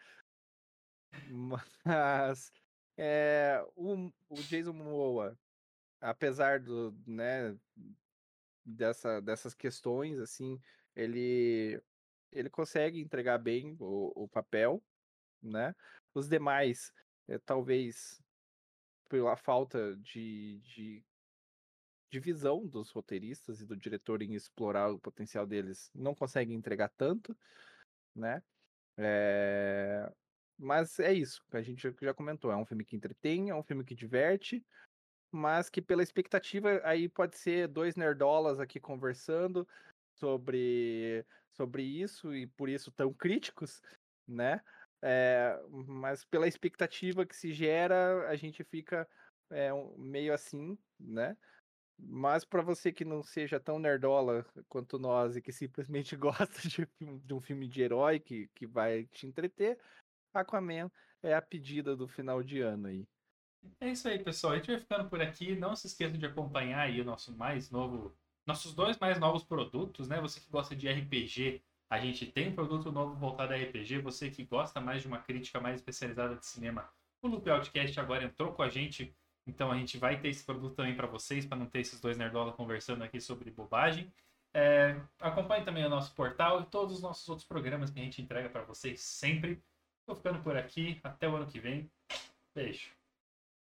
Mas 1.30 2.52
é, 2.98 3.64
o, 3.76 4.12
o 4.28 4.36
Jason 4.36 4.74
Momoa, 4.74 5.40
apesar 6.02 6.60
do, 6.60 6.94
né, 7.08 7.58
dessa, 8.66 9.22
dessas 9.22 9.54
questões, 9.54 10.20
assim, 10.20 10.60
ele, 10.94 11.82
ele 12.30 12.50
consegue 12.50 13.00
entregar 13.00 13.38
bem 13.38 13.78
o, 13.80 14.24
o 14.24 14.28
papel, 14.28 14.84
né? 15.42 15.74
Os 16.14 16.28
demais, 16.28 16.92
é, 17.30 17.38
talvez 17.38 18.22
pela 19.08 19.38
falta 19.38 19.96
de, 19.96 20.60
de, 20.60 21.06
de 22.10 22.20
visão 22.20 22.68
dos 22.68 22.92
roteiristas 22.92 23.62
e 23.62 23.66
do 23.66 23.76
diretor 23.78 24.22
em 24.22 24.34
explorar 24.34 24.92
o 24.92 25.00
potencial 25.00 25.46
deles, 25.48 25.92
não 25.94 26.16
conseguem 26.16 26.56
entregar 26.56 26.90
tanto, 26.98 27.38
né? 28.16 28.44
É, 28.98 30.12
Mas 30.58 31.00
é 31.00 31.14
isso, 31.14 31.44
a 31.52 31.62
gente 31.62 31.82
já- 32.02 32.14
comentou, 32.14 32.52
é 32.52 32.58
um 32.58 32.66
filme 32.66 32.86
que 32.86 32.96
entretém, 32.96 33.50
é 33.50 33.56
um 33.56 33.64
filme 33.64 33.84
que 33.86 33.96
diverte, 33.96 34.66
mas 35.32 35.70
que 35.70 35.82
pela 35.82 36.04
expectativa 36.04 36.82
aí 36.84 37.10
pode 37.10 37.38
ser 37.38 37.68
dois 37.68 37.96
nerdolas 37.96 38.60
aqui 38.60 38.80
conversando 38.80 39.68
sobre, 40.16 41.26
sobre 41.52 41.84
isso 41.84 42.34
e 42.36 42.48
por 42.48 42.70
isso 42.70 42.92
tão 42.92 43.14
críticos, 43.14 43.82
né? 44.28 44.62
É, 45.02 45.60
mas 45.88 46.26
pela 46.26 46.48
expectativa 46.48 47.26
que 47.26 47.36
se 47.36 47.54
gera, 47.54 48.28
a 48.30 48.36
gente 48.36 48.64
fica 48.64 49.08
é, 49.52 49.70
meio 49.98 50.34
assim, 50.34 50.78
né? 51.00 51.38
Mas 52.00 52.46
para 52.46 52.62
você 52.62 52.92
que 52.92 53.04
não 53.04 53.24
seja 53.24 53.60
tão 53.60 53.80
nerdola 53.80 54.46
quanto 54.70 55.00
nós 55.00 55.36
e 55.36 55.42
que 55.42 55.52
simplesmente 55.52 56.16
gosta 56.18 56.68
de, 56.68 56.88
de 57.00 57.34
um 57.34 57.42
filme 57.42 57.68
de 57.68 57.82
herói 57.82 58.20
que, 58.20 58.48
que 58.54 58.68
vai 58.68 59.06
te 59.06 59.26
entreter, 59.26 59.80
Aquaman 60.34 60.92
é 61.24 61.34
a 61.34 61.42
pedida 61.42 61.96
do 61.96 62.08
final 62.08 62.44
de 62.44 62.62
ano 62.62 62.88
aí. 62.88 63.08
É 63.80 63.90
isso 63.90 64.08
aí, 64.08 64.20
pessoal. 64.20 64.54
A 64.54 64.56
gente 64.58 64.72
vai 64.72 64.80
ficando 64.80 65.10
por 65.10 65.22
aqui. 65.22 65.56
Não 65.56 65.76
se 65.76 65.88
esqueça 65.88 66.18
de 66.18 66.26
acompanhar 66.26 66.82
aí 66.82 67.02
o 67.02 67.06
nosso 67.06 67.36
mais 67.36 67.72
novo. 67.72 68.16
Nossos 68.46 68.74
dois 68.74 68.98
mais 68.98 69.20
novos 69.20 69.44
produtos, 69.44 70.08
né? 70.08 70.22
Você 70.22 70.40
que 70.40 70.50
gosta 70.50 70.76
de 70.76 70.88
RPG, 70.88 71.62
a 71.90 72.00
gente 72.00 72.26
tem 72.26 72.50
um 72.50 72.56
produto 72.56 72.92
novo 72.92 73.16
voltado 73.16 73.54
a 73.54 73.58
RPG. 73.58 74.00
Você 74.00 74.30
que 74.30 74.44
gosta 74.46 74.80
mais 74.80 75.02
de 75.02 75.08
uma 75.08 75.20
crítica 75.20 75.60
mais 75.60 75.78
especializada 75.78 76.36
de 76.36 76.46
cinema, 76.46 76.90
o 77.22 77.28
Loop 77.28 77.50
Outcast 77.50 78.00
agora 78.00 78.24
entrou 78.24 78.54
com 78.54 78.62
a 78.62 78.70
gente. 78.70 79.14
Então 79.48 79.72
a 79.72 79.78
gente 79.78 79.98
vai 79.98 80.20
ter 80.20 80.28
esse 80.28 80.44
produto 80.44 80.76
também 80.76 80.96
para 80.96 81.08
vocês, 81.08 81.46
para 81.46 81.58
não 81.58 81.66
ter 81.66 81.80
esses 81.80 82.02
dois 82.02 82.18
nerdola 82.18 82.52
conversando 82.52 83.04
aqui 83.04 83.22
sobre 83.22 83.50
bobagem. 83.50 84.12
É, 84.54 85.00
acompanhe 85.20 85.64
também 85.64 85.86
o 85.86 85.90
nosso 85.90 86.14
portal 86.14 86.62
e 86.62 86.66
todos 86.66 86.96
os 86.96 87.02
nossos 87.02 87.28
outros 87.30 87.48
programas 87.48 87.90
que 87.90 88.00
a 88.00 88.04
gente 88.04 88.22
entrega 88.22 88.50
para 88.50 88.64
vocês 88.64 89.00
sempre. 89.02 89.64
Tô 90.06 90.16
ficando 90.16 90.42
por 90.42 90.58
aqui. 90.58 91.00
Até 91.04 91.30
o 91.30 91.36
ano 91.36 91.48
que 91.48 91.60
vem. 91.60 91.90
Beijo. 92.54 92.92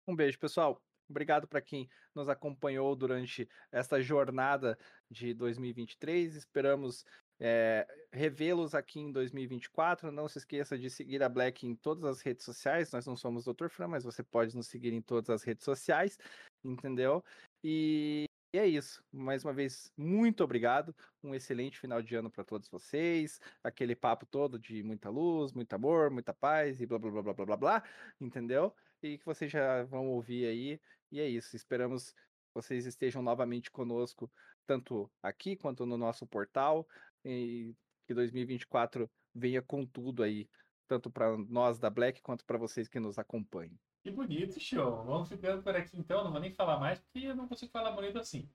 Um 0.08 0.16
beijo, 0.16 0.38
pessoal. 0.38 0.82
Obrigado 1.10 1.48
para 1.48 1.62
quem 1.62 1.90
nos 2.14 2.30
acompanhou 2.30 2.96
durante 2.96 3.48
esta 3.72 4.02
jornada 4.02 4.78
de 5.10 5.34
2023. 5.34 6.36
Esperamos 6.36 7.06
é, 7.46 7.86
revê-los 8.10 8.74
aqui 8.74 9.02
em 9.02 9.12
2024. 9.12 10.12
Não 10.14 10.30
se 10.30 10.38
esqueça 10.38 10.78
de 10.78 10.90
seguir 10.90 11.22
a 11.22 11.28
Black 11.28 11.68
em 11.68 11.76
todas 11.76 12.06
as 12.06 12.22
redes 12.22 12.46
sociais. 12.46 12.90
Nós 12.94 13.06
não 13.06 13.18
somos 13.18 13.44
Dr. 13.44 13.68
Fran, 13.68 13.90
mas 13.90 14.06
você 14.06 14.24
pode 14.24 14.56
nos 14.56 14.68
seguir 14.68 14.94
em 14.94 15.02
todas 15.02 15.30
as 15.30 15.44
redes 15.44 15.66
sociais, 15.66 16.18
entendeu? 16.64 17.22
E 17.62 18.26
e 18.56 18.60
é 18.60 18.68
isso. 18.68 19.04
Mais 19.12 19.44
uma 19.44 19.52
vez, 19.52 19.92
muito 19.98 20.44
obrigado. 20.44 20.96
Um 21.24 21.34
excelente 21.34 21.80
final 21.80 22.04
de 22.04 22.16
ano 22.16 22.30
para 22.30 22.44
todos 22.44 22.70
vocês. 22.70 23.42
Aquele 23.64 23.96
papo 23.96 24.28
todo 24.28 24.60
de 24.60 24.84
muita 24.84 25.10
luz, 25.10 25.52
muito 25.52 25.74
amor, 25.74 26.12
muita 26.12 26.36
paz 26.36 26.80
e 26.80 26.86
blá 26.86 27.00
blá 27.00 27.10
blá 27.10 27.24
blá 27.24 27.34
blá 27.34 27.46
blá, 27.46 27.58
blá 27.58 27.84
entendeu? 28.22 28.76
E 29.02 29.18
que 29.18 29.26
vocês 29.26 29.52
já 29.52 29.84
vão 29.86 30.08
ouvir 30.08 30.46
aí. 30.46 30.80
E 31.12 31.20
é 31.20 31.28
isso. 31.28 31.56
Esperamos 31.56 32.14
vocês 32.54 32.86
estejam 32.86 33.24
novamente 33.24 33.72
conosco, 33.72 34.32
tanto 34.68 35.12
aqui 35.22 35.56
quanto 35.56 35.86
no 35.86 35.98
nosso 35.98 36.28
portal. 36.28 36.88
E 37.26 37.74
que 38.06 38.14
2024 38.14 39.10
venha 39.34 39.62
com 39.62 39.86
tudo 39.86 40.24
aí, 40.24 40.48
tanto 40.88 41.10
para 41.10 41.38
nós 41.38 41.80
da 41.80 41.90
Black 41.90 42.22
quanto 42.22 42.46
para 42.46 42.58
vocês 42.58 42.88
que 42.88 43.00
nos 43.00 43.18
acompanham. 43.18 43.78
Que 44.04 44.12
bonito, 44.12 44.60
show. 44.60 45.04
Vamos 45.06 45.30
ficando 45.30 45.64
por 45.64 45.76
aqui 45.76 45.98
então. 45.98 46.24
Não 46.24 46.32
vou 46.32 46.42
nem 46.42 46.52
falar 46.52 46.78
mais 46.80 47.00
porque 47.00 47.28
eu 47.28 47.36
não 47.36 47.48
consigo 47.48 47.72
falar 47.72 47.92
bonito 47.92 48.20
assim. 48.20 48.50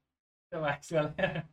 Até 0.47 0.61
mais, 0.61 0.86
galera. 0.90 1.49